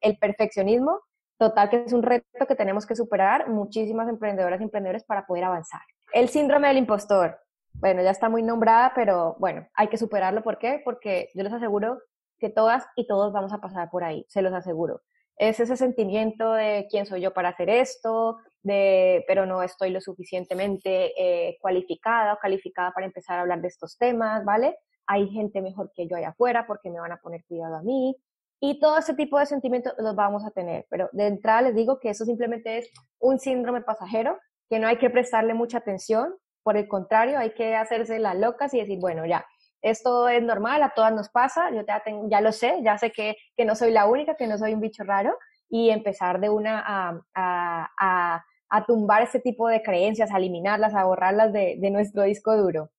el 0.00 0.18
perfeccionismo 0.18 1.00
Total, 1.42 1.68
que 1.68 1.82
es 1.82 1.92
un 1.92 2.04
reto 2.04 2.46
que 2.46 2.54
tenemos 2.54 2.86
que 2.86 2.94
superar 2.94 3.48
muchísimas 3.48 4.08
emprendedoras 4.08 4.60
y 4.60 4.62
emprendedores 4.62 5.02
para 5.02 5.26
poder 5.26 5.42
avanzar. 5.42 5.80
El 6.12 6.28
síndrome 6.28 6.68
del 6.68 6.76
impostor. 6.76 7.36
Bueno, 7.72 8.00
ya 8.00 8.10
está 8.10 8.28
muy 8.28 8.44
nombrada, 8.44 8.92
pero 8.94 9.34
bueno, 9.40 9.66
hay 9.74 9.88
que 9.88 9.96
superarlo. 9.96 10.44
¿Por 10.44 10.58
qué? 10.58 10.80
Porque 10.84 11.30
yo 11.34 11.42
les 11.42 11.52
aseguro 11.52 11.98
que 12.38 12.48
todas 12.48 12.86
y 12.94 13.08
todos 13.08 13.32
vamos 13.32 13.52
a 13.52 13.58
pasar 13.58 13.90
por 13.90 14.04
ahí, 14.04 14.24
se 14.28 14.40
los 14.40 14.52
aseguro. 14.52 15.00
Es 15.36 15.60
ese 15.60 15.76
sentimiento 15.76 16.52
de 16.52 16.86
quién 16.90 17.06
soy 17.06 17.20
yo 17.20 17.32
para 17.32 17.50
hacer 17.50 17.70
esto, 17.70 18.38
de 18.62 19.24
pero 19.26 19.46
no 19.46 19.62
estoy 19.62 19.90
lo 19.90 20.00
suficientemente 20.00 21.12
eh, 21.16 21.58
cualificada 21.60 22.34
o 22.34 22.38
calificada 22.38 22.92
para 22.92 23.06
empezar 23.06 23.38
a 23.38 23.42
hablar 23.42 23.60
de 23.60 23.68
estos 23.68 23.98
temas, 23.98 24.44
¿vale? 24.44 24.76
Hay 25.06 25.28
gente 25.30 25.60
mejor 25.60 25.90
que 25.94 26.06
yo 26.06 26.16
allá 26.16 26.28
afuera 26.28 26.66
porque 26.66 26.90
me 26.90 27.00
van 27.00 27.12
a 27.12 27.20
poner 27.20 27.44
cuidado 27.44 27.76
a 27.76 27.82
mí, 27.82 28.16
y 28.64 28.78
todo 28.78 28.96
ese 28.96 29.14
tipo 29.14 29.40
de 29.40 29.46
sentimientos 29.46 29.92
los 29.98 30.14
vamos 30.14 30.46
a 30.46 30.52
tener, 30.52 30.86
pero 30.88 31.10
de 31.10 31.26
entrada 31.26 31.62
les 31.62 31.74
digo 31.74 31.98
que 31.98 32.10
eso 32.10 32.24
simplemente 32.24 32.78
es 32.78 32.88
un 33.18 33.40
síndrome 33.40 33.80
pasajero, 33.80 34.38
que 34.70 34.78
no 34.78 34.86
hay 34.86 34.98
que 34.98 35.10
prestarle 35.10 35.52
mucha 35.52 35.78
atención, 35.78 36.32
por 36.62 36.76
el 36.76 36.86
contrario, 36.86 37.40
hay 37.40 37.54
que 37.54 37.74
hacerse 37.74 38.20
las 38.20 38.36
locas 38.36 38.72
y 38.72 38.78
decir, 38.78 39.00
bueno, 39.00 39.26
ya, 39.26 39.44
esto 39.82 40.28
es 40.28 40.42
normal, 40.42 40.82
a 40.82 40.90
todas 40.90 41.12
nos 41.12 41.28
pasa, 41.28 41.70
yo 41.70 41.84
ya, 41.86 42.00
tengo, 42.00 42.28
ya 42.30 42.40
lo 42.40 42.52
sé, 42.52 42.80
ya 42.82 42.96
sé 42.96 43.10
que, 43.10 43.36
que, 43.56 43.64
no 43.64 43.74
soy 43.74 43.90
la 43.90 44.06
única, 44.06 44.36
que 44.36 44.46
no 44.46 44.56
soy 44.56 44.74
un 44.74 44.80
bicho 44.80 45.02
raro, 45.04 45.36
y 45.68 45.90
empezar 45.90 46.40
de 46.40 46.48
una 46.48 46.82
a, 46.86 47.20
a, 47.34 48.44
a, 48.68 48.86
tumbar 48.86 49.22
ese 49.22 49.40
tipo 49.40 49.68
de 49.68 49.82
creencias, 49.82 50.30
a 50.30 50.38
eliminarlas, 50.38 50.94
a 50.94 51.04
borrarlas 51.04 51.52
de, 51.52 51.76
de 51.78 51.90
nuestro 51.90 52.22
disco 52.22 52.56
duro. 52.56 52.90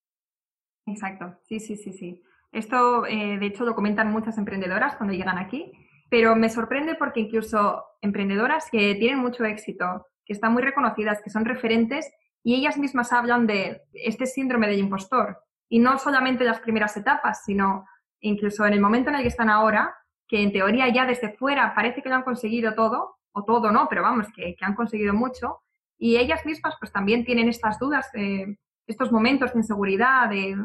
Exacto, 0.86 1.38
sí, 1.44 1.60
sí, 1.60 1.78
sí, 1.78 1.94
sí. 1.94 2.22
Esto, 2.52 3.06
eh, 3.08 3.38
de 3.40 3.46
hecho, 3.46 3.64
lo 3.64 3.74
comentan 3.74 4.12
muchas 4.12 4.38
emprendedoras 4.38 4.96
cuando 4.96 5.16
llegan 5.16 5.38
aquí, 5.38 5.72
pero 6.10 6.36
me 6.36 6.50
sorprende 6.50 6.96
porque 6.96 7.22
incluso 7.22 7.84
emprendedoras 8.02 8.70
que 8.70 8.94
tienen 8.96 9.20
mucho 9.20 9.46
éxito, 9.46 10.06
que 10.26 10.34
están 10.34 10.54
muy 10.54 10.62
reconocidas, 10.62 11.22
que 11.24 11.32
son 11.32 11.46
referentes, 11.46 12.12
y 12.44 12.56
ellas 12.56 12.78
mismas 12.78 13.14
hablan 13.14 13.48
de 13.48 13.82
este 13.94 14.28
síndrome 14.28 14.68
del 14.68 14.80
impostor. 14.80 15.40
Y 15.70 15.80
no 15.80 15.98
solamente 15.98 16.44
en 16.44 16.50
las 16.50 16.60
primeras 16.60 16.96
etapas, 16.98 17.44
sino 17.46 17.86
incluso 18.20 18.66
en 18.66 18.74
el 18.74 18.82
momento 18.82 19.10
en 19.10 19.16
el 19.18 19.22
que 19.22 19.28
están 19.28 19.50
ahora, 19.50 19.96
que 20.28 20.42
en 20.42 20.52
teoría 20.52 20.88
ya 20.90 21.06
desde 21.06 21.36
fuera 21.36 21.74
parece 21.76 22.02
que 22.02 22.10
lo 22.10 22.16
han 22.16 22.24
conseguido 22.24 22.74
todo, 22.76 23.18
o 23.34 23.44
todo 23.44 23.72
no, 23.72 23.88
pero 23.90 24.04
vamos, 24.04 24.28
que, 24.36 24.56
que 24.56 24.66
han 24.66 24.76
conseguido 24.76 25.14
mucho, 25.14 25.64
y 25.98 26.18
ellas 26.18 26.46
mismas 26.46 26.76
pues 26.80 26.92
también 26.92 27.26
tienen 27.26 27.50
estas 27.50 27.80
dudas, 27.80 28.10
eh, 28.14 28.58
estos 28.88 29.12
momentos 29.12 29.54
de 29.54 29.60
inseguridad, 29.60 30.30
de 30.30 30.56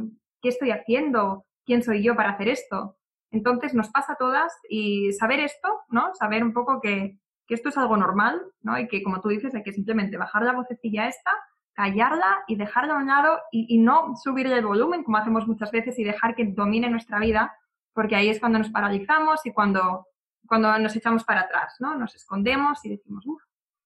qué 0.40 0.48
estoy 0.48 0.70
haciendo, 0.70 1.44
quién 1.64 1.82
soy 1.82 2.02
yo 2.02 2.16
para 2.16 2.30
hacer 2.30 2.48
esto. 2.48 2.96
Entonces 3.30 3.74
nos 3.74 3.90
pasa 3.90 4.14
a 4.14 4.16
todas 4.16 4.52
y 4.68 5.12
saber 5.12 5.40
esto, 5.40 5.80
¿no? 5.90 6.14
Saber 6.14 6.42
un 6.42 6.52
poco 6.52 6.80
que, 6.80 7.18
que 7.46 7.54
esto 7.54 7.68
es 7.68 7.76
algo 7.76 7.96
normal, 7.96 8.40
¿no? 8.62 8.78
Y 8.78 8.88
que 8.88 9.02
como 9.02 9.20
tú 9.20 9.28
dices 9.28 9.54
hay 9.54 9.62
que 9.62 9.72
simplemente 9.72 10.16
bajar 10.16 10.42
la 10.42 10.54
vocecilla 10.54 11.08
esta, 11.08 11.30
callarla 11.79 12.43
y 12.49 12.57
dejarla 12.57 12.95
a 12.95 12.97
un 12.97 13.07
lado 13.07 13.38
y, 13.53 13.73
y 13.73 13.79
no 13.79 14.17
subirle 14.17 14.57
el 14.59 14.67
volumen 14.67 15.05
como 15.05 15.17
hacemos 15.17 15.47
muchas 15.47 15.71
veces 15.71 15.97
y 16.01 16.03
dejar 16.03 16.35
que 16.35 16.45
domine 16.45 16.91
nuestra 16.91 17.21
vida, 17.21 17.57
porque 17.93 18.17
ahí 18.17 18.29
es 18.29 18.41
cuando 18.41 18.59
nos 18.59 18.71
paralizamos 18.71 19.47
y 19.47 19.53
cuando, 19.53 20.09
cuando 20.49 20.77
nos 20.81 20.97
echamos 20.97 21.23
para 21.23 21.43
atrás, 21.43 21.77
¿no? 21.79 21.95
Nos 21.95 22.17
escondemos 22.17 22.85
y 22.85 22.88
decimos, 22.88 23.25
uff, 23.25 23.41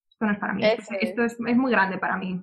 esto 0.08 0.24
no 0.24 0.32
es 0.32 0.38
para 0.38 0.54
mí, 0.54 0.64
esto, 0.64 0.94
esto 0.98 1.22
es, 1.22 1.32
es, 1.32 1.56
muy 1.58 1.70
grande 1.70 1.98
para 1.98 2.16
mí. 2.16 2.42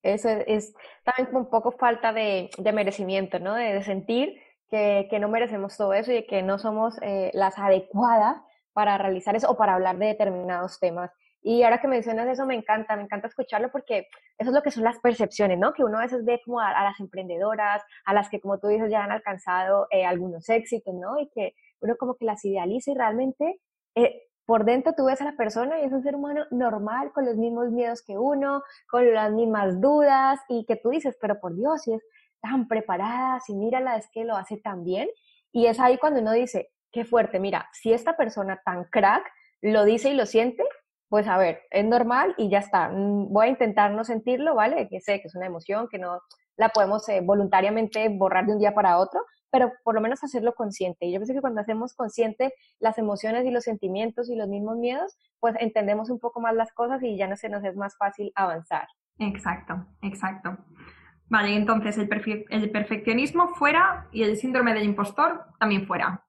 Eso 0.00 0.28
es, 0.28 0.44
es, 0.46 0.74
también 1.02 1.26
como 1.26 1.40
un 1.40 1.50
poco 1.50 1.72
falta 1.72 2.12
de, 2.12 2.48
de 2.56 2.72
merecimiento, 2.72 3.40
¿no? 3.40 3.54
De, 3.54 3.72
de 3.72 3.82
sentir 3.82 4.40
que, 4.70 5.08
que, 5.10 5.18
no 5.18 5.28
merecemos 5.28 5.76
todo 5.76 5.92
eso 5.92 6.12
y 6.12 6.24
que 6.24 6.42
no 6.42 6.60
somos 6.60 7.02
eh, 7.02 7.32
las 7.34 7.58
adecuadas 7.58 8.36
para 8.72 8.96
realizar 8.96 9.34
eso 9.34 9.50
o 9.50 9.56
para 9.56 9.74
hablar 9.74 9.98
de 9.98 10.06
determinados 10.06 10.78
temas. 10.78 11.10
Y 11.42 11.64
ahora 11.64 11.80
que 11.80 11.88
mencionas 11.88 12.28
eso, 12.28 12.46
me 12.46 12.54
encanta, 12.54 12.94
me 12.96 13.02
encanta 13.02 13.26
escucharlo 13.26 13.70
porque 13.72 14.08
eso 14.38 14.50
es 14.50 14.54
lo 14.54 14.62
que 14.62 14.70
son 14.70 14.84
las 14.84 14.98
percepciones, 15.00 15.58
¿no? 15.58 15.72
Que 15.72 15.82
uno 15.82 15.98
a 15.98 16.02
veces 16.02 16.24
ve 16.24 16.40
como 16.44 16.60
a, 16.60 16.72
las 16.84 17.00
emprendedoras, 17.00 17.82
a 18.04 18.14
las 18.14 18.28
que, 18.28 18.40
como 18.40 18.58
tú 18.58 18.68
dices, 18.68 18.90
ya 18.90 19.02
han 19.02 19.10
alcanzado 19.10 19.88
eh, 19.90 20.04
algunos 20.04 20.48
éxitos, 20.48 20.94
¿no? 20.94 21.18
Y 21.18 21.28
que 21.30 21.54
uno 21.80 21.96
como 21.96 22.14
que 22.14 22.24
las 22.24 22.44
idealiza 22.44 22.92
y 22.92 22.94
realmente 22.94 23.60
eh, 23.96 24.22
por 24.46 24.64
dentro 24.64 24.92
tú 24.96 25.06
ves 25.06 25.20
a 25.20 25.24
la 25.24 25.36
persona 25.36 25.80
y 25.80 25.84
es 25.84 25.92
un 25.92 26.02
ser 26.02 26.14
humano 26.14 26.44
normal, 26.50 27.12
con 27.12 27.24
los 27.26 27.36
mismos 27.36 27.70
miedos 27.70 28.02
que 28.02 28.18
uno, 28.18 28.62
con 28.88 29.12
las 29.12 29.32
mismas 29.32 29.80
dudas 29.80 30.40
y 30.48 30.64
que 30.64 30.76
tú 30.76 30.90
dices, 30.90 31.16
pero 31.20 31.40
por 31.40 31.56
Dios, 31.56 31.82
si 31.82 31.94
es 31.94 32.02
tan 32.40 32.68
preparada, 32.68 33.40
si 33.40 33.54
mírala, 33.54 33.96
es 33.96 34.08
que 34.12 34.24
lo 34.24 34.36
hace 34.36 34.56
tan 34.56 34.84
bien. 34.84 35.08
Y 35.52 35.66
es 35.66 35.78
ahí 35.80 35.98
cuando 35.98 36.20
uno 36.20 36.32
dice, 36.32 36.70
qué 36.90 37.04
fuerte, 37.04 37.40
mira, 37.40 37.68
si 37.72 37.92
esta 37.92 38.16
persona 38.16 38.60
tan 38.64 38.84
crack 38.84 39.24
lo 39.60 39.84
dice 39.84 40.10
y 40.10 40.14
lo 40.14 40.26
siente, 40.26 40.64
pues 41.12 41.28
a 41.28 41.36
ver, 41.36 41.60
es 41.70 41.84
normal 41.84 42.34
y 42.38 42.48
ya 42.48 42.60
está. 42.60 42.88
Mm, 42.88 43.30
voy 43.30 43.44
a 43.44 43.50
intentar 43.50 43.90
no 43.90 44.02
sentirlo, 44.02 44.54
¿vale? 44.54 44.88
Que 44.88 45.02
sé 45.02 45.20
que 45.20 45.28
es 45.28 45.34
una 45.34 45.44
emoción, 45.44 45.86
que 45.90 45.98
no 45.98 46.22
la 46.56 46.70
podemos 46.70 47.06
eh, 47.10 47.20
voluntariamente 47.22 48.08
borrar 48.08 48.46
de 48.46 48.54
un 48.54 48.58
día 48.58 48.72
para 48.72 48.96
otro, 48.96 49.20
pero 49.50 49.74
por 49.84 49.94
lo 49.94 50.00
menos 50.00 50.24
hacerlo 50.24 50.54
consciente. 50.54 51.04
Y 51.04 51.12
yo 51.12 51.18
pienso 51.18 51.34
que 51.34 51.42
cuando 51.42 51.60
hacemos 51.60 51.92
consciente 51.92 52.54
las 52.80 52.96
emociones 52.96 53.44
y 53.44 53.50
los 53.50 53.64
sentimientos 53.64 54.30
y 54.30 54.36
los 54.36 54.48
mismos 54.48 54.78
miedos, 54.78 55.18
pues 55.38 55.54
entendemos 55.60 56.08
un 56.08 56.18
poco 56.18 56.40
más 56.40 56.54
las 56.54 56.72
cosas 56.72 57.02
y 57.02 57.18
ya 57.18 57.28
no 57.28 57.36
se 57.36 57.50
nos 57.50 57.62
es 57.62 57.76
más 57.76 57.94
fácil 57.98 58.32
avanzar. 58.34 58.88
Exacto, 59.18 59.84
exacto. 60.00 60.56
Vale, 61.28 61.54
entonces 61.54 61.98
el, 61.98 62.08
perfe 62.08 62.46
el 62.48 62.70
perfeccionismo 62.70 63.48
fuera 63.48 64.08
y 64.12 64.22
el 64.22 64.38
síndrome 64.38 64.72
del 64.72 64.84
impostor 64.84 65.44
también 65.60 65.86
fuera. 65.86 66.24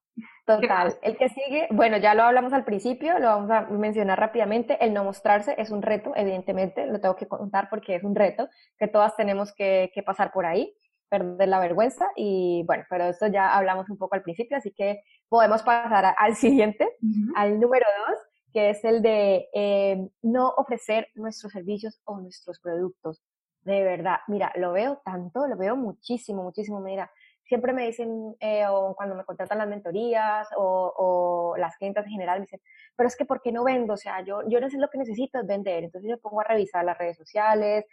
Total. 0.46 0.98
El 1.02 1.16
que 1.18 1.30
sigue, 1.30 1.68
bueno, 1.72 1.98
ya 1.98 2.14
lo 2.16 2.24
hablamos 2.24 2.52
al 2.52 2.66
principio, 2.66 3.18
lo 3.18 3.28
vamos 3.28 3.50
a 3.50 3.62
mencionar 3.62 4.20
rápidamente. 4.20 4.84
El 4.84 4.94
no 4.94 5.06
mostrarse 5.06 5.56
es 5.58 5.72
un 5.72 5.82
reto, 5.82 6.12
evidentemente, 6.16 6.86
lo 6.86 7.00
tengo 7.00 7.16
que 7.16 7.28
contar 7.28 7.70
porque 7.70 7.96
es 7.96 8.04
un 8.04 8.14
reto 8.14 8.50
que 8.78 8.90
todas 8.90 9.16
tenemos 9.16 9.54
que, 9.54 9.90
pasar 10.06 10.34
por 10.34 10.46
ahí, 10.46 10.76
perder 11.08 11.48
la 11.48 11.60
vergüenza. 11.60 12.10
Y 12.18 12.64
bueno, 12.68 12.84
pero 12.90 13.06
esto 13.06 13.28
ya 13.28 13.56
hablamos 13.56 13.90
un 13.90 13.98
poco 13.98 14.16
al 14.16 14.22
principio, 14.22 14.58
así 14.58 14.72
que 14.72 15.02
podemos 15.30 15.64
pasar 15.64 16.14
al 16.18 16.36
siguiente, 16.36 16.90
al 17.36 17.58
número 17.58 17.86
dos, 18.08 18.18
que 18.52 18.72
es 18.72 18.84
el 18.84 19.02
de 19.02 19.48
eh, 19.54 20.10
no 20.24 20.50
ofrecer 20.58 21.08
nuestros 21.16 21.54
servicios 21.54 22.02
o 22.04 22.20
nuestros 22.20 22.60
productos. 22.60 23.24
De 23.62 23.82
verdad, 23.82 24.18
mira, 24.28 24.52
lo 24.58 24.74
veo 24.74 25.02
tanto, 25.06 25.48
lo 25.48 25.56
veo 25.56 25.78
muchísimo, 25.78 26.44
muchísimo. 26.44 26.82
Mira, 26.82 27.10
siempre 27.46 27.74
me 27.74 27.86
dicen, 27.86 28.36
eh, 28.40 28.66
o 28.68 28.96
cuando 28.96 29.16
me 29.16 29.26
contratan 29.26 29.58
las 29.58 29.68
mentorías 29.68 30.48
o, 30.58 31.56
las 31.58 31.76
clientes 31.78 32.06
en 32.06 32.12
general, 32.12 32.40
me 32.40 32.46
dicen, 32.46 32.62
pero 32.96 33.08
es 33.08 33.16
que 33.16 33.26
¿por 33.26 33.42
qué 33.42 33.52
no 33.52 33.64
vendo? 33.64 33.94
O 33.94 33.98
sea, 33.98 34.22
yo, 34.22 34.42
yo 34.48 34.60
no 34.60 34.70
sé 34.70 34.78
lo 34.78 34.90
que 34.90 34.98
necesito 34.98 35.40
es 35.40 35.48
vender. 35.48 35.84
Entonces 35.84 36.10
yo 36.10 36.18
pongo 36.20 36.42
a 36.42 36.46
revisar 36.46 36.84
las 36.86 36.98
redes 36.98 37.18
sociales, 37.18 37.86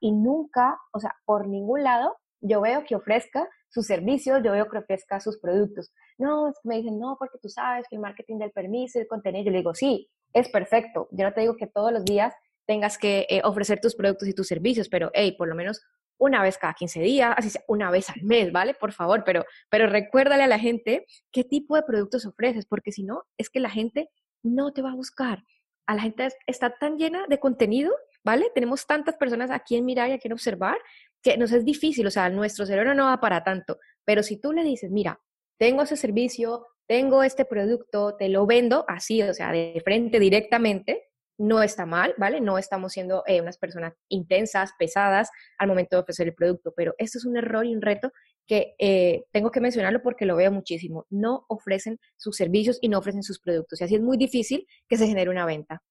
y 0.00 0.12
nunca, 0.12 0.78
o 0.92 1.00
sea, 1.00 1.14
por 1.24 1.46
ningún 1.46 1.82
lado, 1.82 2.16
yo 2.40 2.60
veo 2.60 2.84
que 2.84 2.96
ofrezca 2.96 3.48
sus 3.68 3.86
servicios, 3.86 4.42
yo 4.44 4.52
veo 4.52 4.68
que 4.68 4.78
ofrezca 4.78 5.20
sus 5.20 5.38
productos. 5.38 5.92
No, 6.18 6.52
me 6.64 6.76
dicen, 6.76 6.98
no, 6.98 7.16
porque 7.18 7.38
tú 7.40 7.48
sabes 7.48 7.86
que 7.88 7.96
el 7.96 8.02
marketing 8.02 8.38
del 8.38 8.50
permiso, 8.50 8.98
el 8.98 9.06
contenido, 9.06 9.44
yo 9.44 9.50
le 9.52 9.58
digo, 9.58 9.74
sí, 9.74 10.10
es 10.32 10.48
perfecto. 10.48 11.08
Yo 11.12 11.24
no 11.24 11.32
te 11.32 11.42
digo 11.42 11.56
que 11.56 11.66
todos 11.66 11.92
los 11.92 12.04
días 12.04 12.34
tengas 12.66 12.98
que 12.98 13.26
eh, 13.30 13.40
ofrecer 13.44 13.80
tus 13.80 13.94
productos 13.94 14.28
y 14.28 14.34
tus 14.34 14.48
servicios, 14.48 14.88
pero 14.88 15.10
hey, 15.14 15.34
por 15.38 15.48
lo 15.48 15.54
menos 15.54 15.82
una 16.18 16.42
vez 16.42 16.58
cada 16.58 16.74
15 16.74 17.00
días, 17.00 17.34
así 17.36 17.50
sea, 17.50 17.62
una 17.68 17.90
vez 17.90 18.10
al 18.10 18.22
mes, 18.22 18.52
¿vale? 18.52 18.74
Por 18.74 18.92
favor, 18.92 19.22
pero, 19.24 19.44
pero 19.68 19.86
recuérdale 19.86 20.44
a 20.44 20.46
la 20.46 20.58
gente 20.58 21.06
qué 21.32 21.44
tipo 21.44 21.76
de 21.76 21.82
productos 21.82 22.26
ofreces, 22.26 22.66
porque 22.66 22.92
si 22.92 23.02
no, 23.02 23.24
es 23.36 23.50
que 23.50 23.60
la 23.60 23.70
gente 23.70 24.10
no 24.42 24.72
te 24.72 24.82
va 24.82 24.92
a 24.92 24.96
buscar. 24.96 25.44
A 25.86 25.94
la 25.94 26.02
gente 26.02 26.28
está 26.46 26.76
tan 26.78 26.96
llena 26.96 27.26
de 27.28 27.38
contenido, 27.38 27.92
¿vale? 28.24 28.50
Tenemos 28.54 28.86
tantas 28.86 29.16
personas 29.16 29.50
aquí 29.50 29.76
en 29.76 29.84
mirar 29.84 30.10
y 30.10 30.12
aquí 30.12 30.28
en 30.28 30.34
observar 30.34 30.78
que 31.22 31.36
nos 31.36 31.52
es 31.52 31.64
difícil, 31.64 32.06
o 32.06 32.10
sea, 32.10 32.28
nuestro 32.30 32.66
cerebro 32.66 32.94
no 32.94 33.06
va 33.06 33.20
para 33.20 33.44
tanto, 33.44 33.78
pero 34.04 34.22
si 34.22 34.40
tú 34.40 34.52
le 34.52 34.64
dices, 34.64 34.90
mira, 34.90 35.20
tengo 35.58 35.82
ese 35.82 35.96
servicio, 35.96 36.66
tengo 36.86 37.22
este 37.22 37.44
producto, 37.44 38.16
te 38.16 38.28
lo 38.28 38.46
vendo 38.46 38.84
así, 38.88 39.22
o 39.22 39.32
sea, 39.32 39.52
de 39.52 39.80
frente 39.84 40.18
directamente, 40.18 41.11
no 41.42 41.60
está 41.60 41.86
mal, 41.86 42.14
¿vale? 42.18 42.40
No 42.40 42.56
estamos 42.56 42.92
siendo 42.92 43.24
eh, 43.26 43.40
unas 43.40 43.58
personas 43.58 43.94
intensas, 44.08 44.72
pesadas 44.78 45.28
al 45.58 45.66
momento 45.66 45.96
de 45.96 46.02
ofrecer 46.02 46.28
el 46.28 46.34
producto, 46.34 46.72
pero 46.76 46.94
esto 46.98 47.18
es 47.18 47.24
un 47.24 47.36
error 47.36 47.66
y 47.66 47.74
un 47.74 47.82
reto 47.82 48.12
que 48.46 48.74
eh, 48.78 49.24
tengo 49.32 49.50
que 49.50 49.60
mencionarlo 49.60 50.02
porque 50.02 50.24
lo 50.24 50.36
veo 50.36 50.52
muchísimo. 50.52 51.04
No 51.10 51.44
ofrecen 51.48 51.98
sus 52.16 52.36
servicios 52.36 52.78
y 52.80 52.88
no 52.88 52.98
ofrecen 52.98 53.24
sus 53.24 53.40
productos. 53.40 53.80
Y 53.80 53.84
así 53.84 53.96
es 53.96 54.02
muy 54.02 54.16
difícil 54.16 54.66
que 54.88 54.96
se 54.96 55.08
genere 55.08 55.30
una 55.30 55.44
venta. 55.44 55.82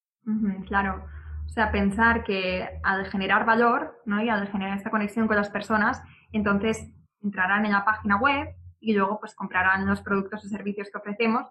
claro. 0.67 1.05
O 1.45 1.49
sea, 1.49 1.69
pensar 1.69 2.23
que 2.23 2.65
al 2.83 3.07
generar 3.07 3.45
valor, 3.45 4.01
¿no? 4.05 4.23
Y 4.23 4.29
al 4.29 4.47
generar 4.47 4.77
esta 4.77 4.89
conexión 4.89 5.27
con 5.27 5.35
las 5.35 5.49
personas, 5.49 6.01
entonces 6.31 6.79
entrarán 7.21 7.65
en 7.65 7.73
la 7.73 7.83
página 7.83 8.17
web 8.17 8.47
y 8.79 8.93
luego 8.93 9.19
pues 9.19 9.35
comprarán 9.35 9.85
los 9.85 10.01
productos 10.01 10.45
o 10.45 10.47
servicios 10.47 10.89
que 10.89 10.97
ofrecemos. 10.97 11.43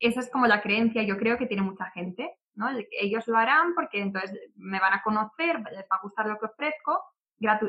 Esa 0.00 0.20
es 0.20 0.30
como 0.30 0.46
la 0.46 0.62
creencia, 0.62 1.02
yo 1.02 1.18
creo 1.18 1.36
que 1.36 1.46
tiene 1.46 1.62
mucha 1.62 1.90
gente, 1.90 2.30
ellos 2.90 3.26
lo 3.28 3.36
harán 3.36 3.74
porque 3.74 4.00
entonces 4.00 4.38
me 4.56 4.80
van 4.80 4.94
a 4.94 5.02
conocer, 5.02 5.60
les 5.60 5.84
va 5.90 5.96
a 5.96 6.02
gustar 6.02 6.26
lo 6.26 6.38
que 6.38 6.46
ofrezco 6.46 7.02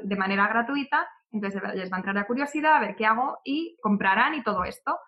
de 0.03 0.15
manera 0.15 0.47
gratuita, 0.47 1.07
entonces 1.31 1.61
les 1.73 1.91
va 1.91 1.95
a 1.95 1.99
entrar 1.99 2.15
la 2.15 2.27
curiosidad 2.27 2.75
a 2.75 2.79
ver 2.79 2.95
qué 2.95 3.05
hago 3.05 3.39
y 3.43 3.75
comprarán 3.81 4.35
y 4.35 4.43
todo 4.43 4.63
esto. 4.65 4.99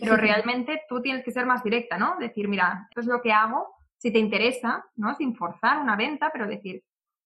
Pero 0.00 0.16
realmente 0.16 0.80
tú 0.88 1.02
tienes 1.02 1.22
que 1.22 1.30
ser 1.30 1.44
más 1.44 1.62
directa, 1.62 1.98
¿no? 1.98 2.16
Decir, 2.18 2.48
mira, 2.48 2.86
esto 2.88 3.00
es 3.00 3.06
lo 3.06 3.20
que 3.20 3.32
hago, 3.32 3.74
si 3.98 4.10
te 4.10 4.18
interesa, 4.18 4.82
¿no? 4.96 5.14
Sin 5.14 5.36
forzar 5.36 5.78
una 5.78 5.94
venta, 5.94 6.30
pero 6.32 6.46
decir, 6.46 6.82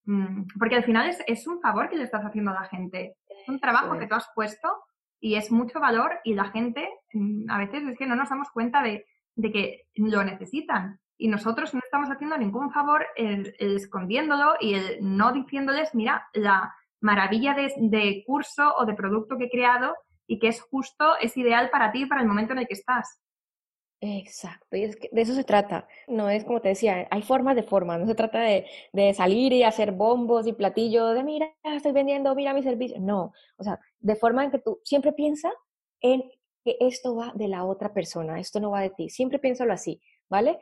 mm", 0.07 0.59
porque 0.59 0.75
al 0.75 0.83
final 0.83 1.09
es, 1.09 1.23
es, 1.29 1.47
un 1.47 1.61
favor 1.61 1.89
que 1.89 1.95
le 1.95 2.03
estás 2.03 2.25
haciendo 2.25 2.51
a 2.51 2.55
la 2.55 2.65
gente. 2.65 3.15
Es 3.29 3.49
un 3.49 3.61
trabajo 3.61 3.97
que 3.97 4.09
tú 4.09 4.17
has 4.17 4.29
puesto 4.35 4.69
y 5.21 5.37
es 5.37 5.53
mucho 5.53 5.79
valor 5.79 6.19
y 6.25 6.35
la 6.35 6.47
gente 6.47 6.89
mm, 7.13 7.49
a 7.49 7.59
veces 7.59 7.85
es 7.87 7.97
que 7.97 8.07
no 8.07 8.17
nos 8.17 8.29
damos 8.29 8.51
cuenta 8.51 8.83
de, 8.83 9.07
de 9.37 9.53
que 9.53 9.87
lo 9.95 10.25
necesitan 10.25 10.99
y 11.19 11.29
nosotros 11.29 11.75
no 11.75 11.81
estamos 11.81 12.09
haciendo 12.09 12.39
ningún 12.39 12.71
favor 12.71 13.05
el, 13.17 13.55
escondiéndolo 13.59 14.55
y 14.61 14.75
el 14.75 14.99
no 15.01 15.33
diciéndoles, 15.33 15.95
mira, 15.95 16.27
la 16.33 16.73
maravilla 17.01 17.55
de, 17.55 18.23
curso 18.25 18.75
o 18.79 18.87
de 18.87 18.95
producto 18.95 19.37
que 19.37 19.45
he 19.45 19.51
creado 19.51 19.95
y 20.29 20.39
que 20.39 20.49
es 20.49 20.61
justo, 20.61 21.17
es 21.21 21.37
ideal 21.37 21.71
para 21.71 21.91
ti 21.91 22.07
para 22.07 22.23
el 22.23 22.29
momento 22.29 22.53
en 22.53 22.61
el 22.61 22.69
que 22.69 22.75
estás. 22.75 23.21
Exacto, 24.01 24.77
y 24.77 24.85
es 24.85 24.95
que 24.95 25.09
de 25.11 25.23
eso 25.23 25.35
se 25.35 25.43
trata. 25.43 25.89
No 26.07 26.31
es 26.31 26.45
como 26.45 26.61
te 26.61 26.69
decía, 26.69 27.09
hay 27.11 27.23
formas 27.23 27.57
de 27.57 27.65
formas, 27.65 27.99
no 27.99 28.07
se 28.07 28.15
trata 28.15 28.39
de, 28.39 28.67
de, 28.93 29.13
salir 29.13 29.53
y 29.53 29.65
hacer 29.65 29.91
bombos 29.91 30.47
y 30.47 30.53
platillos 30.53 31.15
de 31.15 31.25
mira, 31.25 31.53
estoy 31.65 31.91
vendiendo, 31.91 32.33
mira 32.37 32.55
mi 32.55 32.63
servicio. 32.63 33.01
No, 33.01 33.33
o 33.57 33.65
sea, 33.65 33.81
de 33.99 34.15
forma 34.15 34.45
en 34.45 34.53
que 34.53 34.61
tú 34.61 34.81
siempre 34.85 35.13
piensa 35.13 35.51
en 36.01 36.23
que 36.65 36.77
esto 36.79 37.17
va 37.17 37.33
de 37.35 37.49
la 37.49 37.65
otra 37.65 37.93
persona, 37.93 38.39
esto 38.39 38.61
no 38.61 38.71
va 38.71 38.83
de 38.83 38.91
ti. 38.91 39.11
Siempre 39.11 39.41
piénsalo 39.41 39.73
así, 39.73 40.01
¿vale? 40.29 40.61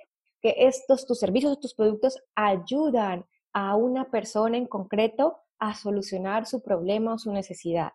Estos, 0.57 1.07
tus 1.07 1.19
servicios 1.19 1.59
tus 1.61 1.75
productos 1.75 2.23
ayudan 2.35 3.25
a 3.53 3.77
una 3.77 4.11
persona 4.11 4.57
en 4.57 4.67
concreto 4.67 5.39
a 5.59 5.75
solucionar 5.75 6.47
su 6.47 6.63
problema 6.63 7.15
o 7.15 7.19
su 7.19 7.33
necesidad. 7.33 7.93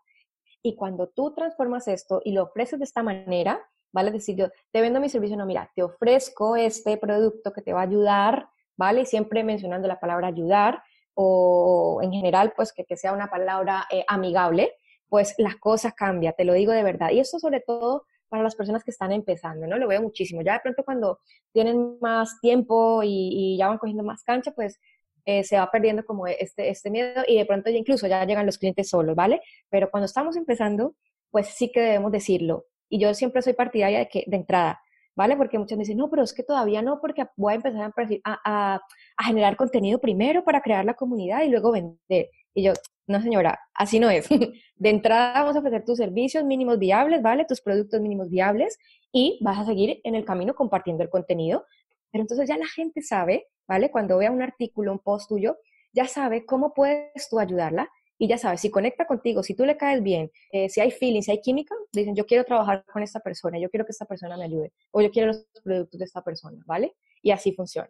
Y 0.64 0.76
cuando 0.76 1.08
tú 1.08 1.34
transformas 1.34 1.88
esto 1.88 2.22
y 2.24 2.34
lo 2.34 2.44
ofreces 2.44 2.80
de 2.80 2.86
esta 2.86 3.04
manera, 3.04 3.62
¿vale? 3.92 4.12
Decir, 4.12 4.36
yo 4.36 4.50
te 4.72 4.82
vendo 4.82 5.00
mi 5.00 5.10
servicio, 5.10 5.38
no, 5.38 5.46
mira, 5.46 5.72
te 5.76 5.84
ofrezco 5.84 6.56
este 6.56 6.98
producto 6.98 7.52
que 7.54 7.62
te 7.62 7.74
va 7.74 7.82
a 7.82 7.84
ayudar, 7.84 8.50
¿vale? 8.78 9.06
Siempre 9.06 9.44
mencionando 9.44 9.88
la 9.88 10.00
palabra 10.00 10.28
ayudar 10.28 10.84
o 11.14 12.00
en 12.02 12.12
general, 12.12 12.54
pues 12.56 12.74
que, 12.74 12.86
que 12.86 12.98
sea 12.98 13.14
una 13.14 13.30
palabra 13.30 13.86
eh, 13.92 14.06
amigable, 14.08 14.74
pues 15.10 15.36
las 15.38 15.58
cosas 15.58 15.94
cambian, 15.94 16.34
te 16.38 16.46
lo 16.46 16.54
digo 16.54 16.72
de 16.72 16.84
verdad. 16.84 17.12
Y 17.12 17.20
eso 17.20 17.38
sobre 17.38 17.60
todo 17.60 18.06
para 18.32 18.44
las 18.44 18.56
personas 18.56 18.84
que 18.86 18.92
están 18.92 19.12
empezando, 19.12 19.68
¿no? 19.68 19.78
Lo 19.78 19.90
veo 19.90 20.02
muchísimo. 20.02 20.42
Ya 20.42 20.54
de 20.54 20.62
pronto 20.62 20.86
cuando 20.86 21.20
tienen 21.52 21.98
más 22.00 22.40
tiempo 22.40 23.02
y, 23.04 23.58
ya 23.58 23.68
van 23.68 23.78
cogiendo 23.78 24.04
más 24.04 24.24
cancha, 24.24 24.52
pues 24.52 24.80
eh, 25.26 25.44
se 25.44 25.58
va 25.58 25.70
perdiendo 25.70 26.06
como 26.06 26.28
este, 26.28 26.70
este 26.70 26.90
miedo 26.90 27.24
y 27.28 27.38
de 27.38 27.46
pronto 27.46 27.70
ya 27.70 27.78
incluso 27.78 28.08
ya 28.08 28.24
llegan 28.26 28.46
los 28.46 28.58
clientes 28.58 28.90
solos, 28.90 29.16
¿vale? 29.18 29.42
Pero 29.70 29.92
cuando 29.92 30.06
estamos 30.06 30.38
empezando, 30.38 30.96
pues 31.30 31.48
sí 31.48 31.74
que 31.74 31.82
debemos 31.82 32.14
decirlo. 32.14 32.68
Y 32.88 33.00
yo 33.00 33.14
siempre 33.14 33.42
soy 33.42 33.52
partidaria 33.52 34.00
de 34.00 34.08
que 34.08 34.24
de 34.26 34.38
entrada, 34.38 34.82
¿vale? 35.14 35.36
Porque 35.36 35.60
muchos 35.60 35.78
me 35.78 35.84
dicen, 35.84 35.98
no, 35.98 36.10
pero 36.10 36.24
es 36.24 36.34
que 36.34 36.44
todavía 36.44 36.82
no, 36.82 37.02
porque 37.02 37.26
voy 37.36 37.52
a 37.52 37.56
empezar 37.58 37.92
a 38.34 38.80
generar 39.22 39.58
contenido 39.58 40.00
primero 40.00 40.46
para 40.46 40.62
crear 40.62 40.86
la 40.86 40.94
comunidad 40.94 41.44
y 41.44 41.50
luego 41.50 41.74
vender. 41.74 42.30
Y 42.54 42.64
yo, 42.64 42.74
no 43.12 43.22
señora, 43.22 43.60
así 43.74 44.00
no 44.00 44.10
es. 44.10 44.28
De 44.76 44.90
entrada 44.90 45.34
vamos 45.34 45.56
a 45.56 45.60
ofrecer 45.60 45.86
tus 45.86 45.98
servicios 45.98 46.44
mínimos 46.44 46.80
viables, 46.80 47.22
¿vale? 47.22 47.46
Tus 47.46 47.62
productos 47.62 48.02
mínimos 48.02 48.30
viables 48.30 48.78
y 49.12 49.38
vas 49.42 49.60
a 49.60 49.66
seguir 49.66 50.02
en 50.04 50.16
el 50.16 50.26
camino 50.26 50.56
compartiendo 50.56 51.04
el 51.04 51.10
contenido. 51.10 51.66
Pero 52.12 52.24
entonces 52.24 52.48
ya 52.50 52.58
la 52.58 52.68
gente 52.68 53.02
sabe, 53.02 53.48
¿vale? 53.68 53.92
Cuando 53.92 54.18
vea 54.18 54.32
un 54.32 54.42
artículo, 54.42 54.92
un 54.92 55.00
post 55.00 55.30
tuyo, 55.30 55.58
ya 55.94 56.08
sabe 56.08 56.46
cómo 56.46 56.74
puedes 56.74 57.30
tú 57.30 57.40
ayudarla 57.40 57.90
y 58.18 58.28
ya 58.28 58.38
sabe, 58.38 58.58
si 58.58 58.70
conecta 58.70 59.08
contigo, 59.08 59.42
si 59.42 59.56
tú 59.56 59.66
le 59.66 59.78
caes 59.78 60.04
bien, 60.04 60.30
eh, 60.52 60.70
si 60.70 60.80
hay 60.80 60.92
feeling, 60.92 61.22
si 61.22 61.32
hay 61.32 61.42
química, 61.42 61.74
dicen, 61.92 62.16
yo 62.16 62.26
quiero 62.28 62.44
trabajar 62.44 62.86
con 62.86 63.02
esta 63.02 63.20
persona, 63.20 63.58
yo 63.58 63.68
quiero 63.70 63.84
que 63.84 63.94
esta 63.94 64.06
persona 64.06 64.38
me 64.38 64.44
ayude 64.44 64.74
o 64.92 65.02
yo 65.02 65.10
quiero 65.10 65.30
los 65.30 65.48
productos 65.64 65.98
de 65.98 66.06
esta 66.06 66.22
persona, 66.22 66.62
¿vale? 66.68 66.96
Y 67.24 67.32
así 67.32 67.52
funciona. 67.52 67.90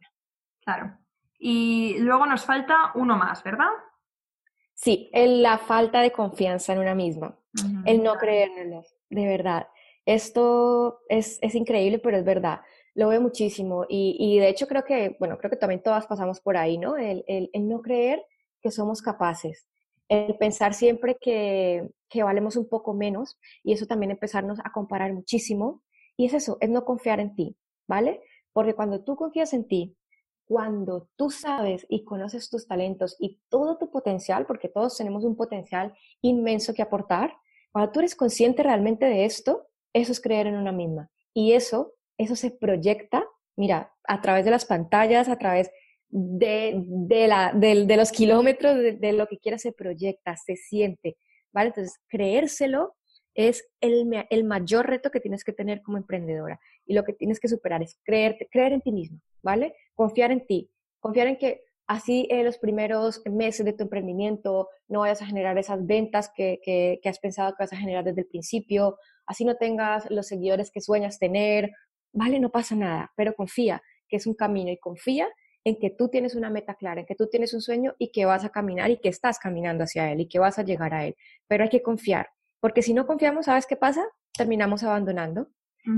Claro. 0.63 0.97
Y 1.37 1.97
luego 1.99 2.25
nos 2.27 2.45
falta 2.45 2.91
uno 2.95 3.17
más, 3.17 3.43
¿verdad? 3.43 3.67
Sí, 4.81 5.11
la 5.13 5.59
falta 5.59 6.01
de 6.01 6.11
confianza 6.11 6.73
en 6.73 6.79
una 6.79 6.95
misma, 6.95 7.37
el 7.85 8.01
no 8.01 8.15
creer 8.15 8.49
en 8.57 8.81
de 9.11 9.27
verdad. 9.27 9.67
Esto 10.07 11.01
es, 11.07 11.37
es, 11.43 11.53
increíble, 11.53 11.99
pero 11.99 12.17
es 12.17 12.25
verdad. 12.25 12.61
Lo 12.95 13.09
veo 13.09 13.21
muchísimo 13.21 13.85
y, 13.87 14.17
y, 14.19 14.39
de 14.39 14.49
hecho 14.49 14.65
creo 14.65 14.83
que, 14.83 15.15
bueno, 15.19 15.37
creo 15.37 15.51
que 15.51 15.57
también 15.57 15.83
todas 15.83 16.07
pasamos 16.07 16.41
por 16.41 16.57
ahí, 16.57 16.79
¿no? 16.79 16.97
El, 16.97 17.23
el, 17.27 17.51
el 17.53 17.69
no 17.69 17.83
creer 17.83 18.25
que 18.59 18.71
somos 18.71 19.03
capaces, 19.03 19.67
el 20.09 20.35
pensar 20.39 20.73
siempre 20.73 21.15
que, 21.21 21.87
que 22.09 22.23
valemos 22.23 22.55
un 22.55 22.67
poco 22.67 22.95
menos 22.95 23.37
y 23.63 23.73
eso 23.73 23.85
también 23.85 24.09
empezarnos 24.09 24.57
a 24.63 24.71
comparar 24.71 25.13
muchísimo. 25.13 25.83
Y 26.17 26.25
es 26.25 26.33
eso, 26.33 26.57
es 26.59 26.71
no 26.71 26.85
confiar 26.85 27.19
en 27.19 27.35
ti, 27.35 27.55
¿vale? 27.87 28.21
Porque 28.51 28.73
cuando 28.73 29.03
tú 29.03 29.15
confías 29.15 29.53
en 29.53 29.67
ti, 29.67 29.95
cuando 30.51 31.07
tú 31.15 31.29
sabes 31.29 31.85
y 31.87 32.03
conoces 32.03 32.49
tus 32.49 32.67
talentos 32.67 33.15
y 33.19 33.39
todo 33.47 33.77
tu 33.77 33.89
potencial, 33.89 34.45
porque 34.45 34.67
todos 34.67 34.97
tenemos 34.97 35.23
un 35.23 35.37
potencial 35.37 35.93
inmenso 36.21 36.73
que 36.73 36.81
aportar, 36.81 37.33
cuando 37.71 37.93
tú 37.93 37.99
eres 37.99 38.17
consciente 38.17 38.61
realmente 38.61 39.05
de 39.05 39.23
esto, 39.23 39.69
eso 39.93 40.11
es 40.11 40.19
creer 40.19 40.47
en 40.47 40.57
una 40.57 40.73
misma. 40.73 41.09
Y 41.33 41.53
eso, 41.53 41.93
eso 42.17 42.35
se 42.35 42.51
proyecta, 42.51 43.25
mira, 43.55 43.93
a 44.03 44.19
través 44.19 44.43
de 44.43 44.51
las 44.51 44.65
pantallas, 44.65 45.29
a 45.29 45.37
través 45.37 45.71
de, 46.09 46.83
de, 46.85 47.29
la, 47.29 47.53
de, 47.53 47.95
los 47.95 48.11
kilómetros, 48.11 48.75
de, 48.75 49.13
lo 49.13 49.27
que 49.27 49.37
quieras, 49.37 49.61
se 49.61 49.71
proyecta, 49.71 50.35
se 50.35 50.57
siente, 50.57 51.15
¿vale? 51.53 51.69
Entonces, 51.69 51.97
creérselo 52.09 52.97
es 53.35 53.65
el, 53.79 54.05
el 54.29 54.43
mayor 54.43 54.85
reto 54.85 55.11
que 55.11 55.21
tienes 55.21 55.45
que 55.45 55.53
tener 55.53 55.81
como 55.81 55.95
emprendedora. 55.95 56.59
y 56.85 56.93
lo 56.93 57.05
que 57.05 57.13
tienes 57.13 57.39
que 57.39 57.47
superar 57.47 57.81
es 57.81 57.97
creerte, 58.03 58.49
creer 58.51 58.73
en 58.73 58.81
ti 58.81 58.91
mismo, 58.91 59.21
¿vale? 59.41 59.73
Confiar 59.95 60.31
en 60.31 60.45
ti, 60.45 60.71
confiar 60.99 61.27
en 61.27 61.37
que 61.37 61.63
así 61.87 62.27
en 62.29 62.45
los 62.45 62.57
primeros 62.57 63.21
meses 63.25 63.65
de 63.65 63.73
tu 63.73 63.83
emprendimiento 63.83 64.69
no 64.87 65.01
vayas 65.01 65.21
a 65.21 65.25
generar 65.25 65.57
esas 65.57 65.85
ventas 65.85 66.31
que, 66.33 66.59
que, 66.63 67.01
has 67.09 67.19
pensado 67.19 67.51
que 67.51 67.63
vas 67.63 67.73
a 67.73 67.77
generar 67.77 68.03
desde 68.03 68.21
el 68.21 68.27
principio, 68.27 68.97
así 69.25 69.43
no 69.43 69.57
tengas 69.57 70.09
los 70.09 70.27
seguidores 70.27 70.71
que 70.71 70.79
sueñas 70.79 71.19
tener, 71.19 71.71
¿vale? 72.13 72.39
No 72.39 72.49
pasa 72.49 72.75
nada, 72.75 73.11
pero 73.17 73.33
confía 73.33 73.81
que 74.07 74.17
es 74.17 74.25
un 74.25 74.35
camino 74.35 74.71
y 74.71 74.77
confía 74.77 75.27
en 75.63 75.77
que 75.79 75.89
tú 75.89 76.09
tienes 76.09 76.35
una 76.35 76.49
meta 76.49 76.75
clara, 76.75 77.01
en 77.01 77.05
que 77.05 77.15
tú 77.15 77.27
tienes 77.27 77.53
un 77.53 77.61
sueño 77.61 77.95
y 77.99 78.11
que 78.11 78.25
vas 78.25 78.45
a 78.45 78.49
caminar 78.49 78.89
y 78.89 78.97
que 78.97 79.09
estás 79.09 79.37
caminando 79.37 79.83
hacia 79.83 80.11
él 80.11 80.21
y 80.21 80.27
que 80.27 80.39
vas 80.39 80.59
a 80.59 80.63
llegar 80.63 80.93
a 80.93 81.05
él. 81.05 81.15
Pero 81.47 81.63
hay 81.63 81.69
que 81.69 81.81
confiar, 81.81 82.29
porque 82.59 82.81
si 82.81 82.93
no 82.93 83.05
confiamos, 83.05 83.45
¿sabes 83.45 83.67
qué 83.67 83.75
pasa? 83.75 84.05
Terminamos 84.33 84.83
abandonando, 84.83 85.49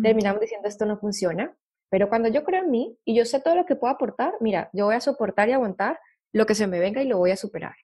terminamos 0.02 0.42
diciendo 0.42 0.68
esto 0.68 0.86
no 0.86 0.98
funciona. 0.98 1.56
Pero 1.94 2.10
cuando 2.10 2.28
yo 2.28 2.44
creo 2.44 2.64
en 2.64 2.72
mí 2.72 2.98
y 3.06 3.14
yo 3.14 3.24
sé 3.24 3.40
todo 3.40 3.54
lo 3.54 3.68
que 3.68 3.76
puedo 3.76 3.94
aportar, 3.94 4.34
mira, 4.42 4.72
yo 4.74 4.86
voy 4.86 4.96
a 4.96 5.00
soportar 5.00 5.48
y 5.48 5.52
aguantar 5.52 6.00
lo 6.32 6.48
que 6.48 6.56
se 6.56 6.66
me 6.66 6.80
venga 6.80 7.04
y 7.04 7.08
lo 7.08 7.20
voy 7.20 7.30
a 7.30 7.38
superar. 7.38 7.76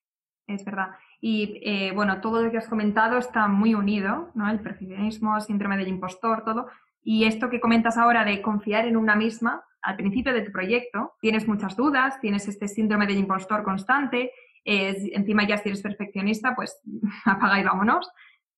Es 0.47 0.65
verdad. 0.65 0.87
Y 1.21 1.61
eh, 1.63 1.91
bueno, 1.93 2.19
todo 2.19 2.41
lo 2.41 2.49
que 2.49 2.57
has 2.57 2.67
comentado 2.67 3.19
está 3.19 3.47
muy 3.47 3.75
unido, 3.75 4.31
¿no? 4.33 4.49
El 4.49 4.61
perfeccionismo, 4.61 5.39
síndrome 5.41 5.77
del 5.77 5.89
impostor, 5.89 6.43
todo. 6.43 6.69
Y 7.03 7.25
esto 7.25 7.51
que 7.51 7.59
comentas 7.59 7.97
ahora 7.97 8.25
de 8.25 8.41
confiar 8.41 8.87
en 8.87 8.97
una 8.97 9.15
misma, 9.15 9.63
al 9.83 9.95
principio 9.95 10.33
de 10.33 10.41
tu 10.41 10.51
proyecto, 10.51 11.13
tienes 11.21 11.47
muchas 11.47 11.75
dudas, 11.75 12.19
tienes 12.19 12.47
este 12.47 12.67
síndrome 12.67 13.05
del 13.05 13.19
impostor 13.19 13.61
constante, 13.61 14.31
encima 14.65 15.47
ya 15.47 15.57
si 15.57 15.69
eres 15.69 15.83
perfeccionista, 15.83 16.55
pues 16.55 16.81
apaga 17.25 17.59
y 17.59 17.63
vámonos. 17.63 18.09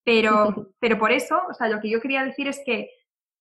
Pero, 0.06 0.72
pero 0.80 0.97
por 0.97 1.12
eso, 1.12 1.41
o 1.49 1.54
sea, 1.54 1.68
lo 1.68 1.82
que 1.82 1.89
yo 1.89 1.99
quería 1.99 2.24
decir 2.24 2.47
es 2.47 2.62
que, 2.66 2.89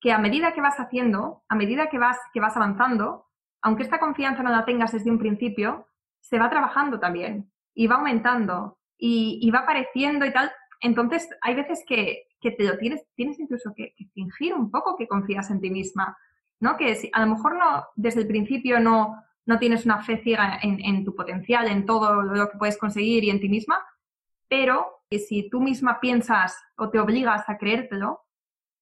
que 0.00 0.12
a 0.12 0.18
medida 0.18 0.52
que 0.52 0.60
vas 0.60 0.80
haciendo, 0.80 1.42
a 1.48 1.54
medida 1.54 1.88
que 1.88 1.98
vas, 1.98 2.18
que 2.32 2.40
vas 2.40 2.56
avanzando, 2.56 3.26
aunque 3.62 3.82
esta 3.82 4.00
confianza 4.00 4.42
no 4.42 4.50
la 4.50 4.64
tengas 4.64 4.92
desde 4.92 5.10
un 5.10 5.18
principio, 5.18 5.86
se 6.20 6.38
va 6.38 6.50
trabajando 6.50 6.98
también 6.98 7.50
y 7.74 7.86
va 7.86 7.96
aumentando 7.96 8.78
y, 8.96 9.50
va 9.50 9.60
apareciendo 9.60 10.24
y 10.26 10.32
tal. 10.32 10.50
Entonces, 10.80 11.28
hay 11.42 11.54
veces 11.54 11.84
que, 11.86 12.28
que 12.40 12.50
te 12.52 12.64
lo 12.64 12.78
tienes, 12.78 13.04
tienes 13.14 13.38
incluso 13.38 13.72
que, 13.74 13.94
fingir 14.14 14.54
un 14.54 14.70
poco 14.70 14.96
que 14.96 15.06
confías 15.06 15.50
en 15.50 15.60
ti 15.60 15.70
misma, 15.70 16.16
¿no? 16.60 16.76
Que 16.76 16.94
si, 16.94 17.10
a 17.12 17.24
lo 17.24 17.34
mejor 17.34 17.56
no, 17.56 17.84
desde 17.96 18.22
el 18.22 18.26
principio 18.26 18.80
no, 18.80 19.22
no 19.46 19.58
tienes 19.58 19.84
una 19.84 20.02
fe 20.02 20.18
ciega 20.18 20.58
en, 20.62 21.04
tu 21.04 21.14
potencial, 21.14 21.68
en 21.68 21.84
todo 21.84 22.22
lo 22.22 22.50
que 22.50 22.58
puedes 22.58 22.78
conseguir 22.78 23.24
y 23.24 23.30
en 23.30 23.40
ti 23.40 23.48
misma, 23.48 23.84
pero 24.48 25.02
que 25.10 25.18
si 25.18 25.48
tú 25.50 25.60
misma 25.60 26.00
piensas 26.00 26.56
o 26.76 26.90
te 26.90 26.98
obligas 26.98 27.48
a 27.48 27.58
creértelo, 27.58 28.22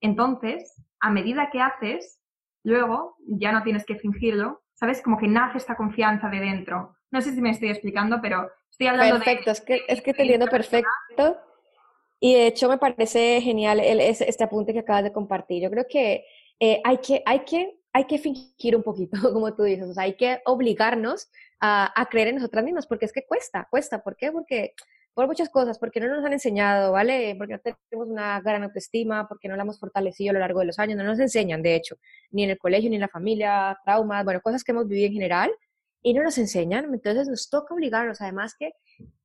entonces, 0.00 0.74
a 1.00 1.10
medida 1.10 1.50
que 1.50 1.60
haces, 1.60 2.20
luego 2.62 3.16
ya 3.26 3.52
no 3.52 3.62
tienes 3.62 3.84
que 3.84 3.96
fingirlo, 3.96 4.62
¿sabes? 4.74 5.02
Como 5.02 5.18
que 5.18 5.28
nace 5.28 5.58
esta 5.58 5.76
confianza 5.76 6.28
de 6.28 6.40
dentro. 6.40 6.96
No 7.10 7.20
sé 7.20 7.32
si 7.32 7.40
me 7.40 7.50
estoy 7.50 7.70
explicando, 7.70 8.20
pero 8.20 8.50
estoy 8.70 8.88
hablando 8.88 9.16
perfecto, 9.16 9.50
es 9.50 9.60
que, 9.60 9.80
es 9.88 10.02
que 10.02 10.12
te 10.12 10.22
entiendo 10.22 10.46
perfecto. 10.46 11.38
Y 12.20 12.34
de 12.34 12.48
hecho 12.48 12.68
me 12.68 12.78
parece 12.78 13.40
genial 13.40 13.80
el, 13.80 14.00
este 14.00 14.44
apunte 14.44 14.72
que 14.72 14.80
acabas 14.80 15.04
de 15.04 15.12
compartir. 15.12 15.62
Yo 15.62 15.70
creo 15.70 15.86
que, 15.88 16.24
eh, 16.58 16.80
hay, 16.84 16.98
que, 16.98 17.22
hay, 17.24 17.40
que 17.40 17.78
hay 17.92 18.04
que 18.04 18.18
fingir 18.18 18.76
un 18.76 18.82
poquito, 18.82 19.16
como 19.32 19.54
tú 19.54 19.62
dices, 19.62 19.88
o 19.88 19.94
sea, 19.94 20.04
hay 20.04 20.16
que 20.16 20.40
obligarnos 20.44 21.30
a, 21.60 21.92
a, 22.00 22.06
creer 22.06 22.28
en 22.28 22.36
nosotras 22.36 22.64
mismas, 22.64 22.86
porque 22.86 23.04
es 23.04 23.12
que 23.12 23.26
cuesta, 23.26 23.66
cuesta. 23.70 24.02
¿Por 24.02 24.16
qué? 24.16 24.32
Porque 24.32 24.74
por 25.18 25.26
muchas 25.26 25.48
cosas, 25.48 25.80
porque 25.80 25.98
no 25.98 26.06
nos 26.06 26.24
han 26.24 26.32
enseñado, 26.32 26.92
¿vale? 26.92 27.34
Porque 27.36 27.54
no 27.54 27.58
tenemos 27.58 28.08
una 28.08 28.40
gran 28.40 28.62
autoestima, 28.62 29.26
porque 29.26 29.48
no 29.48 29.56
la 29.56 29.64
hemos 29.64 29.80
fortalecido 29.80 30.30
a 30.30 30.34
lo 30.34 30.38
largo 30.38 30.60
de 30.60 30.66
los 30.66 30.78
años, 30.78 30.96
no 30.96 31.02
nos 31.02 31.18
enseñan, 31.18 31.60
de 31.60 31.74
hecho, 31.74 31.96
ni 32.30 32.44
en 32.44 32.50
el 32.50 32.56
colegio, 32.56 32.88
ni 32.88 32.94
en 32.94 33.00
la 33.00 33.08
familia, 33.08 33.76
traumas, 33.84 34.24
bueno, 34.24 34.40
cosas 34.40 34.62
que 34.62 34.70
hemos 34.70 34.86
vivido 34.86 35.08
en 35.08 35.14
general, 35.14 35.50
y 36.02 36.14
no 36.14 36.22
nos 36.22 36.38
enseñan, 36.38 36.94
entonces 36.94 37.26
nos 37.26 37.50
toca 37.50 37.74
obligarnos, 37.74 38.20
además 38.20 38.54
que 38.56 38.70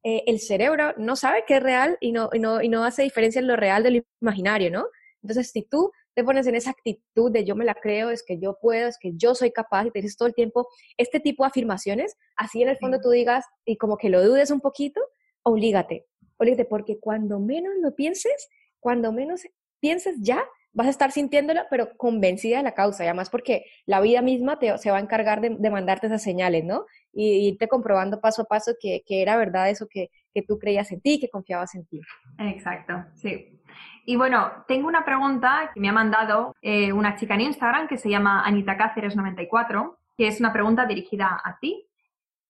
eh, 0.02 0.24
el 0.26 0.39
cerebro 0.39 0.96
no 0.98 1.16
sabe 1.16 1.44
qué 1.46 1.58
es 1.58 1.62
real 1.62 1.96
y 2.02 2.12
no, 2.12 2.28
y, 2.34 2.39
no, 2.39 2.60
y 2.64 2.70
no 2.70 2.84
hace 2.86 3.04
diferencia 3.04 3.38
en 3.38 3.46
lo 3.46 3.56
real 3.56 3.84
de 3.84 3.91
lo 3.91 4.02
imaginario, 4.20 4.72
¿no? 4.72 4.88
Entonces, 5.22 5.52
si 5.52 5.62
tú 5.62 5.91
te 6.16 6.24
pones 6.24 6.48
en 6.48 6.56
esa 6.56 6.72
actitud 6.72 7.32
de 7.32 7.46
yo 7.46 7.56
me 7.56 7.66
la 7.66 7.76
creo, 7.76 8.10
es 8.10 8.24
que 8.24 8.39
yo 8.39 8.58
puedo, 8.60 8.88
es 8.88 8.98
que 9.00 9.12
yo 9.16 9.36
soy 9.36 9.52
capaz 9.52 9.86
y 9.86 9.91
te 9.91 10.02
dices 10.02 10.18
todo 10.18 10.28
el 10.28 10.34
tiempo 10.34 10.68
este 10.98 11.20
tipo 11.20 11.44
de 11.44 11.50
afirmaciones, 11.50 12.18
así 12.36 12.64
en 12.64 12.70
el 12.70 12.78
fondo 12.80 13.00
tú 13.00 13.12
digas 13.12 13.46
y 13.64 13.78
como 13.78 13.96
que 13.96 14.10
lo 14.10 14.24
dudes 14.24 14.50
un 14.50 14.60
poquito, 14.60 15.00
oblígate, 15.44 16.06
oblígate, 16.38 16.66
porque 16.66 17.00
cuando 17.00 17.39
menos 17.39 17.74
lo 17.82 17.96
pienses, 17.96 18.50
cuando 18.80 19.12
menos 19.12 19.41
pienses 19.80 20.16
ya, 20.20 20.44
vas 20.74 20.88
a 20.88 20.89
estar 20.89 21.12
sintiéndolo, 21.12 21.62
pero 21.70 21.96
convencida 21.98 22.58
de 22.58 22.64
la 22.64 22.74
causa, 22.74 23.04
y 23.04 23.08
además 23.08 23.30
porque 23.30 23.66
la 23.86 24.02
vida 24.02 24.22
misma 24.22 24.58
te, 24.58 24.76
se 24.78 24.91
va 24.91 24.98
a 24.98 25.02
encargar 25.02 25.39
de, 25.39 25.70
mandarte 25.70 26.08
esas 26.08 26.24
señales, 26.24 26.66
¿no? 26.66 26.86
Y 27.12 27.48
irte 27.48 27.68
comprobando 27.68 28.20
paso 28.20 28.41
a 28.41 28.46
paso 28.46 28.74
que, 28.80 29.04
era 29.08 29.38
verdad 29.38 29.70
eso 29.70 29.88
que, 29.88 30.10
tú 30.48 30.58
creías 30.58 30.91
en 30.91 31.00
ti, 31.00 31.20
que 31.20 31.30
confiabas 31.30 31.76
en 31.76 31.86
ti. 31.86 32.02
Exacto, 32.39 33.06
sí. 33.14 33.62
Y 34.06 34.16
bueno, 34.16 34.52
tengo 34.68 34.88
una 34.88 35.06
pregunta 35.06 35.72
que 35.74 35.80
me 35.80 35.89
ha 35.89 35.94
mandado 35.94 36.56
eh, 36.62 36.91
una 36.91 37.16
chica 37.16 37.36
en 37.36 37.41
Instagram 37.41 37.88
que 37.88 37.98
se 37.98 38.10
llama 38.10 38.44
Anita 38.44 38.78
Cáceres94, 38.78 39.96
que 40.18 40.28
es 40.28 40.39
una 40.39 40.52
pregunta 40.52 40.86
dirigida 40.86 41.39
a 41.44 41.58
ti, 41.60 41.88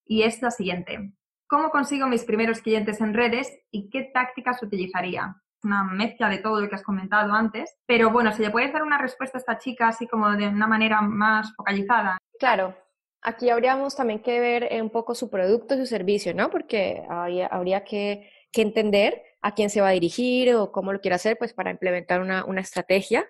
y 0.06 0.24
es 0.24 0.42
la 0.42 0.50
siguiente. 0.50 1.14
¿Cómo 1.54 1.70
consigo 1.70 2.08
mis 2.08 2.24
primeros 2.24 2.62
clientes 2.62 3.00
en 3.00 3.14
redes 3.14 3.60
y 3.70 3.88
qué 3.92 4.10
tácticas 4.12 4.64
utilizaría? 4.64 5.36
una 5.64 5.84
mezcla 5.84 6.28
de 6.28 6.40
todo 6.40 6.60
lo 6.60 6.68
que 6.68 6.74
has 6.74 6.82
comentado 6.82 7.32
antes, 7.32 7.78
pero 7.86 8.10
bueno, 8.10 8.34
si 8.34 8.42
le 8.42 8.50
puedes 8.50 8.74
dar 8.74 8.82
una 8.82 8.98
respuesta 8.98 9.38
a 9.38 9.40
esta 9.40 9.60
chica 9.60 9.90
así 9.90 10.08
como 10.08 10.32
de 10.32 10.48
una 10.48 10.66
manera 10.66 11.02
más 11.02 11.54
focalizada. 11.56 12.18
Claro, 12.40 12.76
aquí 13.22 13.52
habríamos 13.52 13.96
también 13.96 14.24
que 14.24 14.40
ver 14.40 14.68
un 14.82 14.90
poco 14.90 15.14
su 15.14 15.30
producto 15.30 15.78
su 15.78 15.86
servicio, 15.86 16.34
¿no? 16.34 16.50
Porque 16.50 17.04
habría, 17.08 17.84
que, 17.84 18.32
entender 18.52 19.22
a 19.44 19.54
quién 19.54 19.70
se 19.70 19.80
va 19.80 19.90
a 19.90 19.92
dirigir 19.92 20.56
o 20.56 20.72
cómo 20.72 20.92
lo 20.92 21.02
quiere 21.02 21.16
hacer, 21.16 21.38
pues 21.38 21.54
para 21.54 21.70
implementar 21.70 22.20
una, 22.20 22.44
estrategia 22.60 23.30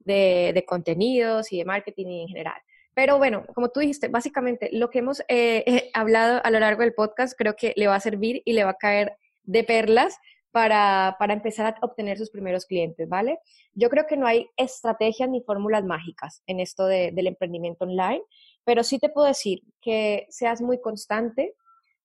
de, 0.00 0.64
contenidos 0.68 1.50
y 1.50 1.58
de 1.60 1.64
marketing 1.64 2.08
en 2.08 2.28
general. 2.28 2.60
Pero 2.94 3.18
bueno, 3.18 3.44
como 3.54 3.70
tú 3.70 3.80
dijiste, 3.80 4.08
básicamente 4.08 4.70
lo 4.72 4.90
que 4.90 5.00
hemos 5.00 5.20
eh, 5.28 5.64
eh, 5.66 5.90
hablado 5.94 6.40
a 6.44 6.50
lo 6.50 6.60
largo 6.60 6.82
del 6.82 6.94
podcast 6.94 7.36
creo 7.36 7.56
que 7.56 7.72
le 7.76 7.88
va 7.88 7.96
a 7.96 8.00
servir 8.00 8.42
y 8.44 8.52
le 8.52 8.64
va 8.64 8.70
a 8.70 8.78
caer 8.78 9.16
de 9.42 9.64
perlas 9.64 10.18
para, 10.54 11.16
empezar 11.30 11.66
a 11.66 11.84
obtener 11.84 12.16
sus 12.16 12.30
primeros 12.30 12.64
clientes, 12.64 13.08
¿vale? 13.08 13.40
Yo 13.72 13.90
creo 13.90 14.06
que 14.06 14.16
no 14.16 14.24
hay 14.24 14.48
estrategias 14.56 15.28
ni 15.28 15.42
fórmulas 15.42 15.84
mágicas 15.84 16.44
en 16.46 16.60
esto 16.60 16.86
del 16.86 17.26
emprendimiento 17.26 17.84
online, 17.84 18.22
pero 18.62 18.84
sí 18.84 19.00
te 19.00 19.08
puedo 19.08 19.26
decir 19.26 19.62
que 19.82 20.28
seas 20.30 20.60
muy 20.60 20.80
constante, 20.80 21.56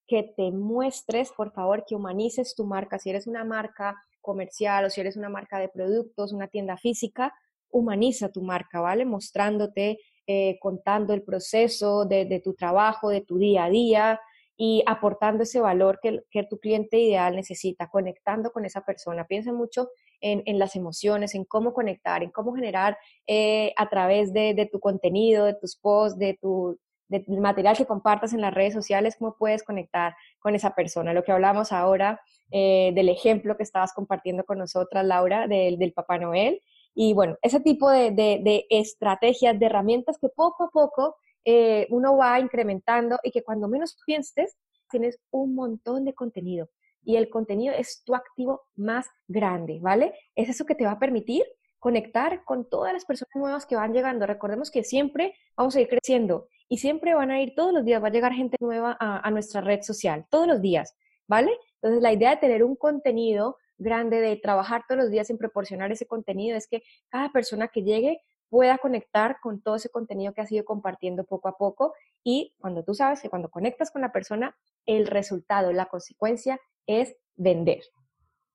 que 0.07 0.33
te 0.35 0.51
muestres, 0.51 1.31
por 1.31 1.53
favor, 1.53 1.85
que 1.87 1.93
humanices 1.93 2.55
tu 2.55 2.65
marca. 2.65 2.97
Si 2.97 3.11
eres 3.11 3.27
una 3.27 3.43
marca 3.43 3.95
comercial 4.19 4.85
o 4.85 4.89
si 4.89 4.99
eres 4.99 5.15
una 5.15 5.29
marca 5.29 5.59
de 5.59 5.69
productos, 5.69 6.33
una 6.33 6.47
tienda 6.47 6.75
física, 6.75 7.31
humaniza 7.69 8.31
tu 8.31 8.41
marca, 8.41 8.81
¿vale? 8.81 9.05
Mostrándote, 9.05 9.99
eh, 10.31 10.59
contando 10.59 11.15
el 11.15 11.23
proceso 11.23 12.05
de, 12.05 12.39
tu 12.43 12.53
trabajo, 12.53 13.09
de 13.09 13.21
tu 13.21 13.39
día 13.39 13.63
a 13.63 13.69
día, 13.71 14.21
y 14.55 14.83
aportando 14.85 15.41
ese 15.41 15.59
valor 15.59 15.99
que, 16.03 16.43
tu 16.43 16.59
cliente 16.59 16.99
ideal 16.99 17.35
necesita, 17.35 17.89
conectando 17.89 18.51
con 18.51 18.63
esa 18.63 18.81
persona. 18.81 19.25
Piensa 19.25 19.51
mucho 19.53 19.89
en, 20.21 20.59
las 20.59 20.75
emociones, 20.75 21.33
en 21.33 21.45
cómo 21.45 21.73
conectar, 21.73 22.21
en 22.21 22.29
cómo 22.29 22.53
generar 22.53 22.95
eh, 23.25 23.73
a 23.75 23.89
través 23.89 24.31
de, 24.31 24.69
tu 24.71 24.79
contenido, 24.79 25.45
de 25.45 25.55
tus 25.55 25.75
posts, 25.75 26.19
de 26.19 26.37
tu 26.39 26.77
del 27.07 27.25
material 27.39 27.75
que 27.75 27.87
compartas 27.87 28.33
en 28.33 28.41
las 28.41 28.53
redes 28.53 28.75
sociales, 28.75 29.15
cómo 29.17 29.35
puedes 29.35 29.63
conectar 29.63 30.15
con 30.37 30.53
esa 30.53 30.75
persona. 30.75 31.11
Lo 31.11 31.23
que 31.23 31.31
hablamos 31.31 31.71
ahora 31.71 32.21
eh, 32.51 32.91
del 32.93 33.09
ejemplo 33.09 33.57
que 33.57 33.63
estabas 33.63 33.93
compartiendo 33.93 34.43
con 34.43 34.59
nosotras, 34.59 35.03
Laura, 35.03 35.47
del, 35.47 35.79
del 35.79 35.91
Papá 35.91 36.19
Noel. 36.19 36.61
Y 37.01 37.13
bueno, 37.13 37.37
ese 37.41 37.61
tipo 37.61 37.89
de, 37.89 38.11
de 38.11 38.65
estrategias, 38.69 39.57
de 39.57 39.67
herramientas 39.67 40.17
que 40.19 40.27
poco 40.27 40.65
a 40.65 40.69
poco 40.69 41.15
eh, 41.45 41.87
uno 41.91 42.17
va 42.17 42.41
incrementando 42.41 43.17
y 43.23 43.31
que 43.31 43.41
cuando 43.41 43.69
menos 43.69 43.97
pienses, 44.05 44.57
tienes 44.91 45.17
un 45.31 45.55
montón 45.55 46.03
de 46.03 46.13
contenido. 46.13 46.67
Y 47.01 47.15
el 47.15 47.29
contenido 47.29 47.73
es 47.73 48.03
tu 48.03 48.15
activo 48.15 48.63
más 48.75 49.07
grande, 49.29 49.79
¿vale? 49.81 50.13
Es 50.35 50.49
eso 50.49 50.65
que 50.65 50.75
te 50.75 50.83
va 50.83 50.91
a 50.91 50.99
permitir 50.99 51.45
conectar 51.79 52.43
con 52.43 52.69
todas 52.69 52.91
las 52.91 53.05
personas 53.05 53.33
nuevas 53.33 53.65
que 53.65 53.77
van 53.77 53.93
llegando. 53.93 54.25
Recordemos 54.25 54.69
que 54.69 54.83
siempre 54.83 55.35
vamos 55.55 55.77
a 55.77 55.79
ir 55.79 55.87
creciendo 55.87 56.49
y 56.67 56.79
siempre 56.79 57.13
van 57.13 57.31
a 57.31 57.41
ir 57.41 57.53
todos 57.55 57.71
los 57.71 57.85
días, 57.85 58.03
va 58.03 58.07
a 58.07 58.11
llegar 58.11 58.33
gente 58.33 58.57
nueva 58.59 58.97
a, 58.99 59.25
a 59.25 59.31
nuestra 59.31 59.61
red 59.61 59.83
social, 59.83 60.25
todos 60.29 60.47
los 60.47 60.61
días, 60.61 60.97
¿vale? 61.29 61.57
Entonces 61.75 62.01
la 62.01 62.11
idea 62.11 62.31
de 62.31 62.41
tener 62.41 62.61
un 62.61 62.75
contenido 62.75 63.55
grande, 63.79 64.21
de 64.21 64.35
trabajar 64.35 64.83
todos 64.87 65.01
los 65.01 65.11
días 65.11 65.29
en 65.29 65.37
proporcionar 65.37 65.91
ese 65.91 66.05
contenido, 66.05 66.55
es 66.57 66.67
que 66.67 66.83
cada 67.09 67.31
persona 67.31 67.69
que 67.69 67.83
llegue 67.83 68.21
pueda 68.49 68.77
conectar 68.77 69.39
con 69.41 69.61
todo 69.61 69.75
ese 69.75 69.89
contenido 69.89 70.33
que 70.33 70.41
has 70.41 70.51
ido 70.51 70.65
compartiendo 70.65 71.23
poco 71.23 71.47
a 71.47 71.57
poco 71.57 71.93
y 72.23 72.55
cuando 72.59 72.83
tú 72.83 72.93
sabes 72.93 73.21
que 73.21 73.29
cuando 73.29 73.49
conectas 73.49 73.91
con 73.91 74.01
la 74.01 74.11
persona, 74.11 74.55
el 74.85 75.07
resultado, 75.07 75.71
la 75.71 75.85
consecuencia 75.85 76.59
es 76.85 77.15
vender. 77.35 77.81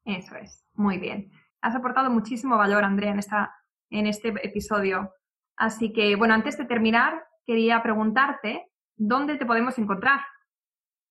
Eso 0.05 0.37
es, 0.37 0.65
muy 0.75 0.99
bien. 0.99 1.31
Has 1.61 1.75
aportado 1.75 2.11
muchísimo 2.11 2.59
valor, 2.59 2.85
Andrea, 2.85 3.13
en, 3.13 3.19
esta, 3.19 3.55
en 3.91 4.07
este 4.07 4.29
episodio. 4.43 5.15
Así 5.57 5.93
que, 5.93 6.17
bueno, 6.17 6.35
antes 6.35 6.59
de 6.59 6.67
terminar, 6.67 7.25
quería 7.47 7.83
preguntarte, 7.83 8.71
¿dónde 8.97 9.37
te 9.37 9.47
podemos 9.47 9.79
encontrar? 9.79 10.21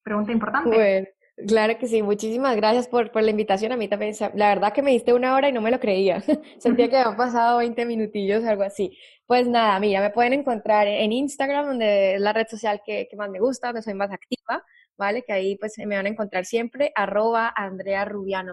Pregunta 0.03 0.31
importante. 0.31 0.69
Bueno, 0.69 1.07
claro 1.47 1.77
que 1.77 1.87
sí. 1.87 2.01
Muchísimas 2.01 2.55
gracias 2.55 2.87
por, 2.87 3.11
por 3.11 3.23
la 3.23 3.31
invitación. 3.31 3.71
A 3.71 3.77
mí 3.77 3.87
también, 3.87 4.13
la 4.35 4.49
verdad 4.49 4.73
que 4.73 4.81
me 4.81 4.91
diste 4.91 5.13
una 5.13 5.35
hora 5.35 5.49
y 5.49 5.51
no 5.51 5.61
me 5.61 5.71
lo 5.71 5.79
creía. 5.79 6.21
Sentía 6.59 6.89
que 6.89 6.97
habían 6.97 7.17
pasado 7.17 7.59
20 7.59 7.85
minutillos, 7.85 8.43
algo 8.43 8.63
así. 8.63 8.97
Pues 9.25 9.47
nada, 9.47 9.79
mira, 9.79 10.01
me 10.01 10.09
pueden 10.09 10.33
encontrar 10.33 10.87
en 10.87 11.11
Instagram, 11.11 11.65
donde 11.65 12.15
es 12.15 12.21
la 12.21 12.33
red 12.33 12.47
social 12.47 12.81
que, 12.85 13.07
que 13.09 13.15
más 13.15 13.29
me 13.29 13.39
gusta, 13.39 13.67
donde 13.67 13.81
soy 13.81 13.93
más 13.93 14.11
activa, 14.11 14.63
¿vale? 14.97 15.23
Que 15.23 15.33
ahí 15.33 15.55
pues 15.57 15.77
me 15.77 15.95
van 15.95 16.05
a 16.05 16.09
encontrar 16.09 16.45
siempre, 16.45 16.91
arroba 16.95 17.51
Andrea 17.55 18.07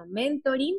Mentoring. 0.08 0.76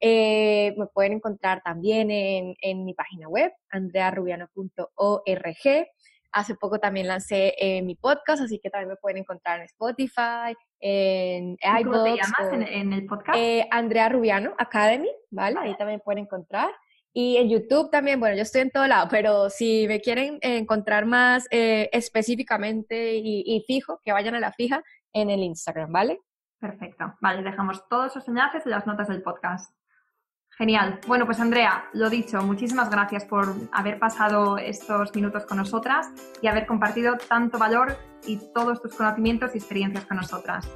Eh, 0.00 0.74
me 0.76 0.86
pueden 0.88 1.14
encontrar 1.14 1.62
también 1.64 2.10
en, 2.10 2.54
en 2.60 2.84
mi 2.84 2.94
página 2.94 3.28
web, 3.28 3.52
andrearubiano.org. 3.70 5.86
Hace 6.32 6.54
poco 6.54 6.78
también 6.78 7.08
lancé 7.08 7.54
eh, 7.58 7.82
mi 7.82 7.94
podcast, 7.94 8.42
así 8.42 8.58
que 8.58 8.70
también 8.70 8.90
me 8.90 8.96
pueden 8.96 9.18
encontrar 9.18 9.60
en 9.60 9.66
Spotify, 9.66 10.54
en 10.80 11.56
iVoox. 11.60 11.84
¿Cómo 11.84 12.04
te 12.04 12.16
llamas 12.16 12.52
en, 12.52 12.92
el 12.92 13.06
podcast? 13.06 13.38
Eh, 13.38 13.66
Andrea 13.70 14.08
Rubiano 14.08 14.54
Academy, 14.58 15.10
¿vale? 15.30 15.58
Ahí 15.60 15.76
también 15.76 16.00
pueden 16.04 16.24
encontrar. 16.24 16.70
Y 17.12 17.38
en 17.38 17.48
YouTube 17.48 17.90
también, 17.90 18.20
bueno, 18.20 18.36
yo 18.36 18.42
estoy 18.42 18.60
en 18.60 18.70
todo 18.70 18.86
lado, 18.86 19.08
pero 19.10 19.48
si 19.48 19.86
me 19.88 20.02
quieren 20.02 20.38
encontrar 20.42 21.06
más 21.06 21.46
eh, 21.50 21.88
específicamente 21.92 23.14
y, 23.14 23.42
y, 23.46 23.64
fijo, 23.66 24.02
que 24.04 24.12
vayan 24.12 24.34
a 24.34 24.40
la 24.40 24.52
fija 24.52 24.82
en 25.14 25.30
el 25.30 25.40
Instagram, 25.40 25.90
¿vale? 25.90 26.20
Perfecto. 26.60 27.14
Vale, 27.22 27.42
dejamos 27.42 27.88
todos 27.88 28.12
esos 28.12 28.28
enlaces 28.28 28.66
en 28.66 28.72
las 28.72 28.86
notas 28.86 29.08
del 29.08 29.22
podcast. 29.22 29.74
Genial. 30.56 31.00
Bueno, 31.06 31.26
pues 31.26 31.38
Andrea, 31.38 31.84
lo 31.92 32.08
dicho, 32.08 32.40
muchísimas 32.40 32.88
gracias 32.88 33.26
por 33.26 33.54
haber 33.72 33.98
pasado 33.98 34.56
estos 34.56 35.14
minutos 35.14 35.44
con 35.44 35.58
nosotras 35.58 36.08
y 36.40 36.46
haber 36.46 36.64
compartido 36.64 37.18
tanto 37.18 37.58
valor 37.58 37.98
y 38.26 38.38
todos 38.54 38.80
tus 38.80 38.94
conocimientos 38.94 39.54
y 39.54 39.58
experiencias 39.58 40.06
con 40.06 40.16
nosotras. 40.16 40.66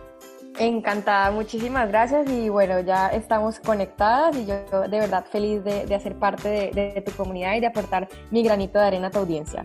Encantada, 0.59 1.31
muchísimas 1.31 1.89
gracias 1.89 2.29
y 2.29 2.51
bueno, 2.51 2.81
ya 2.81 3.09
estamos 3.09 3.59
conectadas 3.61 4.37
y 4.37 4.45
yo 4.45 4.83
de 4.83 4.99
verdad 4.99 5.25
feliz 5.25 5.65
de, 5.65 5.95
hacer 5.95 6.19
parte 6.19 6.71
de, 6.75 6.93
de 6.95 7.01
tu 7.01 7.13
comunidad 7.13 7.55
y 7.55 7.61
de 7.61 7.69
aportar 7.69 8.07
mi 8.31 8.43
granito 8.43 8.79
de 8.79 8.85
arena 8.85 9.07
a 9.07 9.11
tu 9.11 9.21
audiencia. 9.21 9.65